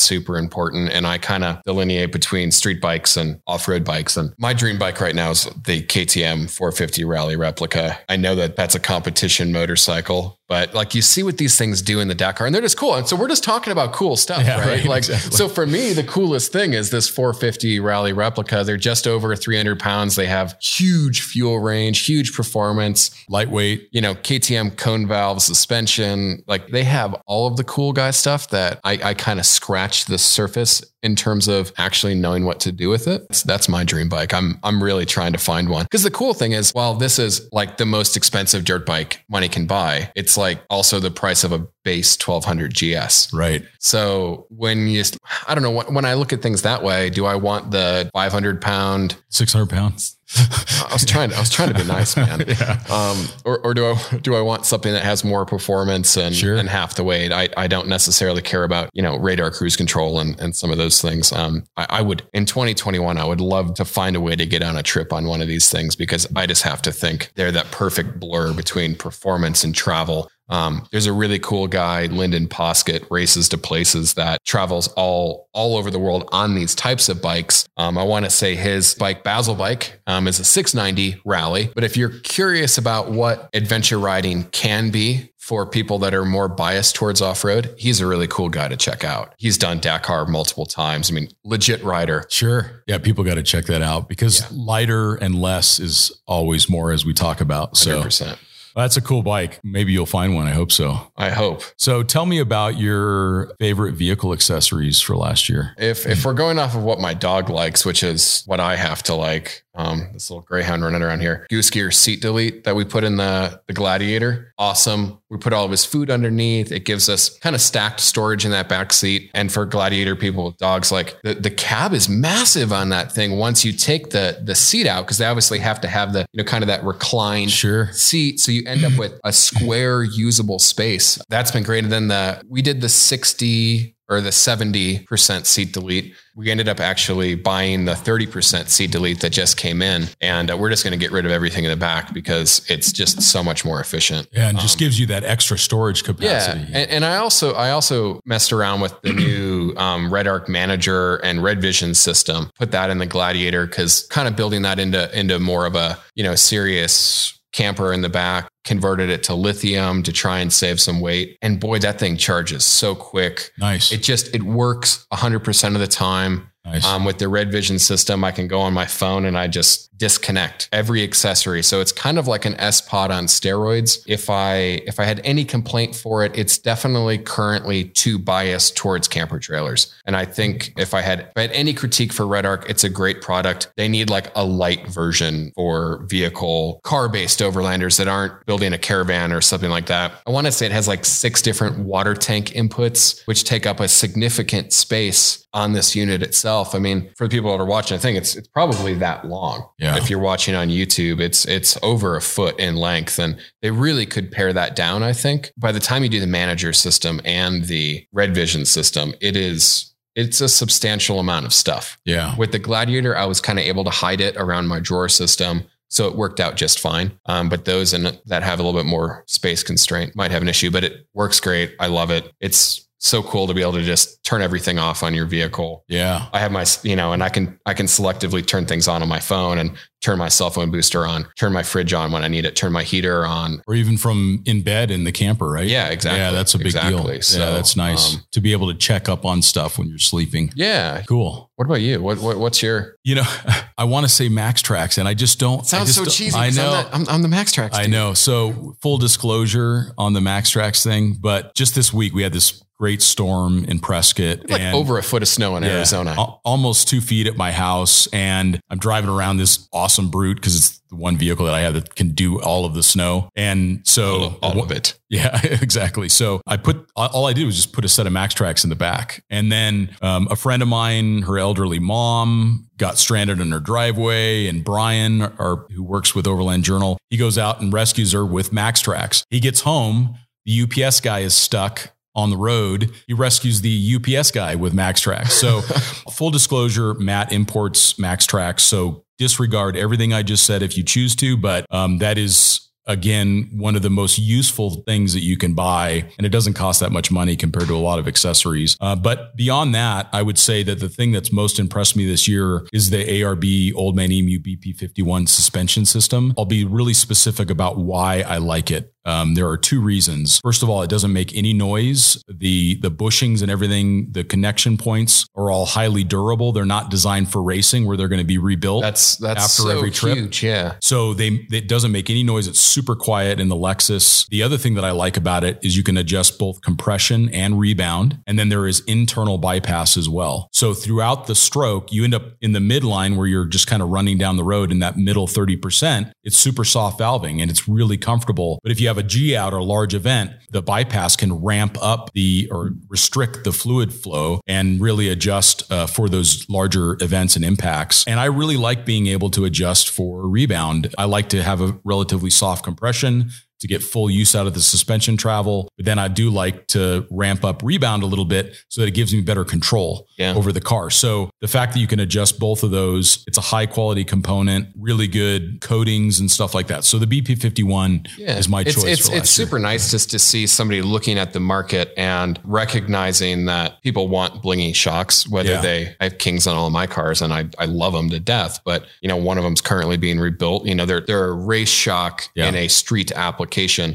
super 0.00 0.38
important, 0.38 0.90
and 0.90 1.06
I 1.06 1.18
kind 1.18 1.42
of 1.42 1.60
delineate 1.64 2.12
between 2.12 2.52
street 2.52 2.80
bikes 2.80 3.16
and 3.16 3.40
off 3.46 3.66
road 3.66 3.84
bikes. 3.84 4.16
And 4.16 4.32
my 4.38 4.52
dream 4.52 4.78
bike 4.78 5.00
right 5.00 5.14
now 5.14 5.30
is 5.30 5.44
the 5.44 5.82
KTM 5.82 6.48
450 6.50 7.04
Rally 7.04 7.36
replica. 7.36 7.98
I 8.08 8.16
know 8.16 8.36
that 8.36 8.54
that's 8.54 8.76
a 8.76 8.80
competition 8.80 9.50
motorcycle, 9.50 10.38
But 10.48 10.74
like 10.74 10.94
you 10.94 11.02
see 11.02 11.22
what 11.22 11.38
these 11.38 11.56
things 11.58 11.82
do 11.82 11.98
in 12.00 12.08
the 12.08 12.14
Dakar, 12.14 12.46
and 12.46 12.54
they're 12.54 12.62
just 12.62 12.76
cool. 12.76 12.94
And 12.94 13.06
so 13.08 13.16
we're 13.16 13.28
just 13.28 13.42
talking 13.44 13.72
about 13.72 13.92
cool 13.92 14.16
stuff, 14.16 14.42
Yeah, 14.44 14.58
right? 14.60 14.66
right, 14.66 14.84
Like, 14.84 14.98
exactly. 14.98 15.32
so 15.32 15.48
for 15.48 15.66
me, 15.66 15.92
the 15.92 16.04
coolest 16.04 16.52
thing 16.52 16.72
is 16.72 16.90
this 16.90 17.08
450 17.08 17.80
Rally 17.80 18.12
replica. 18.12 18.62
They're 18.64 18.76
just 18.76 19.06
over 19.08 19.34
300 19.34 19.80
pounds. 19.80 20.14
They 20.16 20.26
have 20.26 20.56
huge 20.60 21.22
fuel 21.22 21.58
range, 21.58 22.06
huge 22.06 22.32
performance 22.34 23.10
Lightweight. 23.28 23.88
you 23.92 24.00
know, 24.00 24.14
KTM 24.14 24.76
cone 24.76 25.06
valve 25.08 25.42
suspension. 25.42 26.42
Like 26.46 26.68
they 26.68 26.84
have 26.84 27.14
all 27.26 27.46
of 27.46 27.56
the 27.56 27.64
cool 27.64 27.92
guy 27.92 28.10
stuff 28.12 28.48
that 28.50 28.80
I, 28.84 28.92
I 29.02 29.14
kind 29.14 29.40
of 29.40 29.46
scratch 29.46 30.04
the 30.06 30.18
surface 30.18 30.82
in 31.02 31.14
terms 31.16 31.46
of 31.48 31.72
actually 31.78 32.14
knowing 32.14 32.44
what 32.44 32.58
to 32.60 32.72
do 32.72 32.88
with 32.88 33.06
it. 33.06 33.22
That's, 33.28 33.42
that's 33.42 33.68
my 33.68 33.84
dream 33.84 34.08
bike. 34.08 34.32
I'm 34.34 34.58
I'm 34.62 34.82
really 34.82 35.06
trying 35.06 35.32
to 35.32 35.38
find 35.38 35.68
one. 35.68 35.84
Because 35.84 36.02
the 36.02 36.10
cool 36.10 36.34
thing 36.34 36.52
is, 36.52 36.72
while 36.72 36.94
this 36.94 37.18
is 37.18 37.48
like 37.52 37.76
the 37.76 37.86
most 37.86 38.16
expensive 38.16 38.64
dirt 38.64 38.86
bike 38.86 39.24
money 39.28 39.48
can 39.48 39.66
buy, 39.66 40.10
it's 40.16 40.35
like 40.36 40.60
also 40.70 41.00
the 41.00 41.10
price 41.10 41.44
of 41.44 41.52
a 41.52 41.66
base 41.84 42.16
1200 42.18 42.74
GS. 42.74 43.32
Right. 43.32 43.64
So 43.78 44.46
when 44.50 44.88
you, 44.88 45.02
I 45.46 45.54
don't 45.54 45.62
know, 45.62 45.70
when 45.70 45.94
when 45.94 46.04
I 46.04 46.14
look 46.14 46.32
at 46.32 46.42
things 46.42 46.62
that 46.62 46.82
way, 46.82 47.10
do 47.10 47.26
I 47.26 47.36
want 47.36 47.70
the 47.70 48.10
500 48.12 48.60
pound 48.60 49.16
600 49.30 49.68
pounds. 49.68 50.15
I 50.36 50.88
was 50.92 51.04
trying. 51.04 51.32
I 51.32 51.38
was 51.40 51.50
trying 51.50 51.68
to 51.72 51.74
be 51.74 51.84
nice, 51.84 52.16
man. 52.16 52.44
Yeah. 52.46 52.82
Um, 52.90 53.26
or, 53.44 53.60
or 53.60 53.74
do 53.74 53.86
I 53.86 54.18
do 54.22 54.34
I 54.34 54.40
want 54.40 54.66
something 54.66 54.92
that 54.92 55.04
has 55.04 55.24
more 55.24 55.46
performance 55.46 56.16
and 56.16 56.34
Sure. 56.34 56.56
and 56.56 56.68
half 56.68 56.94
the 56.96 57.04
weight? 57.04 57.32
I, 57.32 57.48
I 57.56 57.66
don't 57.68 57.86
necessarily 57.88 58.42
care 58.42 58.64
about 58.64 58.90
you 58.92 59.02
know 59.02 59.16
radar 59.16 59.50
cruise 59.50 59.76
control 59.76 60.18
and, 60.18 60.38
and 60.40 60.54
some 60.56 60.70
of 60.70 60.78
those 60.78 61.00
things. 61.00 61.32
Um, 61.32 61.64
I, 61.76 61.86
I 61.90 62.02
would 62.02 62.24
in 62.32 62.44
2021 62.44 63.18
I 63.18 63.24
would 63.24 63.40
love 63.40 63.74
to 63.74 63.84
find 63.84 64.16
a 64.16 64.20
way 64.20 64.34
to 64.36 64.46
get 64.46 64.62
on 64.62 64.76
a 64.76 64.82
trip 64.82 65.12
on 65.12 65.26
one 65.26 65.40
of 65.40 65.48
these 65.48 65.70
things 65.70 65.94
because 65.94 66.26
I 66.34 66.46
just 66.46 66.62
have 66.64 66.82
to 66.82 66.92
think 66.92 67.30
they're 67.36 67.52
that 67.52 67.70
perfect 67.70 68.18
blur 68.18 68.52
between 68.52 68.96
performance 68.96 69.62
and 69.64 69.74
travel. 69.74 70.28
Um, 70.48 70.86
there's 70.92 71.06
a 71.06 71.12
really 71.12 71.38
cool 71.38 71.66
guy, 71.66 72.06
Lyndon 72.06 72.46
Poskitt, 72.48 73.04
races 73.10 73.48
to 73.50 73.58
places 73.58 74.14
that 74.14 74.44
travels 74.44 74.88
all 74.96 75.48
all 75.52 75.76
over 75.76 75.90
the 75.90 75.98
world 75.98 76.28
on 76.32 76.54
these 76.54 76.74
types 76.74 77.08
of 77.08 77.20
bikes. 77.22 77.66
Um, 77.76 77.96
I 77.98 78.02
want 78.04 78.24
to 78.26 78.30
say 78.30 78.54
his 78.54 78.94
bike, 78.94 79.24
Basil 79.24 79.54
Bike, 79.54 80.00
um, 80.06 80.28
is 80.28 80.38
a 80.38 80.44
690 80.44 81.20
rally. 81.24 81.70
But 81.74 81.82
if 81.84 81.96
you're 81.96 82.10
curious 82.20 82.76
about 82.78 83.10
what 83.10 83.48
adventure 83.54 83.98
riding 83.98 84.44
can 84.50 84.90
be 84.90 85.32
for 85.38 85.64
people 85.64 85.98
that 86.00 86.12
are 86.12 86.24
more 86.24 86.48
biased 86.48 86.94
towards 86.96 87.22
off 87.22 87.42
road, 87.44 87.72
he's 87.78 88.00
a 88.00 88.06
really 88.06 88.26
cool 88.26 88.48
guy 88.48 88.68
to 88.68 88.76
check 88.76 89.02
out. 89.04 89.32
He's 89.38 89.56
done 89.56 89.78
Dakar 89.78 90.26
multiple 90.26 90.66
times. 90.66 91.10
I 91.10 91.14
mean, 91.14 91.28
legit 91.44 91.82
rider. 91.84 92.24
Sure. 92.28 92.82
Yeah, 92.86 92.98
people 92.98 93.22
got 93.24 93.34
to 93.36 93.42
check 93.44 93.64
that 93.66 93.80
out 93.80 94.08
because 94.08 94.40
Yeah. 94.40 94.48
lighter 94.52 95.14
and 95.14 95.40
less 95.40 95.78
is 95.80 96.12
always 96.26 96.68
more 96.68 96.90
as 96.92 97.04
we 97.04 97.14
talk 97.14 97.40
about. 97.40 97.76
So 97.76 98.00
100%. 98.02 98.38
That's 98.76 98.96
a 98.96 99.00
cool 99.00 99.22
bike. 99.22 99.58
Maybe 99.64 99.92
you'll 99.92 100.06
find 100.06 100.34
one. 100.34 100.46
I 100.46 100.52
hope 100.52 100.70
so. 100.70 101.12
I 101.16 101.30
hope. 101.30 101.62
So 101.76 102.02
tell 102.02 102.26
me 102.26 102.38
about 102.38 102.78
your 102.78 103.54
favorite 103.58 103.94
vehicle 103.94 104.32
accessories 104.32 105.00
for 105.00 105.16
last 105.16 105.48
year. 105.48 105.74
If 105.78 106.06
if 106.06 106.24
we're 106.24 106.34
going 106.34 106.58
off 106.58 106.74
of 106.74 106.82
what 106.82 107.00
my 107.00 107.14
dog 107.14 107.48
likes, 107.48 107.84
which 107.84 108.02
is 108.02 108.42
what 108.46 108.60
I 108.60 108.76
have 108.76 109.02
to 109.04 109.14
like, 109.14 109.64
um, 109.76 110.08
this 110.12 110.30
little 110.30 110.42
greyhound 110.42 110.82
running 110.82 111.02
around 111.02 111.20
here, 111.20 111.46
goose 111.50 111.70
gear 111.70 111.90
seat 111.90 112.20
delete 112.20 112.64
that 112.64 112.74
we 112.74 112.84
put 112.84 113.04
in 113.04 113.16
the 113.16 113.60
the 113.66 113.72
Gladiator, 113.72 114.52
awesome. 114.58 115.18
We 115.28 115.38
put 115.38 115.52
all 115.52 115.64
of 115.64 115.70
his 115.70 115.84
food 115.84 116.10
underneath. 116.10 116.70
It 116.70 116.84
gives 116.84 117.08
us 117.08 117.36
kind 117.40 117.54
of 117.56 117.60
stacked 117.60 118.00
storage 118.00 118.44
in 118.44 118.52
that 118.52 118.68
back 118.68 118.92
seat. 118.92 119.30
And 119.34 119.50
for 119.52 119.66
Gladiator 119.66 120.14
people 120.14 120.46
with 120.46 120.56
dogs, 120.58 120.92
like 120.92 121.16
the, 121.22 121.34
the 121.34 121.50
cab 121.50 121.92
is 121.92 122.08
massive 122.08 122.72
on 122.72 122.90
that 122.90 123.10
thing. 123.12 123.36
Once 123.38 123.64
you 123.64 123.72
take 123.72 124.10
the 124.10 124.40
the 124.42 124.54
seat 124.54 124.86
out, 124.86 125.04
because 125.04 125.18
they 125.18 125.26
obviously 125.26 125.58
have 125.58 125.80
to 125.80 125.88
have 125.88 126.12
the 126.12 126.26
you 126.32 126.42
know 126.42 126.44
kind 126.44 126.62
of 126.62 126.68
that 126.68 126.84
reclined 126.84 127.50
Sure. 127.50 127.92
seat. 127.92 128.40
So 128.40 128.52
you 128.52 128.62
end 128.66 128.84
up 128.84 128.92
with 128.98 129.18
a 129.24 129.32
square 129.32 130.02
usable 130.04 130.58
space. 130.58 131.18
That's 131.28 131.50
been 131.50 131.64
great. 131.64 131.84
And 131.84 131.92
then 131.92 132.08
the 132.08 132.42
we 132.48 132.62
did 132.62 132.80
the 132.80 132.88
60 132.88 133.95
or 134.08 134.20
the 134.20 134.30
70% 134.30 135.46
seat 135.46 135.72
delete. 135.72 136.14
We 136.36 136.50
ended 136.50 136.68
up 136.68 136.80
actually 136.80 137.34
buying 137.34 137.86
the 137.86 137.92
30% 137.92 138.68
seat 138.68 138.92
delete 138.92 139.20
that 139.20 139.30
just 139.30 139.56
came 139.56 139.82
in. 139.82 140.08
And 140.20 140.50
uh, 140.50 140.56
we're 140.56 140.70
just 140.70 140.84
going 140.84 140.92
to 140.92 140.98
get 140.98 141.10
rid 141.10 141.24
of 141.24 141.32
everything 141.32 141.64
in 141.64 141.70
the 141.70 141.76
back 141.76 142.14
because 142.14 142.64
it's 142.70 142.92
just 142.92 143.20
so 143.22 143.42
much 143.42 143.64
more 143.64 143.80
efficient. 143.80 144.28
Yeah, 144.32 144.48
and 144.48 144.58
just 144.58 144.78
gives 144.78 145.00
you 145.00 145.06
that 145.06 145.24
extra 145.24 145.58
storage 145.58 146.04
capacity. 146.04 146.60
Yeah, 146.60 146.78
and, 146.78 146.90
and 146.90 147.04
I 147.04 147.16
also 147.16 147.54
I 147.54 147.70
also 147.70 148.20
messed 148.24 148.52
around 148.52 148.80
with 148.80 149.00
the 149.02 149.12
new 149.12 149.74
um, 149.76 150.12
Red 150.12 150.26
Arc 150.26 150.48
Manager 150.48 151.16
and 151.16 151.42
Red 151.42 151.60
Vision 151.60 151.94
system. 151.94 152.50
Put 152.58 152.70
that 152.72 152.90
in 152.90 152.98
the 152.98 153.06
Gladiator 153.06 153.66
because 153.66 154.06
kind 154.08 154.28
of 154.28 154.36
building 154.36 154.62
that 154.62 154.78
into 154.78 155.18
into 155.18 155.38
more 155.38 155.66
of 155.66 155.74
a 155.74 155.98
you 156.14 156.22
know 156.22 156.34
serious 156.34 157.36
camper 157.52 157.92
in 157.92 158.02
the 158.02 158.08
back. 158.08 158.48
Converted 158.66 159.08
it 159.08 159.22
to 159.24 159.34
lithium 159.34 160.02
to 160.02 160.12
try 160.12 160.40
and 160.40 160.52
save 160.52 160.80
some 160.80 161.00
weight. 161.00 161.38
And 161.40 161.58
boy, 161.58 161.78
that 161.78 161.98
thing 161.98 162.18
charges 162.18 162.66
so 162.66 162.94
quick. 162.94 163.52
nice. 163.58 163.92
It 163.92 164.02
just 164.02 164.34
it 164.34 164.42
works 164.42 165.06
100% 165.12 165.74
of 165.74 165.80
the 165.80 165.86
time. 165.86 166.50
Nice. 166.66 166.84
Um, 166.84 167.04
with 167.04 167.18
the 167.18 167.28
Red 167.28 167.50
Vision 167.50 167.78
system, 167.78 168.24
I 168.24 168.32
can 168.32 168.48
go 168.48 168.60
on 168.60 168.72
my 168.72 168.86
phone 168.86 169.24
and 169.24 169.38
I 169.38 169.46
just 169.46 169.96
disconnect 169.98 170.68
every 170.72 171.02
accessory. 171.02 171.62
So 171.62 171.80
it's 171.80 171.92
kind 171.92 172.18
of 172.18 172.28
like 172.28 172.44
an 172.44 172.54
S 172.60 172.80
Pod 172.80 173.10
on 173.10 173.26
steroids. 173.26 174.02
If 174.06 174.28
I 174.28 174.82
if 174.86 175.00
I 175.00 175.04
had 175.04 175.20
any 175.24 175.44
complaint 175.44 175.94
for 175.94 176.24
it, 176.24 176.36
it's 176.36 176.58
definitely 176.58 177.18
currently 177.18 177.84
too 177.84 178.18
biased 178.18 178.76
towards 178.76 179.08
camper 179.08 179.38
trailers. 179.38 179.94
And 180.04 180.16
I 180.16 180.24
think 180.24 180.72
if 180.76 180.94
I 180.94 181.00
had 181.00 181.20
if 181.20 181.32
I 181.36 181.42
had 181.42 181.52
any 181.52 181.72
critique 181.72 182.12
for 182.12 182.26
Red 182.26 182.46
Arc, 182.46 182.68
it's 182.68 182.84
a 182.84 182.88
great 182.88 183.22
product. 183.22 183.72
They 183.76 183.88
need 183.88 184.10
like 184.10 184.30
a 184.34 184.44
light 184.44 184.86
version 184.88 185.52
for 185.54 186.04
vehicle 186.06 186.80
car 186.82 187.08
based 187.08 187.40
overlanders 187.40 187.98
that 187.98 188.08
aren't 188.08 188.44
building 188.46 188.72
a 188.72 188.78
caravan 188.78 189.32
or 189.32 189.40
something 189.40 189.70
like 189.70 189.86
that. 189.86 190.12
I 190.26 190.30
want 190.30 190.46
to 190.46 190.52
say 190.52 190.66
it 190.66 190.72
has 190.72 190.88
like 190.88 191.04
six 191.04 191.42
different 191.42 191.78
water 191.78 192.14
tank 192.14 192.50
inputs, 192.50 193.26
which 193.26 193.44
take 193.44 193.66
up 193.66 193.80
a 193.80 193.88
significant 193.88 194.72
space 194.72 195.45
on 195.56 195.72
this 195.72 195.96
unit 195.96 196.22
itself. 196.22 196.74
I 196.74 196.78
mean, 196.78 197.10
for 197.16 197.26
the 197.26 197.34
people 197.34 197.50
that 197.50 197.62
are 197.62 197.66
watching, 197.66 197.96
I 197.96 197.98
think 197.98 198.18
it's 198.18 198.36
it's 198.36 198.46
probably 198.46 198.92
that 198.94 199.26
long. 199.26 199.66
Yeah. 199.78 199.96
If 199.96 200.10
you're 200.10 200.18
watching 200.18 200.54
on 200.54 200.68
YouTube, 200.68 201.18
it's 201.18 201.46
it's 201.46 201.78
over 201.82 202.14
a 202.14 202.20
foot 202.20 202.60
in 202.60 202.76
length, 202.76 203.18
and 203.18 203.38
they 203.62 203.70
really 203.70 204.04
could 204.04 204.30
pare 204.30 204.52
that 204.52 204.76
down. 204.76 205.02
I 205.02 205.14
think 205.14 205.52
by 205.56 205.72
the 205.72 205.80
time 205.80 206.02
you 206.02 206.10
do 206.10 206.20
the 206.20 206.26
manager 206.26 206.74
system 206.74 207.22
and 207.24 207.64
the 207.64 208.06
Red 208.12 208.34
Vision 208.34 208.66
system, 208.66 209.14
it 209.22 209.34
is 209.34 209.94
it's 210.14 210.42
a 210.42 210.48
substantial 210.48 211.18
amount 211.20 211.46
of 211.46 211.54
stuff. 211.54 211.98
yeah. 212.04 212.36
With 212.36 212.52
the 212.52 212.58
Gladiator, 212.58 213.16
I 213.16 213.24
was 213.24 213.40
kind 213.40 213.58
of 213.58 213.64
able 213.64 213.84
to 213.84 213.90
hide 213.90 214.20
it 214.20 214.36
around 214.36 214.66
my 214.66 214.78
drawer 214.80 215.08
system. 215.08 215.64
So 215.88 216.08
it 216.08 216.16
worked 216.16 216.40
out 216.40 216.56
just 216.56 216.80
fine. 216.80 217.12
Um, 217.26 217.48
but 217.48 217.64
those 217.64 217.94
in, 217.94 218.18
that 218.26 218.42
have 218.42 218.58
a 218.58 218.62
little 218.62 218.78
bit 218.78 218.88
more 218.88 219.24
space 219.26 219.62
constraint 219.62 220.16
might 220.16 220.32
have 220.32 220.42
an 220.42 220.48
issue, 220.48 220.70
but 220.70 220.84
it 220.84 221.06
works 221.14 221.38
great. 221.38 221.76
I 221.78 221.86
love 221.86 222.10
it. 222.10 222.32
It's 222.40 222.85
so 222.98 223.22
cool 223.22 223.46
to 223.46 223.54
be 223.54 223.60
able 223.60 223.74
to 223.74 223.82
just 223.82 224.24
turn 224.24 224.40
everything 224.42 224.78
off 224.78 225.02
on 225.02 225.12
your 225.14 225.26
vehicle. 225.26 225.84
Yeah. 225.86 226.26
I 226.32 226.38
have 226.40 226.50
my, 226.50 226.64
you 226.82 226.96
know, 226.96 227.12
and 227.12 227.22
I 227.22 227.28
can, 227.28 227.58
I 227.66 227.74
can 227.74 227.86
selectively 227.86 228.46
turn 228.46 228.66
things 228.66 228.88
on 228.88 229.02
on 229.02 229.08
my 229.08 229.20
phone 229.20 229.58
and 229.58 229.72
turn 230.00 230.18
my 230.18 230.28
cell 230.28 230.50
phone 230.50 230.70
booster 230.70 231.06
on, 231.06 231.26
turn 231.36 231.52
my 231.52 231.62
fridge 231.62 231.92
on 231.92 232.10
when 232.12 232.22
I 232.24 232.28
need 232.28 232.44
it, 232.44 232.56
turn 232.56 232.72
my 232.72 232.82
heater 232.82 233.26
on. 233.26 233.62
Or 233.66 233.74
even 233.74 233.96
from 233.98 234.42
in 234.46 234.62
bed 234.62 234.90
in 234.90 235.04
the 235.04 235.12
camper, 235.12 235.48
right? 235.48 235.66
Yeah, 235.66 235.88
exactly. 235.88 236.20
Yeah, 236.20 236.30
that's 236.30 236.54
a 236.54 236.58
big 236.58 236.68
Exactly. 236.68 237.12
deal. 237.14 237.22
So, 237.22 237.38
yeah, 237.38 237.50
that's 237.50 237.76
nice 237.76 238.14
um, 238.14 238.22
to 238.32 238.40
be 238.40 238.52
able 238.52 238.68
to 238.72 238.78
check 238.78 239.08
up 239.08 239.24
on 239.24 239.42
stuff 239.42 239.78
when 239.78 239.88
you're 239.88 239.98
sleeping. 239.98 240.52
Yeah. 240.54 241.02
Cool. 241.06 241.50
What 241.56 241.66
about 241.66 241.80
you? 241.80 242.00
What, 242.02 242.18
what 242.18 242.38
what's 242.38 242.62
your, 242.62 242.96
You 243.04 243.16
know, 243.16 243.24
I 243.78 243.84
want 243.84 244.04
to 244.04 244.08
say 244.10 244.28
MAXTRAX, 244.28 244.98
and 244.98 245.06
I 245.08 245.14
just 245.14 245.38
don't. 245.38 245.60
I 245.60 245.64
sounds 245.64 245.94
just 245.94 245.98
so 245.98 246.04
cheesy. 246.04 246.36
I 246.36 246.50
know. 246.50 246.88
I'm, 246.92 247.04
the, 247.04 247.10
I'm, 247.10 247.14
I'm 247.16 247.30
the 247.30 247.36
MAXTRAX. 247.36 247.70
I 247.74 247.86
know. 247.86 248.14
So 248.14 248.74
full 248.80 248.98
disclosure 248.98 249.92
on 249.98 250.12
the 250.12 250.20
MAXTRAX 250.20 250.82
thing, 250.82 251.16
but 251.20 251.54
just 251.54 251.74
this 251.74 251.92
week 251.92 252.14
we 252.14 252.22
had 252.22 252.32
this 252.32 252.62
great 252.78 253.02
storm 253.02 253.64
in 253.64 253.78
Prescott. 253.78 254.48
Like 254.48 254.60
and 254.60 254.76
over 254.76 254.98
a 254.98 255.02
foot 255.02 255.22
of 255.22 255.28
snow 255.28 255.56
in 255.56 255.62
yeah, 255.62 255.76
Arizona. 255.76 256.14
al- 256.16 256.40
almost 256.44 256.88
two 256.88 257.00
feet 257.00 257.26
at 257.26 257.36
my 257.36 257.52
house, 257.52 258.06
and 258.08 258.60
I'm 258.70 258.78
driving 258.78 259.10
around 259.10 259.38
this 259.38 259.68
awesome 259.72 260.10
brute 260.10 260.36
because 260.36 260.56
it's 260.56 260.82
the 260.88 260.96
one 260.96 261.16
vehicle 261.16 261.46
that 261.46 261.54
I 261.54 261.60
have 261.60 261.74
that 261.74 261.94
can 261.94 262.10
do 262.10 262.40
all 262.40 262.64
of 262.64 262.74
the 262.74 262.82
snow. 262.82 263.28
And 263.34 263.86
so 263.86 264.38
all 264.42 264.62
of 264.62 264.70
it. 264.70 264.98
yeah, 265.08 265.40
exactly. 265.44 266.08
So 266.08 266.40
I 266.46 266.56
put 266.56 266.88
all 266.94 267.26
I 267.26 267.32
did 267.32 267.46
was 267.46 267.56
just 267.56 267.72
put 267.72 267.84
a 267.84 267.88
set 267.88 268.06
of 268.06 268.12
MAXTRAX 268.12 268.64
in 268.64 268.70
the 268.70 268.76
back, 268.76 269.24
and 269.30 269.50
then 269.50 269.96
um, 270.02 270.28
a 270.30 270.36
friend 270.36 270.62
of 270.62 270.68
mine, 270.68 271.22
her 271.22 271.38
elderly 271.38 271.78
mom, 271.78 272.68
got 272.76 272.98
stranded 272.98 273.40
in 273.40 273.50
her 273.52 273.60
driveway, 273.60 274.46
and 274.46 274.64
Brian, 274.64 275.22
or 275.22 275.66
who 275.74 275.82
works 275.82 276.14
with 276.14 276.26
Overland 276.26 276.64
Journal, 276.64 276.98
he 277.10 277.16
goes 277.16 277.38
out 277.38 277.60
and 277.60 277.72
rescues 277.72 278.12
her 278.12 278.24
with 278.24 278.50
MAXTRAX. 278.50 279.24
He 279.30 279.40
gets 279.40 279.62
home, 279.62 280.18
the 280.44 280.62
UPS 280.62 281.00
guy 281.00 281.20
is 281.20 281.34
stuck 281.34 281.90
on 282.16 282.30
the 282.30 282.36
road. 282.36 282.90
He 283.06 283.14
rescues 283.14 283.60
the 283.60 283.96
UPS 283.96 284.32
guy 284.32 284.56
with 284.56 284.74
MAXTRAX. 284.74 285.30
So 285.30 285.60
full 286.10 286.30
disclosure, 286.30 286.94
Matt 286.94 287.30
imports 287.30 287.94
MAXTRAX. 287.94 288.60
So 288.60 289.04
disregard 289.18 289.76
everything 289.76 290.12
I 290.12 290.22
just 290.22 290.44
said 290.44 290.62
if 290.62 290.76
you 290.76 290.82
choose 290.82 291.14
to, 291.16 291.36
but 291.36 291.66
um, 291.70 291.98
that 291.98 292.18
is 292.18 292.66
again 292.86 293.50
one 293.52 293.74
of 293.74 293.82
the 293.82 293.90
most 293.90 294.18
useful 294.18 294.82
things 294.86 295.12
that 295.12 295.22
you 295.22 295.36
can 295.36 295.54
buy 295.54 296.04
and 296.18 296.26
it 296.26 296.30
doesn't 296.30 296.54
cost 296.54 296.80
that 296.80 296.92
much 296.92 297.10
money 297.10 297.36
compared 297.36 297.66
to 297.66 297.74
a 297.74 297.78
lot 297.78 297.98
of 297.98 298.06
accessories 298.06 298.76
uh, 298.80 298.94
but 298.94 299.36
beyond 299.36 299.74
that 299.74 300.08
i 300.12 300.22
would 300.22 300.38
say 300.38 300.62
that 300.62 300.78
the 300.78 300.88
thing 300.88 301.12
that's 301.12 301.32
most 301.32 301.58
impressed 301.58 301.96
me 301.96 302.06
this 302.06 302.28
year 302.28 302.64
is 302.72 302.90
the 302.90 303.04
arb 303.22 303.72
old 303.74 303.96
man 303.96 304.12
emu 304.12 304.38
bp51 304.38 305.28
suspension 305.28 305.84
system 305.84 306.32
i'll 306.38 306.44
be 306.44 306.64
really 306.64 306.94
specific 306.94 307.50
about 307.50 307.76
why 307.76 308.20
i 308.22 308.38
like 308.38 308.70
it 308.70 308.92
Um, 309.06 309.34
there 309.34 309.48
are 309.48 309.56
two 309.56 309.80
reasons. 309.80 310.40
First 310.40 310.62
of 310.62 310.68
all, 310.68 310.82
it 310.82 310.90
doesn't 310.90 311.12
make 311.12 311.34
any 311.34 311.52
noise. 311.52 312.22
The 312.28 312.74
the 312.80 312.90
bushings 312.90 313.40
and 313.40 313.50
everything, 313.50 314.12
the 314.12 314.24
connection 314.24 314.76
points 314.76 315.26
are 315.34 315.50
all 315.50 315.64
highly 315.64 316.04
durable. 316.04 316.52
They're 316.52 316.64
not 316.64 316.90
designed 316.90 317.30
for 317.30 317.42
racing 317.42 317.86
where 317.86 317.96
they're 317.96 318.08
going 318.08 318.20
to 318.20 318.26
be 318.26 318.38
rebuilt. 318.38 318.82
That's 318.82 319.16
that's 319.16 319.44
After 319.44 319.62
so 319.62 319.68
every 319.70 319.90
trip. 319.90 320.16
huge. 320.16 320.42
Yeah. 320.42 320.74
So 320.82 321.14
they 321.14 321.46
it 321.50 321.68
doesn't 321.68 321.92
make 321.92 322.10
any 322.10 322.22
noise. 322.22 322.48
It's 322.48 322.60
super 322.60 322.96
quiet 322.96 323.40
in 323.40 323.48
the 323.48 323.56
Lexus. 323.56 324.26
The 324.28 324.42
other 324.42 324.58
thing 324.58 324.74
that 324.74 324.84
I 324.84 324.90
like 324.90 325.16
about 325.16 325.44
it 325.44 325.58
is 325.62 325.76
you 325.76 325.82
can 325.84 325.96
adjust 325.96 326.38
both 326.38 326.60
compression 326.60 327.28
and 327.30 327.58
rebound, 327.58 328.18
and 328.26 328.38
then 328.38 328.48
there 328.48 328.66
is 328.66 328.80
internal 328.86 329.38
bypass 329.38 329.96
as 329.96 330.08
well. 330.08 330.48
So 330.52 330.74
throughout 330.74 331.26
the 331.26 331.34
stroke, 331.34 331.92
you 331.92 332.04
end 332.04 332.14
up 332.14 332.22
in 332.40 332.52
the 332.52 332.58
midline 332.58 333.16
where 333.16 333.26
you're 333.26 333.46
just 333.46 333.66
kind 333.66 333.82
of 333.82 333.88
running 333.88 334.18
down 334.18 334.36
the 334.36 334.44
road 334.44 334.70
in 334.72 334.80
that 334.80 334.96
middle 334.96 335.26
30%. 335.26 336.12
It's 336.24 336.36
super 336.36 336.64
soft 336.64 336.98
valving 336.98 337.40
and 337.40 337.50
it's 337.50 337.68
really 337.68 337.96
comfortable. 337.96 338.58
But 338.62 338.72
if 338.72 338.80
you 338.80 338.88
have 338.88 338.95
a 338.98 339.02
G 339.02 339.36
out 339.36 339.52
or 339.52 339.62
large 339.62 339.94
event, 339.94 340.32
the 340.50 340.62
bypass 340.62 341.16
can 341.16 341.32
ramp 341.42 341.76
up 341.80 342.10
the 342.14 342.48
or 342.50 342.70
restrict 342.88 343.44
the 343.44 343.52
fluid 343.52 343.92
flow 343.92 344.40
and 344.46 344.80
really 344.80 345.08
adjust 345.08 345.70
uh, 345.70 345.86
for 345.86 346.08
those 346.08 346.48
larger 346.48 346.96
events 347.00 347.36
and 347.36 347.44
impacts. 347.44 348.04
And 348.06 348.20
I 348.20 348.26
really 348.26 348.56
like 348.56 348.84
being 348.84 349.06
able 349.06 349.30
to 349.30 349.44
adjust 349.44 349.88
for 349.88 350.28
rebound. 350.28 350.94
I 350.98 351.04
like 351.04 351.28
to 351.30 351.42
have 351.42 351.60
a 351.60 351.78
relatively 351.84 352.30
soft 352.30 352.64
compression 352.64 353.30
to 353.60 353.66
get 353.68 353.82
full 353.82 354.10
use 354.10 354.34
out 354.34 354.46
of 354.46 354.54
the 354.54 354.60
suspension 354.60 355.16
travel. 355.16 355.68
But 355.76 355.86
then 355.86 355.98
I 355.98 356.08
do 356.08 356.30
like 356.30 356.66
to 356.68 357.06
ramp 357.10 357.44
up 357.44 357.62
rebound 357.62 358.02
a 358.02 358.06
little 358.06 358.24
bit 358.24 358.54
so 358.68 358.80
that 358.82 358.88
it 358.88 358.94
gives 358.94 359.14
me 359.14 359.20
better 359.22 359.44
control 359.44 360.06
Yeah. 360.18 360.34
over 360.34 360.52
the 360.52 360.60
car. 360.60 360.90
So 360.90 361.30
the 361.40 361.48
fact 361.48 361.72
that 361.74 361.80
you 361.80 361.86
can 361.86 362.00
adjust 362.00 362.38
both 362.38 362.62
of 362.62 362.70
those, 362.70 363.24
it's 363.26 363.38
a 363.38 363.42
high 363.42 363.66
quality 363.66 364.04
component, 364.04 364.68
really 364.78 365.06
good 365.08 365.60
coatings 365.60 366.20
and 366.20 366.30
stuff 366.30 366.54
like 366.54 366.66
that. 366.68 366.84
So 366.84 366.98
the 366.98 367.06
BP51 367.06 368.06
is 368.18 368.48
my 368.48 368.60
it's, 368.62 368.74
choice. 368.74 368.84
It's, 368.84 368.84
for 368.84 368.88
it's 368.88 369.08
last 369.08 369.38
year. 369.38 369.46
super 369.46 369.58
nice 369.58 369.90
just 369.90 370.10
to 370.10 370.18
see 370.18 370.46
somebody 370.46 370.82
looking 370.82 371.18
at 371.18 371.32
the 371.32 371.40
market 371.40 371.92
and 371.96 372.38
recognizing 372.44 373.46
that 373.46 373.80
people 373.82 374.08
want 374.08 374.42
blingy 374.42 374.74
shocks, 374.74 375.26
whether 375.28 375.50
Yeah. 375.52 375.60
they, 375.62 375.96
I 376.00 376.04
have 376.04 376.18
Kings 376.18 376.46
on 376.46 376.56
all 376.56 376.66
of 376.66 376.72
my 376.72 376.86
cars 376.86 377.22
and 377.22 377.32
I, 377.32 377.46
I 377.58 377.64
love 377.64 377.92
them 377.94 378.10
to 378.10 378.20
death, 378.20 378.60
but 378.64 378.84
you 379.00 379.08
know, 379.08 379.16
one 379.16 379.38
of 379.38 379.44
them's 379.44 379.60
currently 379.60 379.96
being 379.96 380.18
rebuilt. 380.18 380.66
You 380.66 380.74
know, 380.74 380.84
they're, 380.84 381.00
they're 381.00 381.28
a 381.28 381.32
race 381.32 381.70
shock 381.70 382.28
Yeah. 382.34 382.48
in 382.48 382.54
a 382.54 382.68
street 382.68 383.12
application. 383.12 383.45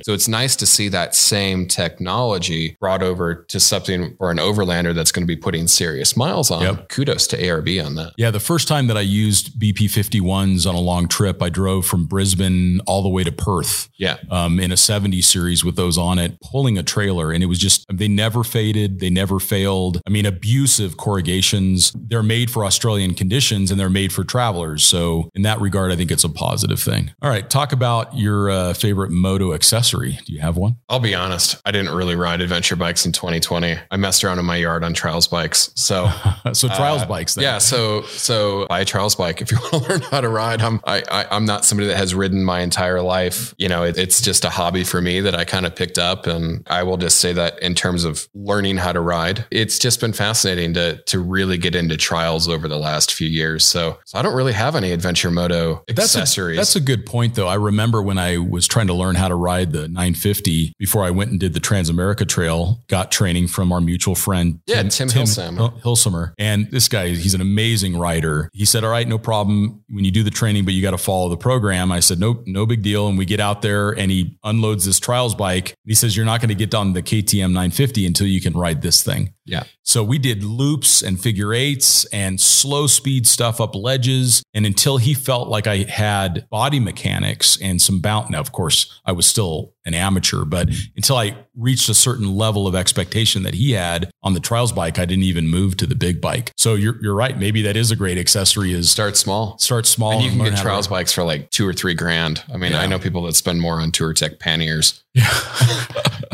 So 0.05 0.13
it's 0.13 0.27
nice 0.27 0.55
to 0.57 0.65
see 0.65 0.89
that 0.89 1.15
same 1.15 1.67
technology 1.67 2.77
brought 2.79 3.03
over 3.03 3.35
to 3.35 3.59
something 3.59 4.15
or 4.19 4.31
an 4.31 4.37
overlander 4.37 4.93
that's 4.93 5.11
going 5.11 5.23
to 5.23 5.27
be 5.27 5.35
putting 5.35 5.67
serious 5.67 6.15
miles 6.17 6.51
on. 6.51 6.61
Yep. 6.63 6.89
Kudos 6.89 7.27
to 7.27 7.37
ARB 7.37 7.85
on 7.85 7.95
that. 7.95 8.13
Yeah, 8.17 8.31
the 8.31 8.39
first 8.39 8.67
time 8.67 8.87
that 8.87 8.97
I 8.97 9.01
used 9.01 9.59
BP51s 9.59 10.67
on 10.67 10.75
a 10.75 10.79
long 10.79 11.07
trip, 11.07 11.41
I 11.41 11.49
drove 11.49 11.85
from 11.85 12.05
Brisbane 12.05 12.79
all 12.87 13.01
the 13.01 13.09
way 13.09 13.23
to 13.23 13.31
Perth. 13.31 13.89
Yeah. 13.97 14.17
um, 14.29 14.59
in 14.59 14.71
a 14.71 14.77
70 14.77 15.21
series 15.21 15.63
with 15.63 15.75
those 15.75 15.97
on 15.97 16.17
it, 16.19 16.39
pulling 16.41 16.77
a 16.77 16.83
trailer. 16.83 17.31
And 17.31 17.43
it 17.43 17.47
was 17.47 17.59
just, 17.59 17.85
they 17.91 18.07
never 18.07 18.43
faded. 18.43 18.99
They 18.99 19.09
never 19.09 19.39
failed. 19.39 20.01
I 20.07 20.09
mean, 20.09 20.25
abusive 20.25 20.97
corrugations. 20.97 21.91
They're 21.95 22.23
made 22.23 22.49
for 22.49 22.65
Australian 22.65 23.13
conditions 23.13 23.71
and 23.71 23.79
they're 23.79 23.89
made 23.89 24.11
for 24.11 24.23
travelers. 24.23 24.83
So, 24.83 25.29
in 25.35 25.43
that 25.43 25.59
regard, 25.61 25.91
I 25.91 25.95
think 25.95 26.11
it's 26.11 26.23
a 26.23 26.29
positive 26.29 26.79
thing. 26.79 27.11
All 27.21 27.29
right. 27.29 27.47
Talk 27.49 27.71
about 27.73 28.17
your 28.17 28.49
uh, 28.49 28.73
favorite 28.73 29.11
accessory. 29.53 30.19
Do 30.25 30.33
you 30.33 30.39
have 30.41 30.57
one? 30.57 30.77
I'll 30.89 30.99
be 30.99 31.15
honest, 31.15 31.61
I 31.65 31.71
didn't 31.71 31.93
really 31.93 32.15
ride 32.15 32.41
adventure 32.41 32.75
bikes 32.75 33.05
in 33.05 33.11
2020. 33.11 33.75
I 33.89 33.97
messed 33.97 34.23
around 34.23 34.39
in 34.39 34.45
my 34.45 34.55
yard 34.57 34.83
on 34.83 34.93
trials 34.93 35.27
bikes. 35.27 35.71
So 35.75 36.09
so, 36.53 36.67
trials 36.67 37.01
Uh, 37.01 37.07
bikes 37.07 37.35
then. 37.35 37.43
Yeah, 37.43 37.57
so 37.57 38.03
so 38.03 38.67
buy 38.67 38.81
a 38.81 38.85
trials 38.85 39.15
bike 39.15 39.41
if 39.41 39.51
you 39.51 39.57
want 39.71 39.83
to 39.83 39.89
learn 39.89 40.01
how 40.01 40.21
to 40.21 40.29
ride. 40.29 40.61
I'm 40.61 40.79
I, 40.85 41.03
I 41.11 41.25
I'm 41.31 41.45
not 41.45 41.65
somebody 41.65 41.87
that 41.87 41.97
has 41.97 42.13
ridden 42.15 42.43
my 42.43 42.61
entire 42.61 43.01
life. 43.01 43.53
You 43.57 43.67
know, 43.69 43.83
it, 43.83 43.97
it's 43.97 44.21
just 44.21 44.45
a 44.45 44.49
hobby 44.49 44.83
for 44.83 45.01
me 45.01 45.19
that 45.21 45.35
I 45.35 45.43
kind 45.45 45.65
of 45.65 45.75
picked 45.75 45.97
up, 45.97 46.27
and 46.27 46.65
I 46.69 46.83
will 46.83 46.97
just 46.97 47.19
say 47.19 47.33
that 47.33 47.61
in 47.61 47.73
terms 47.75 48.03
of 48.03 48.27
learning 48.33 48.77
how 48.77 48.93
to 48.93 48.99
ride, 48.99 49.45
it's 49.51 49.79
just 49.79 49.99
been 49.99 50.13
fascinating 50.13 50.73
to 50.75 51.01
to 51.07 51.19
really 51.19 51.57
get 51.57 51.75
into 51.75 51.97
trials 51.97 52.47
over 52.47 52.67
the 52.67 52.77
last 52.79 53.13
few 53.13 53.27
years. 53.27 53.65
So, 53.65 53.97
so 54.05 54.19
I 54.19 54.21
don't 54.21 54.35
really 54.35 54.53
have 54.53 54.75
any 54.75 54.91
adventure 54.91 55.31
moto 55.31 55.83
That's 55.87 56.15
a, 56.15 56.19
accessories. 56.19 56.57
that's 56.57 56.75
a 56.75 56.79
good 56.81 57.05
point, 57.05 57.35
though. 57.35 57.47
I 57.47 57.55
remember 57.55 58.01
when 58.01 58.17
I 58.17 58.37
was 58.37 58.67
trying 58.67 58.87
to 58.87 58.93
learn 58.93 59.15
how 59.15 59.27
to 59.27 59.30
ride 59.35 59.71
the 59.71 59.87
950 59.87 60.73
before 60.77 61.03
I 61.03 61.09
went 61.11 61.31
and 61.31 61.39
did 61.39 61.53
the 61.53 61.59
Transamerica 61.59 62.27
Trail, 62.27 62.83
got 62.87 63.11
training 63.11 63.47
from 63.47 63.71
our 63.71 63.81
mutual 63.81 64.15
friend, 64.15 64.59
Yeah, 64.67 64.83
Tim 64.83 65.09
Hilsam. 65.09 65.55
Hil- 65.57 65.71
Hilsamer. 65.83 66.33
And 66.37 66.69
this 66.71 66.87
guy, 66.87 67.09
he's 67.09 67.33
an 67.33 67.41
amazing 67.41 67.97
rider. 67.97 68.49
He 68.53 68.65
said, 68.65 68.83
All 68.83 68.91
right, 68.91 69.07
no 69.07 69.17
problem 69.17 69.83
when 69.89 70.03
you 70.05 70.11
do 70.11 70.23
the 70.23 70.31
training, 70.31 70.65
but 70.65 70.73
you 70.73 70.81
got 70.81 70.91
to 70.91 70.97
follow 70.97 71.29
the 71.29 71.37
program. 71.37 71.91
I 71.91 71.99
said, 71.99 72.19
Nope, 72.19 72.43
no 72.45 72.65
big 72.65 72.81
deal. 72.81 73.07
And 73.07 73.17
we 73.17 73.25
get 73.25 73.39
out 73.39 73.61
there 73.61 73.89
and 73.91 74.11
he 74.11 74.37
unloads 74.43 74.85
this 74.85 74.99
trials 74.99 75.35
bike. 75.35 75.73
He 75.85 75.95
says, 75.95 76.15
You're 76.15 76.25
not 76.25 76.39
going 76.41 76.49
to 76.49 76.55
get 76.55 76.73
on 76.75 76.93
the 76.93 77.01
KTM 77.01 77.47
950 77.51 78.05
until 78.05 78.27
you 78.27 78.41
can 78.41 78.53
ride 78.53 78.81
this 78.81 79.03
thing. 79.03 79.33
Yeah. 79.51 79.63
So 79.83 80.01
we 80.01 80.17
did 80.17 80.45
loops 80.45 81.03
and 81.03 81.19
figure 81.19 81.53
eights 81.53 82.05
and 82.05 82.39
slow 82.39 82.87
speed 82.87 83.27
stuff 83.27 83.59
up 83.59 83.75
ledges. 83.75 84.41
And 84.53 84.65
until 84.65 84.95
he 84.95 85.13
felt 85.13 85.49
like 85.49 85.67
I 85.67 85.79
had 85.89 86.49
body 86.49 86.79
mechanics 86.79 87.61
and 87.61 87.81
some 87.81 87.99
bounce. 87.99 88.29
Now, 88.29 88.39
of 88.39 88.53
course, 88.53 89.01
I 89.05 89.11
was 89.11 89.25
still 89.25 89.73
an 89.85 89.93
amateur, 89.93 90.45
but 90.45 90.69
until 90.95 91.17
I 91.17 91.35
reached 91.55 91.89
a 91.89 91.93
certain 91.93 92.35
level 92.35 92.67
of 92.67 92.75
expectation 92.75 93.43
that 93.43 93.53
he 93.55 93.71
had 93.71 94.11
on 94.23 94.33
the 94.33 94.39
trials 94.39 94.71
bike, 94.71 94.99
I 94.99 95.05
didn't 95.05 95.23
even 95.23 95.47
move 95.47 95.75
to 95.77 95.85
the 95.87 95.95
big 95.95 96.21
bike. 96.21 96.51
So 96.57 96.75
you're, 96.75 97.01
you're 97.01 97.15
right. 97.15 97.37
Maybe 97.37 97.61
that 97.63 97.75
is 97.75 97.89
a 97.91 97.95
great 97.95 98.17
accessory 98.17 98.73
is 98.73 98.89
Start 98.91 99.17
small. 99.17 99.57
start 99.57 99.85
small. 99.85 100.13
And 100.13 100.23
you 100.23 100.29
can 100.31 100.39
get 100.53 100.57
trials 100.59 100.87
bikes 100.87 101.11
for 101.13 101.23
like 101.23 101.49
two 101.49 101.67
or 101.67 101.73
three 101.73 101.93
grand. 101.95 102.43
I 102.53 102.57
mean, 102.57 102.73
Yeah. 102.73 102.81
I 102.81 102.87
know 102.87 102.99
people 102.99 103.23
that 103.23 103.35
spend 103.35 103.59
more 103.61 103.81
on 103.81 103.91
Touratech 103.91 104.39
panniers. 104.39 105.03
Yeah. 105.13 105.27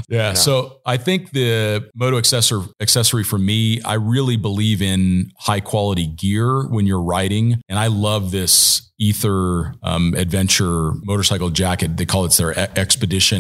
Yeah. 0.10 0.34
So 0.36 0.80
I 0.86 0.96
think 0.96 1.32
the 1.32 1.90
moto 1.94 2.18
accessory 2.18 2.64
accessory 2.80 3.26
for 3.26 3.38
me, 3.38 3.82
I 3.82 3.96
really 3.96 4.38
believe 4.38 4.82
in 4.82 5.32
high 5.38 5.60
quality 5.60 6.08
gear 6.08 6.66
when 6.70 6.88
you're 6.88 7.02
riding, 7.02 7.62
and 7.68 7.78
I 7.78 7.88
love 7.88 8.32
this 8.32 8.90
Aether 9.02 9.74
um, 9.84 10.14
Adventure 10.16 10.94
motorcycle 11.04 11.50
jacket. 11.50 11.98
They 11.98 12.06
call 12.06 12.24
it 12.24 12.32
their 12.38 12.52
E- 12.54 12.68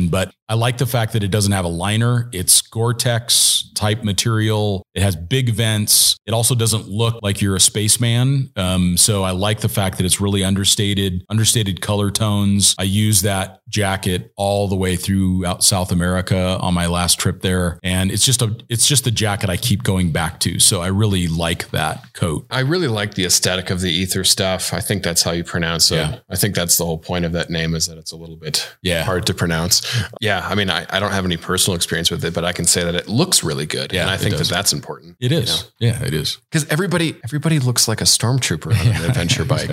But 0.07 0.31
I 0.49 0.53
like 0.53 0.77
the 0.77 0.85
fact 0.85 1.13
that 1.13 1.23
it 1.23 1.27
doesn't 1.31 1.51
have 1.51 1.65
a 1.65 1.69
liner. 1.69 2.29
It's 2.31 2.61
Gore-Tex 2.61 3.71
type 3.75 4.03
material. 4.03 4.83
It 4.93 5.01
has 5.03 5.15
big 5.15 5.49
vents. 5.49 6.17
It 6.25 6.33
also 6.33 6.55
doesn't 6.55 6.87
look 6.87 7.19
like 7.21 7.41
you're 7.41 7.55
a 7.55 7.59
spaceman. 7.59 8.51
Um, 8.55 8.97
so 8.97 9.23
I 9.23 9.31
like 9.31 9.59
the 9.61 9.69
fact 9.69 9.97
that 9.97 10.05
it's 10.05 10.19
really 10.21 10.43
understated, 10.43 11.23
understated 11.29 11.81
color 11.81 12.11
tones. 12.11 12.75
I 12.79 12.83
use 12.83 13.21
that 13.21 13.59
jacket 13.69 14.31
all 14.37 14.67
the 14.67 14.75
way 14.75 14.95
throughout 14.95 15.63
South 15.63 15.91
America 15.91 16.57
on 16.61 16.73
my 16.73 16.87
last 16.87 17.19
trip 17.19 17.41
there, 17.41 17.79
and 17.83 18.11
it's 18.11 18.25
just 18.25 18.41
a 18.41 18.55
it's 18.69 18.87
just 18.87 19.03
the 19.03 19.11
jacket 19.11 19.49
I 19.49 19.57
keep 19.57 19.83
going 19.83 20.11
back 20.11 20.39
to. 20.41 20.59
So 20.59 20.81
I 20.81 20.87
really 20.87 21.27
like 21.27 21.69
that 21.71 22.13
coat. 22.13 22.45
I 22.49 22.61
really 22.61 22.87
like 22.87 23.13
the 23.15 23.25
aesthetic 23.25 23.69
of 23.69 23.81
the 23.81 24.01
Aether 24.01 24.23
stuff. 24.23 24.73
I 24.73 24.79
think 24.79 25.03
that's 25.03 25.21
how 25.23 25.31
you 25.31 25.43
pronounce 25.43 25.91
it. 25.91 25.95
Yeah. 25.97 26.19
I 26.29 26.35
think 26.35 26.55
that's 26.55 26.77
the 26.77 26.85
whole 26.85 26.97
point 26.97 27.25
of 27.25 27.31
that 27.33 27.49
name 27.49 27.75
is 27.75 27.87
that 27.87 27.97
it's 27.97 28.11
a 28.11 28.17
little 28.17 28.37
bit 28.37 28.75
Yeah. 28.81 29.03
hard 29.03 29.25
to 29.27 29.33
pronounce. 29.33 29.81
Yeah. 30.21 30.45
I 30.47 30.55
mean, 30.55 30.69
I, 30.69 30.85
I 30.89 30.99
don't 30.99 31.11
have 31.11 31.25
any 31.25 31.37
personal 31.37 31.75
experience 31.75 32.11
with 32.11 32.23
it, 32.25 32.33
but 32.33 32.43
I 32.45 32.53
can 32.53 32.65
say 32.65 32.83
that 32.83 32.95
it 32.95 33.07
looks 33.07 33.43
really 33.43 33.65
good. 33.65 33.91
Yeah, 33.93 34.01
and 34.01 34.09
I 34.09 34.17
think 34.17 34.35
that 34.37 34.47
that's 34.47 34.73
important. 34.73 35.15
It 35.19 35.31
is. 35.31 35.71
Yeah, 35.79 36.03
it 36.03 36.13
is. 36.13 36.37
Because 36.51 36.67
everybody, 36.69 37.15
everybody 37.23 37.59
looks 37.59 37.87
like 37.87 38.01
a 38.01 38.05
stormtrooper 38.05 38.67
on 38.79 38.87
an 38.95 39.05
adventure 39.09 39.45
bike. 39.45 39.69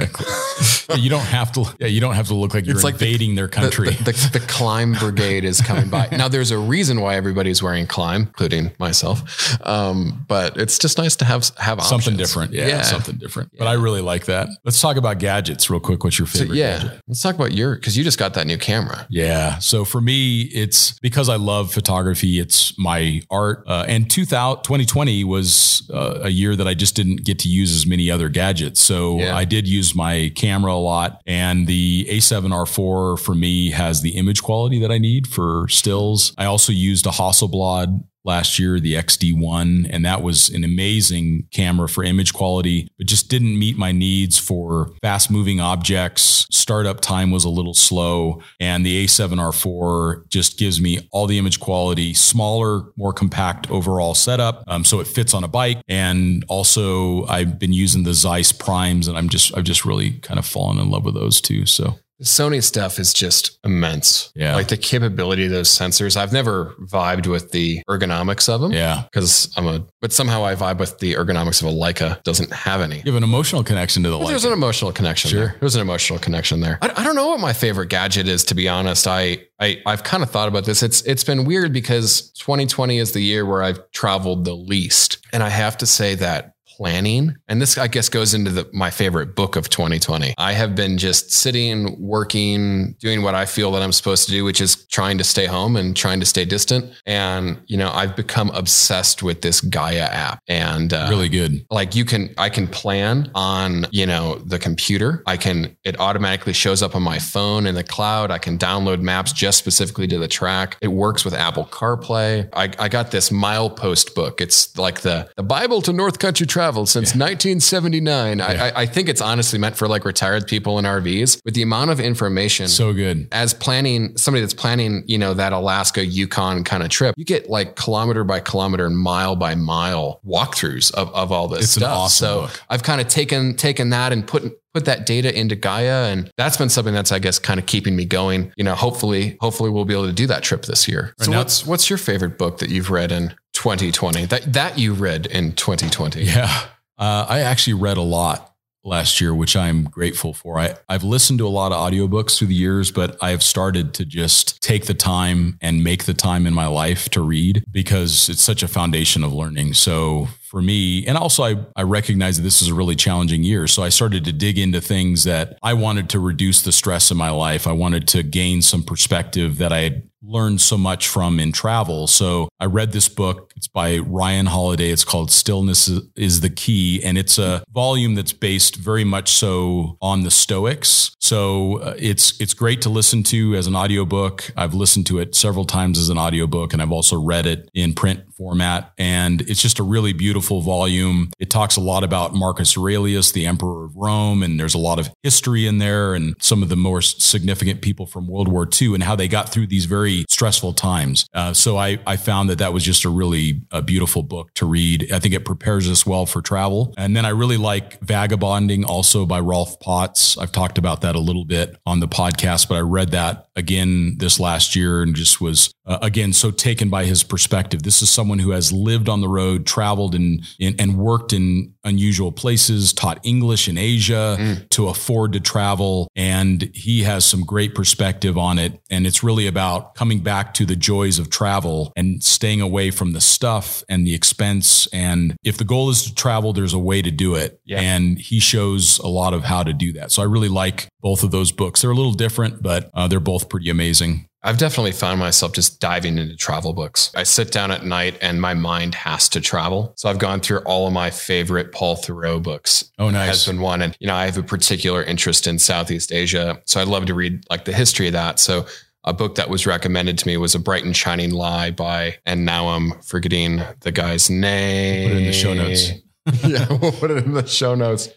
Yeah, 0.88 0.96
you 0.96 1.10
don't 1.10 1.24
have 1.24 1.52
to. 1.52 1.64
Yeah, 1.78 1.86
you 1.88 2.00
don't 2.00 2.14
have 2.14 2.28
to 2.28 2.34
look 2.34 2.54
like 2.54 2.66
you're 2.66 2.74
It's 2.74 2.84
like 2.84 2.98
the- 2.98 3.06
invading 3.06 3.34
their 3.34 3.48
country. 3.48 3.90
the, 3.90 4.04
the, 4.12 4.38
the 4.38 4.40
Klim 4.46 4.92
brigade 4.94 5.44
is 5.44 5.60
coming 5.60 5.88
by. 5.90 6.08
Now, 6.12 6.28
there's 6.28 6.50
a 6.50 6.58
reason 6.58 7.00
why 7.00 7.16
everybody's 7.16 7.62
wearing 7.62 7.86
Klim, 7.86 8.22
including 8.22 8.72
myself. 8.78 9.58
Um, 9.66 10.24
but 10.28 10.56
it's 10.56 10.78
just 10.78 10.98
nice 10.98 11.16
to 11.16 11.24
have 11.24 11.50
have 11.58 11.82
something 11.82 12.16
different. 12.16 12.52
Yeah, 12.52 12.66
Yeah. 12.68 12.82
something 12.82 13.16
different. 13.16 13.52
But 13.58 13.66
I 13.66 13.72
really 13.74 14.00
like 14.00 14.26
that. 14.26 14.48
Let's 14.64 14.80
talk 14.80 14.96
about 14.96 15.18
gadgets 15.18 15.68
real 15.70 15.80
quick. 15.80 16.04
What's 16.04 16.18
your 16.18 16.28
So, 16.28 16.40
favorite? 16.40 16.56
yeah, 16.56 16.78
gadget? 16.82 17.00
let's 17.08 17.22
talk 17.22 17.34
about 17.34 17.52
your 17.52 17.74
because 17.76 17.96
you 17.96 18.04
just 18.04 18.18
got 18.18 18.34
that 18.34 18.46
new 18.46 18.58
camera. 18.58 19.06
Yeah. 19.10 19.58
So 19.58 19.84
for 19.84 20.00
me, 20.04 20.42
it's 20.42 20.98
because 21.00 21.28
I 21.28 21.36
love 21.36 21.72
photography. 21.72 22.38
It's 22.38 22.78
my 22.78 23.22
art. 23.30 23.64
Uh, 23.66 23.84
and 23.88 24.10
2000, 24.10 24.62
2020 24.62 25.24
was 25.24 25.88
uh, 25.92 26.20
a 26.22 26.28
year 26.30 26.54
that 26.56 26.68
I 26.68 26.74
just 26.74 26.94
didn't 26.94 27.24
get 27.24 27.38
to 27.40 27.48
use 27.48 27.74
as 27.74 27.86
many 27.86 28.10
other 28.10 28.28
gadgets. 28.28 28.80
So 28.80 29.18
Yeah. 29.18 29.36
I 29.36 29.44
did 29.44 29.66
use 29.66 29.94
my 29.94 30.30
camera 30.36 30.72
a 30.74 30.82
lot. 30.82 31.20
And 31.26 31.66
the 31.66 32.06
A7R4 32.10 33.18
for 33.18 33.34
me 33.34 33.70
has 33.70 34.02
the 34.02 34.10
image 34.10 34.42
quality 34.42 34.78
that 34.80 34.90
I 34.90 34.98
need 34.98 35.26
for 35.26 35.66
stills. 35.68 36.32
I 36.38 36.44
also 36.44 36.72
used 36.72 37.06
a 37.06 37.10
Hasselblad 37.10 38.04
last 38.24 38.58
year, 38.58 38.80
the 38.80 38.94
XD1, 38.94 39.86
and 39.90 40.04
that 40.04 40.22
was 40.22 40.48
an 40.48 40.64
amazing 40.64 41.46
camera 41.50 41.88
for 41.88 42.04
image 42.04 42.32
quality, 42.32 42.88
but 42.98 43.06
just 43.06 43.28
didn't 43.28 43.58
meet 43.58 43.76
my 43.76 43.92
needs 43.92 44.38
for 44.38 44.90
fast 45.02 45.30
moving 45.30 45.60
objects. 45.60 46.46
Startup 46.50 47.00
time 47.00 47.30
was 47.30 47.44
a 47.44 47.50
little 47.50 47.74
slow, 47.74 48.40
and 48.60 48.84
the 48.84 49.04
A7R4 49.04 50.28
just 50.28 50.58
gives 50.58 50.80
me 50.80 51.08
all 51.12 51.26
the 51.26 51.38
image 51.38 51.60
quality, 51.60 52.14
smaller, 52.14 52.84
more 52.96 53.12
compact 53.12 53.70
overall 53.70 54.14
setup. 54.14 54.64
Um, 54.66 54.84
so 54.84 55.00
it 55.00 55.06
fits 55.06 55.34
on 55.34 55.44
a 55.44 55.48
bike. 55.48 55.80
And 55.88 56.44
also 56.48 57.26
I've 57.26 57.58
been 57.58 57.72
using 57.72 58.04
the 58.04 58.14
Zeiss 58.14 58.52
primes 58.52 59.08
and 59.08 59.16
I'm 59.16 59.28
just, 59.28 59.56
I've 59.56 59.64
just 59.64 59.84
really 59.84 60.12
kind 60.20 60.38
of 60.38 60.46
fallen 60.46 60.78
in 60.78 60.90
love 60.90 61.04
with 61.04 61.14
those 61.14 61.40
too. 61.40 61.66
So 61.66 61.98
Sony 62.22 62.62
stuff 62.62 62.98
is 62.98 63.12
just 63.12 63.58
immense. 63.64 64.32
Yeah. 64.34 64.54
Like 64.54 64.68
the 64.68 64.76
capability 64.76 65.46
of 65.46 65.50
those 65.50 65.68
sensors. 65.68 66.16
I've 66.16 66.32
never 66.32 66.74
vibed 66.80 67.26
with 67.26 67.50
the 67.50 67.82
ergonomics 67.90 68.48
of 68.48 68.60
them. 68.60 68.72
Yeah. 68.72 69.02
Because 69.12 69.52
I'm 69.56 69.66
a, 69.66 69.84
but 70.00 70.12
somehow 70.12 70.44
I 70.44 70.54
vibe 70.54 70.78
with 70.78 70.98
the 71.00 71.14
ergonomics 71.14 71.60
of 71.60 71.68
a 71.68 71.72
Leica. 71.72 72.22
Doesn't 72.22 72.52
have 72.52 72.80
any. 72.80 72.96
You 72.98 73.12
have 73.12 73.16
an 73.16 73.24
emotional 73.24 73.64
connection 73.64 74.02
to 74.04 74.10
the 74.10 74.18
light. 74.18 74.28
There's 74.28 74.44
an 74.44 74.52
emotional 74.52 74.92
connection 74.92 75.30
Sure. 75.30 75.46
there. 75.46 75.56
There's 75.60 75.74
an 75.74 75.80
emotional 75.82 76.18
connection 76.18 76.60
there. 76.60 76.78
I, 76.80 76.92
I 76.96 77.04
don't 77.04 77.16
know 77.16 77.28
what 77.28 77.40
my 77.40 77.52
favorite 77.52 77.88
gadget 77.88 78.28
is, 78.28 78.44
to 78.44 78.54
be 78.54 78.68
honest. 78.68 79.06
I, 79.08 79.42
I 79.60 79.82
I've 79.84 80.04
kind 80.04 80.22
of 80.22 80.30
thought 80.30 80.48
about 80.48 80.64
this. 80.64 80.82
It's 80.82 81.02
it's 81.02 81.24
been 81.24 81.44
weird 81.44 81.72
because 81.72 82.30
2020 82.32 82.98
is 82.98 83.12
the 83.12 83.20
year 83.20 83.44
where 83.44 83.62
I've 83.62 83.90
traveled 83.92 84.44
the 84.44 84.54
least, 84.54 85.18
and 85.32 85.42
I 85.42 85.48
have 85.48 85.76
to 85.78 85.86
say 85.86 86.14
that 86.16 86.53
planning. 86.76 87.34
And 87.48 87.60
this 87.60 87.78
i 87.78 87.86
guess 87.86 88.08
goes 88.08 88.34
into 88.34 88.50
the, 88.50 88.68
my 88.72 88.90
favorite 88.90 89.34
book 89.34 89.56
of 89.56 89.68
2020 89.68 90.34
i 90.38 90.52
have 90.52 90.74
been 90.74 90.98
just 90.98 91.30
sitting 91.30 91.96
working 92.00 92.94
doing 92.98 93.22
what 93.22 93.34
i 93.34 93.46
feel 93.46 93.70
that 93.72 93.82
i'm 93.82 93.92
supposed 93.92 94.26
to 94.26 94.30
do 94.30 94.44
which 94.44 94.60
is 94.60 94.86
trying 94.86 95.18
to 95.18 95.24
stay 95.24 95.46
home 95.46 95.76
and 95.76 95.96
trying 95.96 96.20
to 96.20 96.26
stay 96.26 96.44
distant. 96.44 96.92
And 97.06 97.60
you 97.66 97.76
know 97.76 97.90
i've 97.90 98.16
become 98.16 98.50
obsessed 98.50 99.22
with 99.22 99.42
this 99.42 99.60
gaia 99.60 100.08
app. 100.26 100.40
And 100.48 100.92
uh, 100.92 101.06
really 101.10 101.28
good. 101.28 101.64
like 101.70 101.94
you 101.94 102.04
can 102.04 102.34
i 102.38 102.48
can 102.48 102.66
plan 102.66 103.30
on 103.34 103.86
you 103.90 104.06
know 104.06 104.36
the 104.44 104.58
computer. 104.58 105.22
I 105.26 105.36
can 105.36 105.76
it 105.84 105.98
automatically 106.00 106.52
shows 106.52 106.82
up 106.82 106.94
on 106.96 107.02
my 107.02 107.18
phone 107.18 107.66
in 107.66 107.74
the 107.74 107.84
cloud. 107.84 108.30
I 108.30 108.38
can 108.38 108.58
download 108.58 109.00
maps 109.00 109.32
just 109.32 109.58
specifically 109.58 110.06
to 110.08 110.18
the 110.18 110.28
track. 110.28 110.76
It 110.80 110.88
works 110.88 111.24
with 111.24 111.34
apple 111.34 111.66
carplay. 111.66 112.48
I, 112.52 112.70
I 112.78 112.88
got 112.88 113.10
this 113.10 113.30
milepost 113.30 114.14
book. 114.14 114.40
It's 114.40 114.76
like 114.76 115.00
the 115.02 115.30
the 115.36 115.42
bible 115.42 115.80
to 115.82 115.92
north 115.92 116.18
country 116.18 116.46
travel 116.46 116.63
since 116.86 117.14
1979 117.14 118.40
I, 118.40 118.68
I, 118.68 118.72
I 118.82 118.86
think 118.86 119.08
it's 119.08 119.20
honestly 119.20 119.58
meant 119.58 119.76
for 119.76 119.88
like 119.88 120.04
retired 120.04 120.46
people 120.46 120.78
in 120.78 120.84
rvs 120.84 121.40
with 121.44 121.54
the 121.54 121.62
amount 121.62 121.90
of 121.90 122.00
information 122.00 122.68
So 122.68 122.92
good. 122.92 123.28
as 123.32 123.54
planning 123.54 124.16
somebody 124.16 124.40
that's 124.40 124.54
planning, 124.54 125.04
you 125.06 125.18
know, 125.18 125.34
that 125.34 125.52
Alaska 125.52 126.04
Yukon 126.04 126.64
kind 126.64 126.82
of 126.82 126.88
trip, 126.88 127.14
you 127.16 127.24
get 127.24 127.48
like 127.48 127.76
kilometer 127.76 128.24
by 128.24 128.40
kilometer 128.40 128.86
and 128.86 128.96
mile 128.96 129.36
by 129.36 129.54
mile 129.54 130.20
walkthroughs 130.26 130.92
of, 130.94 131.12
of 131.14 131.32
all 131.32 131.48
this 131.48 131.64
It's 131.64 131.76
an 131.76 131.80
stuff. 131.82 131.96
awesome 131.98 132.26
so 132.26 132.40
book. 132.42 132.60
I've 132.70 132.82
kind 132.82 133.00
of 133.00 133.08
taken 133.08 133.56
taken 133.56 133.90
that 133.90 134.12
and 134.12 134.26
put 134.26 134.42
put 134.72 134.86
that 134.86 135.06
data 135.06 135.36
into 135.38 135.54
Gaia 135.54 136.06
and 136.10 136.30
that's 136.36 136.56
been 136.56 136.68
something 136.68 136.94
that's 136.94 137.12
I 137.12 137.18
guess 137.20 137.38
kind 137.38 137.60
of 137.60 137.66
keeping 137.66 137.94
me 137.96 138.04
going. 138.04 138.52
You 138.56 138.64
know, 138.64 138.74
hopefully 138.74 139.36
hopefully 139.40 139.70
we'll 139.70 139.84
be 139.84 139.94
able 139.94 140.06
to 140.06 140.12
do 140.12 140.26
that 140.28 140.42
trip 140.42 140.62
this 140.62 140.88
year. 140.88 141.14
Right 141.18 141.24
so 141.26 141.30
now- 141.32 141.38
what's 141.38 141.66
what's 141.66 141.88
your 141.90 141.98
favorite 141.98 142.38
book 142.38 142.58
that 142.58 142.70
you've 142.70 142.90
read 142.90 143.12
in 143.12 143.34
2020? 143.64 144.26
That 144.26 144.52
that 144.52 144.78
you 144.78 144.92
read 144.92 145.24
in 145.24 145.52
2020? 145.54 146.22
Yeah. 146.22 146.50
Uh, 146.98 147.24
I 147.26 147.40
actually 147.40 147.72
read 147.72 147.96
a 147.96 148.02
lot 148.02 148.54
last 148.84 149.22
year, 149.22 149.34
which 149.34 149.56
I'm 149.56 149.84
grateful 149.84 150.34
for. 150.34 150.58
I, 150.58 150.74
I've 150.86 151.02
listened 151.02 151.38
to 151.38 151.46
a 151.46 151.48
lot 151.48 151.72
of 151.72 151.78
audiobooks 151.78 152.36
through 152.36 152.48
the 152.48 152.54
years, 152.54 152.90
but 152.90 153.16
I 153.22 153.30
have 153.30 153.42
started 153.42 153.94
to 153.94 154.04
just 154.04 154.62
take 154.62 154.84
the 154.84 154.92
time 154.92 155.56
and 155.62 155.82
make 155.82 156.04
the 156.04 156.12
time 156.12 156.46
in 156.46 156.52
my 156.52 156.66
life 156.66 157.08
to 157.10 157.22
read 157.22 157.64
because 157.70 158.28
it's 158.28 158.42
such 158.42 158.62
a 158.62 158.68
foundation 158.68 159.24
of 159.24 159.32
learning. 159.32 159.72
So 159.72 160.28
for 160.42 160.60
me, 160.60 161.06
and 161.06 161.16
also 161.16 161.42
I, 161.42 161.56
I 161.74 161.82
recognize 161.84 162.36
that 162.36 162.42
this 162.42 162.60
is 162.60 162.68
a 162.68 162.74
really 162.74 162.96
challenging 162.96 163.42
year. 163.42 163.66
So 163.66 163.82
I 163.82 163.88
started 163.88 164.26
to 164.26 164.32
dig 164.32 164.58
into 164.58 164.82
things 164.82 165.24
that 165.24 165.58
I 165.62 165.72
wanted 165.72 166.10
to 166.10 166.18
reduce 166.18 166.60
the 166.60 166.70
stress 166.70 167.10
in 167.10 167.16
my 167.16 167.30
life. 167.30 167.66
I 167.66 167.72
wanted 167.72 168.06
to 168.08 168.22
gain 168.22 168.60
some 168.60 168.82
perspective 168.82 169.56
that 169.56 169.72
I 169.72 170.02
learned 170.26 170.60
so 170.60 170.76
much 170.76 171.08
from 171.08 171.38
in 171.38 171.52
travel. 171.52 172.06
So 172.06 172.48
I 172.60 172.66
read 172.66 172.92
this 172.92 173.08
book. 173.08 173.52
It's 173.56 173.68
by 173.68 173.98
Ryan 173.98 174.46
Holiday. 174.46 174.90
It's 174.90 175.04
called 175.04 175.30
Stillness 175.30 175.88
is- 176.16 176.40
the 176.40 176.50
Key. 176.50 177.02
And 177.02 177.16
it's 177.16 177.38
a 177.38 177.62
volume 177.72 178.16
that's 178.16 178.32
based 178.32 178.76
very 178.76 179.04
much 179.04 179.30
so 179.30 179.96
on 180.02 180.24
the 180.24 180.30
Stoics. 180.30 181.14
So 181.20 181.78
uh, 181.78 181.94
it's, 181.96 182.38
it's 182.40 182.54
great 182.54 182.82
to 182.82 182.88
listen 182.90 183.22
to 183.24 183.54
as 183.54 183.66
an 183.66 183.76
audiobook. 183.76 184.50
I've 184.56 184.74
listened 184.74 185.06
to 185.06 185.20
it 185.20 185.34
several 185.34 185.64
times 185.64 185.98
as 185.98 186.08
an 186.08 186.18
audiobook 186.18 186.72
and 186.72 186.82
I've 186.82 186.92
also 186.92 187.18
read 187.20 187.46
it 187.46 187.70
in 187.72 187.94
print 187.94 188.20
format. 188.36 188.92
And 188.98 189.40
it's 189.42 189.62
just 189.62 189.78
a 189.78 189.82
really 189.82 190.12
beautiful 190.12 190.60
volume. 190.60 191.30
It 191.38 191.50
talks 191.50 191.76
a 191.76 191.80
lot 191.80 192.02
about 192.04 192.34
Marcus 192.34 192.76
Aurelius, 192.76 193.32
the 193.32 193.46
emperor 193.46 193.84
of 193.84 193.96
Rome. 193.96 194.42
And 194.42 194.58
there's 194.58 194.74
a 194.74 194.78
lot 194.78 194.98
of 194.98 195.08
history 195.22 195.66
in 195.66 195.78
there 195.78 196.14
and 196.14 196.34
some 196.40 196.62
of 196.62 196.68
the 196.68 196.76
more 196.76 197.00
significant 197.00 197.80
people 197.80 198.06
from 198.06 198.26
World 198.26 198.48
War 198.48 198.68
II 198.80 198.94
and 198.94 199.02
how 199.02 199.14
they 199.16 199.28
got 199.28 199.48
through 199.50 199.68
these 199.68 199.84
very 199.84 200.13
stressful 200.28 200.74
times. 200.74 201.26
Uh, 201.34 201.52
so 201.52 201.76
I, 201.76 201.98
I 202.06 202.16
found 202.16 202.50
that 202.50 202.58
that 202.58 202.72
was 202.72 202.84
just 202.84 203.04
a 203.04 203.08
really 203.08 203.62
a 203.70 203.82
beautiful 203.82 204.22
book 204.22 204.52
to 204.54 204.66
read. 204.66 205.12
I 205.12 205.18
think 205.18 205.34
it 205.34 205.44
prepares 205.44 205.88
us 205.88 206.06
well 206.06 206.26
for 206.26 206.40
travel. 206.40 206.94
And 206.96 207.16
then 207.16 207.24
I 207.24 207.30
really 207.30 207.56
like 207.56 208.00
Vagabonding 208.00 208.84
also 208.84 209.26
by 209.26 209.40
Rolf 209.40 209.80
Potts. 209.80 210.38
I've 210.38 210.52
talked 210.52 210.78
about 210.78 211.00
that 211.00 211.16
a 211.16 211.20
little 211.20 211.44
bit 211.44 211.76
on 211.84 212.00
the 212.00 212.08
podcast, 212.08 212.68
but 212.68 212.76
I 212.76 212.80
read 212.80 213.10
that 213.10 213.48
again 213.56 214.16
this 214.18 214.40
last 214.40 214.74
year 214.74 215.02
and 215.02 215.14
just 215.14 215.40
was 215.40 215.72
uh, 215.86 215.98
again 216.02 216.32
so 216.32 216.50
taken 216.50 216.88
by 216.90 217.04
his 217.04 217.22
perspective. 217.22 217.82
This 217.82 218.02
is 218.02 218.10
someone 218.10 218.38
who 218.38 218.50
has 218.50 218.72
lived 218.72 219.08
on 219.08 219.20
the 219.20 219.28
road, 219.28 219.66
traveled 219.66 220.14
and 220.14 220.44
and, 220.60 220.80
and 220.80 220.98
worked 220.98 221.32
in 221.32 221.74
unusual 221.84 222.32
places, 222.32 222.92
taught 222.92 223.20
English 223.24 223.68
in 223.68 223.76
Asia 223.76 224.36
to 224.70 224.88
afford 224.88 225.32
to 225.34 225.40
travel, 225.40 226.08
and 226.16 226.70
he 226.74 227.02
has 227.02 227.24
some 227.24 227.42
great 227.42 227.74
perspective 227.74 228.38
on 228.38 228.58
it. 228.58 228.80
And 228.90 229.06
it's 229.06 229.22
really 229.22 229.46
about 229.46 229.94
coming 230.04 230.20
back 230.20 230.52
to 230.52 230.66
the 230.66 230.76
joys 230.76 231.18
of 231.18 231.30
travel 231.30 231.90
and 231.96 232.22
staying 232.22 232.60
away 232.60 232.90
from 232.90 233.12
the 233.12 233.22
stuff 233.22 233.82
and 233.88 234.06
the 234.06 234.12
expense. 234.14 234.86
And 234.88 235.34
if 235.42 235.56
the 235.56 235.64
goal 235.64 235.88
is 235.88 236.02
to 236.02 236.14
travel, 236.14 236.52
there's 236.52 236.74
a 236.74 236.78
way 236.78 237.00
to 237.00 237.10
do 237.10 237.36
it. 237.36 237.58
Yeah. 237.64 237.80
And 237.80 238.18
he 238.18 238.38
shows 238.38 238.98
a 238.98 239.08
lot 239.08 239.32
of 239.32 239.44
how 239.44 239.62
to 239.62 239.72
do 239.72 239.94
that. 239.94 240.12
So 240.12 240.20
I 240.20 240.26
really 240.26 240.50
like 240.50 240.88
both 241.00 241.22
of 241.22 241.30
those 241.30 241.52
books. 241.52 241.80
They're 241.80 241.90
a 241.90 241.94
little 241.94 242.12
different, 242.12 242.62
but 242.62 242.90
uh, 242.92 243.08
they're 243.08 243.18
both 243.18 243.48
pretty 243.48 243.70
amazing. 243.70 244.28
I've 244.42 244.58
definitely 244.58 244.92
found 244.92 245.20
myself 245.20 245.54
just 245.54 245.80
diving 245.80 246.18
into 246.18 246.36
travel 246.36 246.74
books. 246.74 247.10
I 247.16 247.22
sit 247.22 247.50
down 247.50 247.70
at 247.70 247.86
night 247.86 248.18
and 248.20 248.42
my 248.42 248.52
mind 248.52 248.94
has 248.94 249.26
to 249.30 249.40
travel. 249.40 249.94
So 249.96 250.10
I've 250.10 250.18
gone 250.18 250.40
through 250.40 250.58
all 250.66 250.86
of 250.86 250.92
my 250.92 251.08
favorite 251.08 251.72
Paul 251.72 251.96
Theroux 251.96 252.42
books. 252.42 252.90
Oh, 252.98 253.08
nice. 253.08 253.28
Has 253.28 253.46
been 253.46 253.62
one. 253.62 253.80
And, 253.80 253.96
you 254.00 254.06
know, 254.06 254.14
I 254.14 254.26
have 254.26 254.36
a 254.36 254.42
particular 254.42 255.02
interest 255.02 255.46
in 255.46 255.58
Southeast 255.58 256.12
Asia. 256.12 256.60
So 256.66 256.78
I'd 256.78 256.88
love 256.88 257.06
to 257.06 257.14
read 257.14 257.46
like 257.48 257.64
the 257.64 257.72
history 257.72 258.06
of 258.08 258.12
that. 258.12 258.38
So 258.38 258.66
a 259.04 259.12
book 259.12 259.34
that 259.36 259.48
was 259.48 259.66
recommended 259.66 260.18
to 260.18 260.26
me 260.26 260.36
was 260.36 260.54
A 260.54 260.58
Bright 260.58 260.84
and 260.84 260.96
Shining 260.96 261.30
Lie 261.30 261.70
by, 261.70 262.16
and 262.24 262.44
now 262.44 262.68
I'm 262.68 263.00
forgetting 263.02 263.62
the 263.80 263.92
guy's 263.92 264.30
name. 264.30 265.08
Put 265.08 265.16
it 265.16 265.20
in 265.20 265.26
the 265.26 265.32
show 265.32 265.54
notes. 265.54 265.90
yeah, 266.46 266.66
we'll 266.70 266.92
put 266.92 267.10
it 267.10 267.24
in 267.24 267.34
the 267.34 267.46
show 267.46 267.74
notes. 267.74 268.08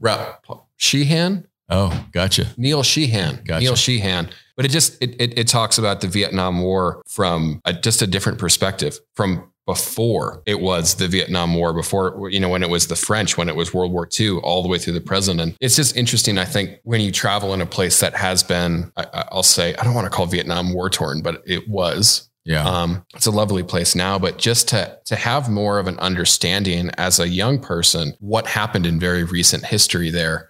Ra- 0.00 0.34
Sheehan? 0.76 1.46
Oh, 1.68 2.06
gotcha. 2.12 2.48
Neil 2.56 2.82
Sheehan. 2.82 3.42
Gotcha. 3.44 3.60
Neil 3.60 3.76
Sheehan. 3.76 4.30
But 4.56 4.66
it 4.66 4.68
just 4.68 5.00
it, 5.02 5.18
it 5.20 5.38
it 5.38 5.48
talks 5.48 5.78
about 5.78 6.00
the 6.00 6.08
Vietnam 6.08 6.60
War 6.60 7.02
from 7.06 7.60
a, 7.64 7.72
just 7.72 8.02
a 8.02 8.06
different 8.06 8.38
perspective 8.38 8.98
from 9.14 9.51
before 9.66 10.42
it 10.46 10.60
was 10.60 10.96
the 10.96 11.08
Vietnam 11.08 11.54
War, 11.54 11.72
before 11.72 12.28
you 12.30 12.40
know 12.40 12.48
when 12.48 12.62
it 12.62 12.70
was 12.70 12.88
the 12.88 12.96
French, 12.96 13.36
when 13.36 13.48
it 13.48 13.56
was 13.56 13.72
World 13.72 13.92
War 13.92 14.08
II, 14.18 14.38
all 14.38 14.62
the 14.62 14.68
way 14.68 14.78
through 14.78 14.94
the 14.94 15.00
present. 15.00 15.40
And 15.40 15.56
it's 15.60 15.76
just 15.76 15.96
interesting. 15.96 16.36
I 16.38 16.44
think 16.44 16.80
when 16.82 17.00
you 17.00 17.12
travel 17.12 17.54
in 17.54 17.60
a 17.60 17.66
place 17.66 18.00
that 18.00 18.14
has 18.14 18.42
been, 18.42 18.92
I, 18.96 19.04
I- 19.12 19.24
I'll 19.32 19.42
say, 19.42 19.74
I 19.76 19.84
don't 19.84 19.94
want 19.94 20.06
to 20.06 20.10
call 20.10 20.26
Vietnam 20.26 20.72
war 20.72 20.90
torn, 20.90 21.22
but 21.22 21.42
it 21.46 21.68
was. 21.68 22.28
Yeah. 22.44 22.64
Um, 22.66 23.06
it's 23.14 23.26
a 23.26 23.30
lovely 23.30 23.62
place 23.62 23.94
now, 23.94 24.18
but 24.18 24.36
just 24.36 24.66
to 24.70 24.98
to 25.04 25.14
have 25.14 25.48
more 25.48 25.78
of 25.78 25.86
an 25.86 25.98
understanding 26.00 26.90
as 26.98 27.20
a 27.20 27.28
young 27.28 27.60
person, 27.60 28.14
what 28.18 28.48
happened 28.48 28.84
in 28.84 28.98
very 28.98 29.22
recent 29.22 29.64
history 29.64 30.10
there 30.10 30.48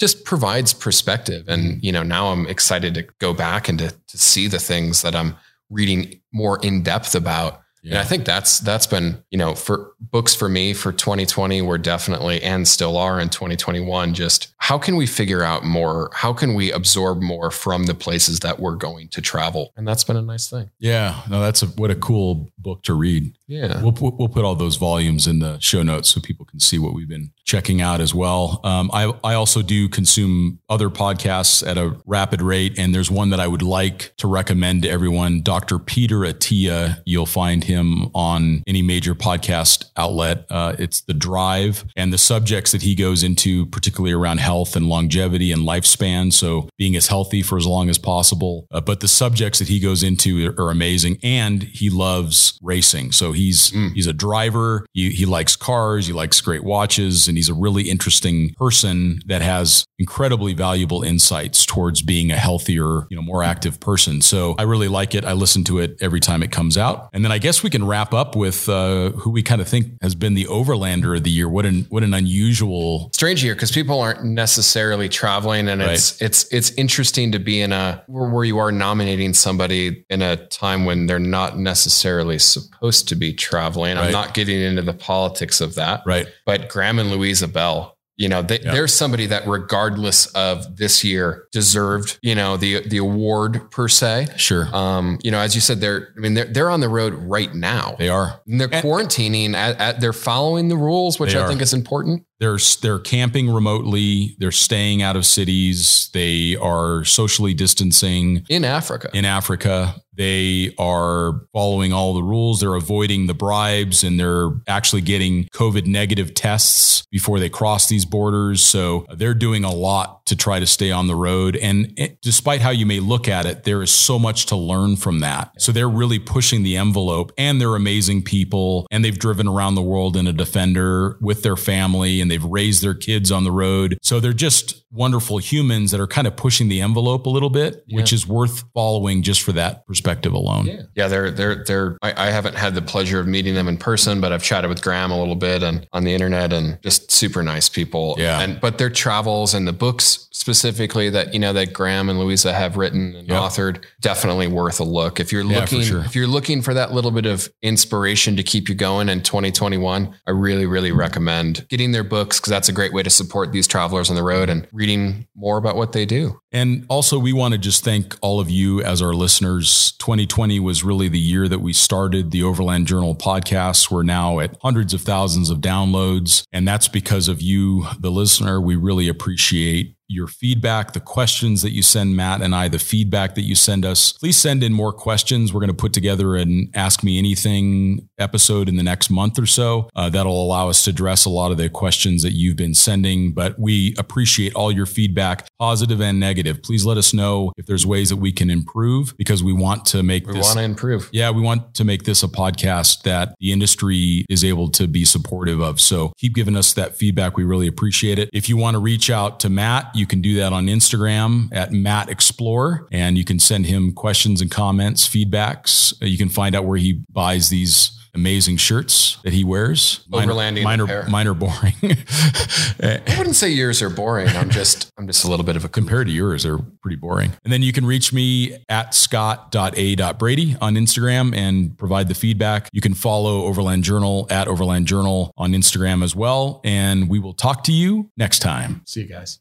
just 0.00 0.24
provides 0.24 0.72
perspective. 0.74 1.48
And, 1.48 1.82
you 1.82 1.90
know, 1.92 2.02
now 2.04 2.28
I'm 2.28 2.46
excited 2.46 2.94
to 2.94 3.02
go 3.18 3.34
back 3.34 3.68
and 3.68 3.78
to, 3.80 3.90
to 4.08 4.18
see 4.18 4.46
the 4.48 4.58
things 4.60 5.02
that 5.02 5.14
I'm 5.14 5.36
reading 5.70 6.20
more 6.32 6.58
in 6.62 6.82
depth 6.82 7.14
about. 7.14 7.62
And 7.84 7.98
I 7.98 8.04
think 8.04 8.24
that's 8.24 8.60
that's 8.60 8.86
been, 8.86 9.22
you 9.30 9.38
know, 9.38 9.54
for 9.54 9.92
books 10.00 10.34
for 10.34 10.48
me 10.48 10.72
for 10.72 10.92
2020 10.92 11.62
were 11.62 11.78
definitely 11.78 12.42
and 12.42 12.66
still 12.66 12.96
are 12.96 13.20
in 13.20 13.28
2021 13.28 14.14
just 14.14 14.52
how 14.58 14.76
can 14.78 14.96
we 14.96 15.06
figure 15.06 15.42
out 15.42 15.64
more? 15.64 16.10
How 16.12 16.32
can 16.32 16.54
we 16.54 16.70
absorb 16.72 17.22
more 17.22 17.50
from 17.50 17.84
the 17.84 17.94
places 17.94 18.40
that 18.40 18.60
we're 18.60 18.76
going 18.76 19.08
to 19.08 19.22
travel? 19.22 19.72
And 19.76 19.88
that's 19.88 20.04
been 20.04 20.16
a 20.16 20.22
nice 20.22 20.50
thing. 20.50 20.68
Yeah, 20.78 21.22
no, 21.30 21.40
that's 21.40 21.62
a 21.62 21.68
what 21.68 21.90
a 21.90 21.94
cool 21.94 22.50
book 22.58 22.82
to 22.82 22.92
read. 22.92 23.34
Yeah. 23.46 23.80
We'll 23.82 23.92
put, 23.92 24.18
we'll 24.18 24.28
put 24.28 24.44
all 24.44 24.54
those 24.54 24.76
volumes 24.76 25.26
in 25.26 25.38
the 25.38 25.58
show 25.58 25.82
notes 25.82 26.10
so 26.10 26.20
people 26.20 26.44
can 26.44 26.60
see 26.60 26.78
what 26.78 26.92
we've 26.92 27.08
been 27.08 27.30
checking 27.44 27.80
out 27.80 28.02
as 28.02 28.14
well. 28.14 28.60
Um, 28.62 28.90
I 28.92 29.12
I 29.24 29.34
also 29.34 29.62
do 29.62 29.88
consume 29.88 30.58
other 30.68 30.90
podcasts 30.90 31.66
at 31.66 31.78
a 31.78 31.96
rapid 32.04 32.42
rate, 32.42 32.78
and 32.78 32.94
there's 32.94 33.10
one 33.10 33.30
that 33.30 33.40
I 33.40 33.46
would 33.46 33.62
like 33.62 34.12
to 34.18 34.28
recommend 34.28 34.82
to 34.82 34.90
everyone. 34.90 35.40
Dr. 35.40 35.78
Peter 35.78 36.18
Attia 36.18 37.00
you'll 37.06 37.24
find 37.24 37.64
him 37.64 38.10
on 38.14 38.62
any 38.66 38.82
major 38.82 39.14
podcast 39.14 39.87
outlet. 39.98 40.46
Uh, 40.50 40.74
it's 40.78 41.00
the 41.02 41.14
Drive 41.14 41.84
and 41.96 42.12
the 42.12 42.18
subjects 42.18 42.72
that 42.72 42.82
he 42.82 42.94
goes 42.94 43.22
into, 43.22 43.66
particularly 43.66 44.12
around 44.12 44.38
health 44.40 44.76
and 44.76 44.88
longevity 44.88 45.52
and 45.52 45.62
lifespan. 45.62 46.32
So 46.32 46.68
being 46.78 46.96
as 46.96 47.08
healthy 47.08 47.42
for 47.42 47.58
as 47.58 47.66
long 47.66 47.90
as 47.90 47.98
possible. 47.98 48.66
Uh, 48.70 48.80
but 48.80 49.00
the 49.00 49.08
subjects 49.08 49.58
that 49.58 49.68
he 49.68 49.80
goes 49.80 50.02
into 50.02 50.54
are 50.58 50.70
amazing, 50.70 51.18
and 51.22 51.64
he 51.64 51.90
loves 51.90 52.58
racing. 52.62 53.12
So 53.12 53.32
he's 53.32 53.70
Mm. 53.72 53.92
he's 53.94 54.06
a 54.06 54.12
driver. 54.12 54.86
He 54.92 55.10
he 55.10 55.26
likes 55.26 55.56
cars. 55.56 56.06
He 56.06 56.12
likes 56.12 56.40
great 56.40 56.64
watches, 56.64 57.28
and 57.28 57.36
he's 57.36 57.48
a 57.48 57.54
really 57.54 57.90
interesting 57.90 58.54
person 58.56 59.20
that 59.26 59.42
has 59.42 59.84
incredibly 59.98 60.54
valuable 60.54 61.02
insights 61.02 61.66
towards 61.66 62.02
being 62.02 62.30
a 62.30 62.36
healthier, 62.36 63.06
you 63.10 63.16
know, 63.16 63.22
more 63.22 63.42
active 63.42 63.80
person. 63.80 64.20
So 64.22 64.54
I 64.58 64.62
really 64.62 64.88
like 64.88 65.14
it. 65.14 65.24
I 65.24 65.32
listen 65.32 65.64
to 65.64 65.78
it 65.78 65.96
every 66.00 66.20
time 66.20 66.42
it 66.42 66.50
comes 66.52 66.78
out, 66.78 67.08
and 67.12 67.24
then 67.24 67.32
I 67.32 67.38
guess 67.38 67.62
we 67.62 67.70
can 67.70 67.84
wrap 67.84 68.14
up 68.14 68.36
with 68.36 68.68
uh, 68.68 69.10
who 69.10 69.30
we 69.30 69.42
kind 69.42 69.60
of 69.60 69.68
think 69.68 69.87
has 70.02 70.14
been 70.14 70.34
the 70.34 70.44
overlander 70.46 71.16
of 71.16 71.24
the 71.24 71.30
year. 71.30 71.48
What 71.48 71.66
an 71.66 71.86
what 71.88 72.02
an 72.02 72.14
unusual 72.14 73.10
strange 73.12 73.42
year 73.44 73.54
because 73.54 73.70
people 73.70 74.00
aren't 74.00 74.24
necessarily 74.24 75.08
traveling 75.08 75.68
and 75.68 75.82
it's 75.82 76.20
it's 76.22 76.52
it's 76.52 76.70
interesting 76.72 77.32
to 77.32 77.38
be 77.38 77.60
in 77.60 77.72
a 77.72 78.02
where 78.06 78.28
where 78.28 78.44
you 78.44 78.58
are 78.58 78.72
nominating 78.72 79.34
somebody 79.34 80.04
in 80.08 80.22
a 80.22 80.36
time 80.36 80.84
when 80.84 81.06
they're 81.06 81.18
not 81.18 81.58
necessarily 81.58 82.38
supposed 82.38 83.08
to 83.08 83.16
be 83.16 83.32
traveling. 83.32 83.96
Right. 83.96 84.06
I'm 84.06 84.12
not 84.12 84.34
getting 84.34 84.60
into 84.60 84.82
the 84.82 84.94
politics 84.94 85.60
of 85.60 85.74
that. 85.74 86.02
right. 86.06 86.26
But 86.44 86.68
Graeme 86.68 86.98
and 86.98 87.10
Luisa 87.10 87.48
Bell, 87.48 87.97
you 88.18 88.28
know, 88.28 88.42
they, 88.42 88.60
Yeah. 88.60 88.72
there's 88.72 88.92
somebody 88.92 89.26
that 89.26 89.46
regardless 89.46 90.26
of 90.34 90.76
this 90.76 91.02
year 91.04 91.44
deserved, 91.52 92.18
you 92.20 92.34
know, 92.34 92.56
the 92.56 92.86
the 92.86 92.98
award 92.98 93.70
per 93.70 93.88
se. 93.88 94.26
Sure, 94.36 94.68
Um, 94.74 95.18
you 95.22 95.30
know, 95.30 95.38
as 95.38 95.54
you 95.54 95.60
said, 95.60 95.80
they're 95.80 96.08
I 96.16 96.20
mean 96.20 96.34
they're 96.34 96.44
they're 96.52 96.70
on 96.70 96.80
the 96.80 96.88
road 96.88 97.14
right 97.14 97.54
now. 97.54 97.96
they 97.98 98.08
are. 98.10 98.40
And 98.46 98.60
they're 98.60 98.68
And- 98.72 98.84
quarantining 98.84 99.54
at, 99.54 99.80
at 99.80 100.00
they're 100.00 100.12
following 100.12 100.68
the 100.68 100.76
rules, 100.76 101.18
which 101.18 101.34
I 101.34 101.40
are. 101.42 101.48
think 101.48 101.62
is 101.62 101.72
important. 101.72 102.24
They're 102.40 102.58
they're 102.82 102.98
camping 103.00 103.50
remotely. 103.50 104.36
They're 104.38 104.52
staying 104.52 105.02
out 105.02 105.16
of 105.16 105.24
cities. 105.26 106.10
They 106.12 106.56
are 106.60 107.04
socially 107.04 107.54
distancing 107.54 108.44
In 108.48 108.64
Africa. 108.64 109.10
in 109.14 109.24
Africa. 109.24 109.96
They 110.18 110.74
are 110.78 111.46
following 111.52 111.92
all 111.92 112.12
the 112.12 112.24
rules. 112.24 112.58
They're 112.58 112.74
avoiding 112.74 113.28
the 113.28 113.34
bribes 113.34 114.02
and 114.02 114.18
they're 114.18 114.50
actually 114.66 115.02
getting 115.02 115.44
COVID 115.54 115.86
negative 115.86 116.34
tests 116.34 117.06
before 117.12 117.38
they 117.38 117.48
cross 117.48 117.86
these 117.86 118.04
borders. 118.04 118.60
So 118.62 119.06
they're 119.14 119.32
doing 119.32 119.62
a 119.62 119.72
lot 119.72 120.26
to 120.26 120.34
try 120.34 120.58
to 120.58 120.66
stay 120.66 120.90
on 120.90 121.06
the 121.06 121.14
road. 121.14 121.54
And 121.56 121.94
it, 121.96 122.20
despite 122.20 122.60
how 122.60 122.70
you 122.70 122.84
may 122.84 122.98
look 122.98 123.28
at 123.28 123.46
it, 123.46 123.62
there 123.62 123.80
is 123.80 123.92
so 123.92 124.18
much 124.18 124.46
to 124.46 124.56
learn 124.56 124.96
from 124.96 125.20
that. 125.20 125.52
So 125.58 125.70
they're 125.70 125.88
really 125.88 126.18
pushing 126.18 126.64
the 126.64 126.76
envelope 126.76 127.30
and 127.38 127.60
they're 127.60 127.76
amazing 127.76 128.24
people. 128.24 128.88
And 128.90 129.04
they've 129.04 129.18
driven 129.18 129.46
around 129.46 129.76
the 129.76 129.82
world 129.82 130.16
in 130.16 130.26
a 130.26 130.32
defender 130.32 131.16
with 131.20 131.44
their 131.44 131.56
family 131.56 132.20
and 132.20 132.28
they've 132.28 132.44
raised 132.44 132.82
their 132.82 132.94
kids 132.94 133.30
on 133.30 133.44
the 133.44 133.52
road. 133.52 133.96
So 134.02 134.18
they're 134.18 134.32
just 134.32 134.84
wonderful 134.90 135.38
humans 135.38 135.92
that 135.92 136.00
are 136.00 136.06
kind 136.06 136.26
of 136.26 136.34
pushing 136.34 136.68
the 136.68 136.80
envelope 136.80 137.26
a 137.26 137.30
little 137.30 137.50
bit, 137.50 137.84
which 137.90 138.12
is 138.12 138.26
worth 138.26 138.64
following 138.72 139.22
just 139.22 139.42
for 139.42 139.52
that 139.52 139.86
perspective 139.86 140.07
alone. 140.16 140.66
Yeah. 140.66 140.82
Yeah, 140.94 141.08
they're 141.08 141.30
they're 141.30 141.64
they're 141.64 141.98
I, 142.02 142.28
I 142.28 142.30
haven't 142.30 142.54
had 142.56 142.74
the 142.74 142.82
pleasure 142.82 143.20
of 143.20 143.26
meeting 143.26 143.54
them 143.54 143.68
in 143.68 143.76
person, 143.76 144.20
but 144.20 144.32
I've 144.32 144.42
chatted 144.42 144.68
with 144.68 144.82
Graeme 144.82 145.10
a 145.10 145.18
little 145.18 145.34
bit 145.36 145.62
and 145.62 145.86
on 145.92 146.04
the 146.04 146.12
internet 146.14 146.52
and 146.52 146.78
just 146.82 147.10
super 147.10 147.42
nice 147.42 147.68
people. 147.68 148.14
Yeah. 148.18 148.40
And 148.40 148.60
but 148.60 148.78
their 148.78 148.90
travels 148.90 149.54
and 149.54 149.66
the 149.68 149.72
books 149.72 150.28
specifically 150.32 151.10
that 151.10 151.32
you 151.34 151.38
know 151.40 151.52
that 151.52 151.72
Graeme 151.72 152.08
and 152.08 152.18
Luisa 152.18 152.52
have 152.52 152.76
written 152.76 153.14
and 153.14 153.28
Yep. 153.28 153.40
authored, 153.42 153.84
definitely 154.00 154.46
worth 154.46 154.80
a 154.80 154.84
look. 154.84 155.20
If 155.20 155.32
you're 155.32 155.42
Yeah, 155.44 155.60
looking 155.60 155.82
sure. 155.82 156.00
if 156.04 156.14
you're 156.16 156.26
looking 156.26 156.62
for 156.62 156.72
that 156.74 156.92
little 156.92 157.10
bit 157.10 157.26
of 157.26 157.48
inspiration 157.62 158.36
to 158.36 158.42
keep 158.42 158.68
you 158.68 158.74
going 158.74 159.08
in 159.08 159.22
2021, 159.22 160.14
I 160.26 160.30
really, 160.30 160.66
really 160.66 160.92
recommend 160.92 161.66
getting 161.68 161.92
their 161.92 162.04
books 162.04 162.38
because 162.40 162.50
that's 162.50 162.68
a 162.68 162.72
great 162.72 162.92
way 162.92 163.02
to 163.02 163.10
support 163.10 163.52
these 163.52 163.66
travelers 163.66 164.08
on 164.10 164.16
the 164.16 164.22
road 164.22 164.48
and 164.48 164.66
reading 164.72 165.26
more 165.36 165.58
about 165.58 165.76
what 165.76 165.92
they 165.92 166.06
do. 166.06 166.40
And 166.50 166.86
also, 166.88 167.18
we 167.18 167.32
want 167.34 167.52
to 167.52 167.58
just 167.58 167.84
thank 167.84 168.16
all 168.22 168.40
of 168.40 168.48
you 168.48 168.82
as 168.82 169.02
our 169.02 169.12
listeners. 169.12 169.92
2020 169.98 170.60
was 170.60 170.84
really 170.84 171.08
the 171.08 171.18
year 171.18 171.48
that 171.48 171.60
we 171.60 171.72
started 171.72 172.30
the 172.30 172.42
Overland 172.42 172.86
Journal 172.86 173.14
podcast. 173.14 173.90
We're 173.90 174.04
now 174.04 174.38
at 174.40 174.56
hundreds 174.62 174.94
of 174.94 175.02
thousands 175.02 175.50
of 175.50 175.58
downloads. 175.58 176.44
And 176.52 176.66
that's 176.66 176.88
because 176.88 177.28
of 177.28 177.42
you, 177.42 177.86
the 177.98 178.10
listener. 178.10 178.60
We 178.60 178.76
really 178.76 179.08
appreciate 179.08 179.97
your 180.08 180.26
feedback, 180.26 180.92
the 180.92 181.00
questions 181.00 181.60
that 181.62 181.70
you 181.70 181.82
send 181.82 182.16
Matt 182.16 182.40
and 182.40 182.54
I, 182.54 182.68
the 182.68 182.78
feedback 182.78 183.34
that 183.34 183.42
you 183.42 183.54
send 183.54 183.84
us. 183.84 184.12
Please 184.12 184.36
send 184.36 184.62
in 184.64 184.72
more 184.72 184.92
questions. 184.92 185.52
We're 185.52 185.60
going 185.60 185.68
to 185.68 185.74
put 185.74 185.92
together 185.92 186.34
an 186.36 186.70
Ask 186.74 187.02
Me 187.04 187.18
Anything 187.18 188.08
episode 188.18 188.68
in 188.68 188.76
the 188.76 188.82
next 188.82 189.10
month 189.10 189.38
or 189.38 189.44
so. 189.46 189.88
Uh, 189.94 190.08
that'll 190.08 190.42
allow 190.42 190.68
us 190.70 190.82
to 190.84 190.90
address 190.90 191.24
a 191.26 191.30
lot 191.30 191.50
of 191.50 191.58
the 191.58 191.68
questions 191.68 192.22
that 192.22 192.32
you've 192.32 192.56
been 192.56 192.74
sending. 192.74 193.32
But 193.32 193.58
we 193.58 193.94
appreciate 193.98 194.54
all 194.54 194.72
your 194.72 194.86
feedback, 194.86 195.46
positive 195.58 196.00
and 196.00 196.18
negative. 196.18 196.62
Please 196.62 196.86
let 196.86 196.96
us 196.96 197.12
know 197.12 197.52
if 197.58 197.66
there's 197.66 197.86
ways 197.86 198.08
that 198.08 198.16
we 198.16 198.32
can 198.32 198.48
improve 198.50 199.14
because 199.18 199.42
we 199.44 199.52
want 199.52 199.84
to 199.86 200.02
make 200.02 200.26
We 200.26 200.34
this. 200.34 200.46
want 200.46 200.58
to 200.58 200.64
improve. 200.64 201.08
Yeah, 201.12 201.30
we 201.30 201.42
want 201.42 201.74
to 201.74 201.84
make 201.84 202.04
this 202.04 202.22
a 202.22 202.28
podcast 202.28 203.02
that 203.02 203.34
the 203.40 203.52
industry 203.52 204.24
is 204.30 204.42
able 204.42 204.70
to 204.70 204.88
be 204.88 205.04
supportive 205.04 205.60
of. 205.60 205.80
So 205.80 206.12
keep 206.16 206.34
giving 206.34 206.56
us 206.56 206.72
that 206.72 206.96
feedback. 206.96 207.36
We 207.36 207.44
really 207.44 207.66
appreciate 207.66 208.18
it. 208.18 208.30
If 208.32 208.48
you 208.48 208.56
want 208.56 208.74
to 208.74 208.78
reach 208.78 209.10
out 209.10 209.38
to 209.40 209.50
Matt, 209.50 209.90
you 209.98 210.06
can 210.06 210.20
do 210.20 210.36
that 210.36 210.52
on 210.52 210.66
Instagram 210.66 211.48
at 211.52 211.72
Matt 211.72 212.08
Explore, 212.08 212.86
and 212.92 213.18
you 213.18 213.24
can 213.24 213.38
send 213.38 213.66
him 213.66 213.92
questions 213.92 214.40
and 214.40 214.50
comments, 214.50 215.08
feedbacks. 215.08 215.94
You 216.00 216.16
can 216.16 216.28
find 216.28 216.54
out 216.54 216.64
where 216.64 216.78
he 216.78 217.04
buys 217.10 217.48
these 217.48 217.98
amazing 218.14 218.56
shirts 218.56 219.18
that 219.22 219.32
he 219.32 219.44
wears. 219.44 220.04
Overlanding 220.10 220.64
mine, 220.64 220.80
are, 220.80 220.84
apparel. 220.84 221.10
mine 221.10 221.26
are 221.26 221.34
boring. 221.34 221.74
I 221.82 223.14
wouldn't 223.16 223.36
say 223.36 223.48
yours 223.50 223.82
are 223.82 223.90
boring. 223.90 224.28
I'm 224.28 224.50
just 224.50 224.90
I'm 224.98 225.06
just 225.06 225.24
a 225.24 225.28
little 225.28 225.44
bit 225.44 225.56
of 225.56 225.64
a 225.64 225.68
compared 225.78 226.06
to 226.08 226.12
yours, 226.12 226.42
they're 226.42 226.58
pretty 226.58 226.96
boring. 226.96 227.32
And 227.44 227.52
then 227.52 227.62
you 227.62 227.72
can 227.72 227.86
reach 227.86 228.12
me 228.12 228.56
at 228.68 228.94
scott.a.brady 228.94 230.56
on 230.60 230.74
Instagram 230.74 231.34
and 231.36 231.76
provide 231.78 232.08
the 232.08 232.14
feedback. 232.14 232.68
You 232.72 232.80
can 232.80 232.94
follow 232.94 233.42
Overland 233.44 233.84
Journal 233.84 234.26
at 234.30 234.48
Overland 234.48 234.86
Journal 234.86 235.32
on 235.36 235.52
Instagram 235.52 236.02
as 236.02 236.16
well. 236.16 236.60
And 236.64 237.08
we 237.08 237.18
will 237.18 237.34
talk 237.34 237.64
to 237.64 237.72
you 237.72 238.10
next 238.16 238.40
time. 238.40 238.82
See 238.86 239.02
you 239.02 239.08
guys. 239.08 239.36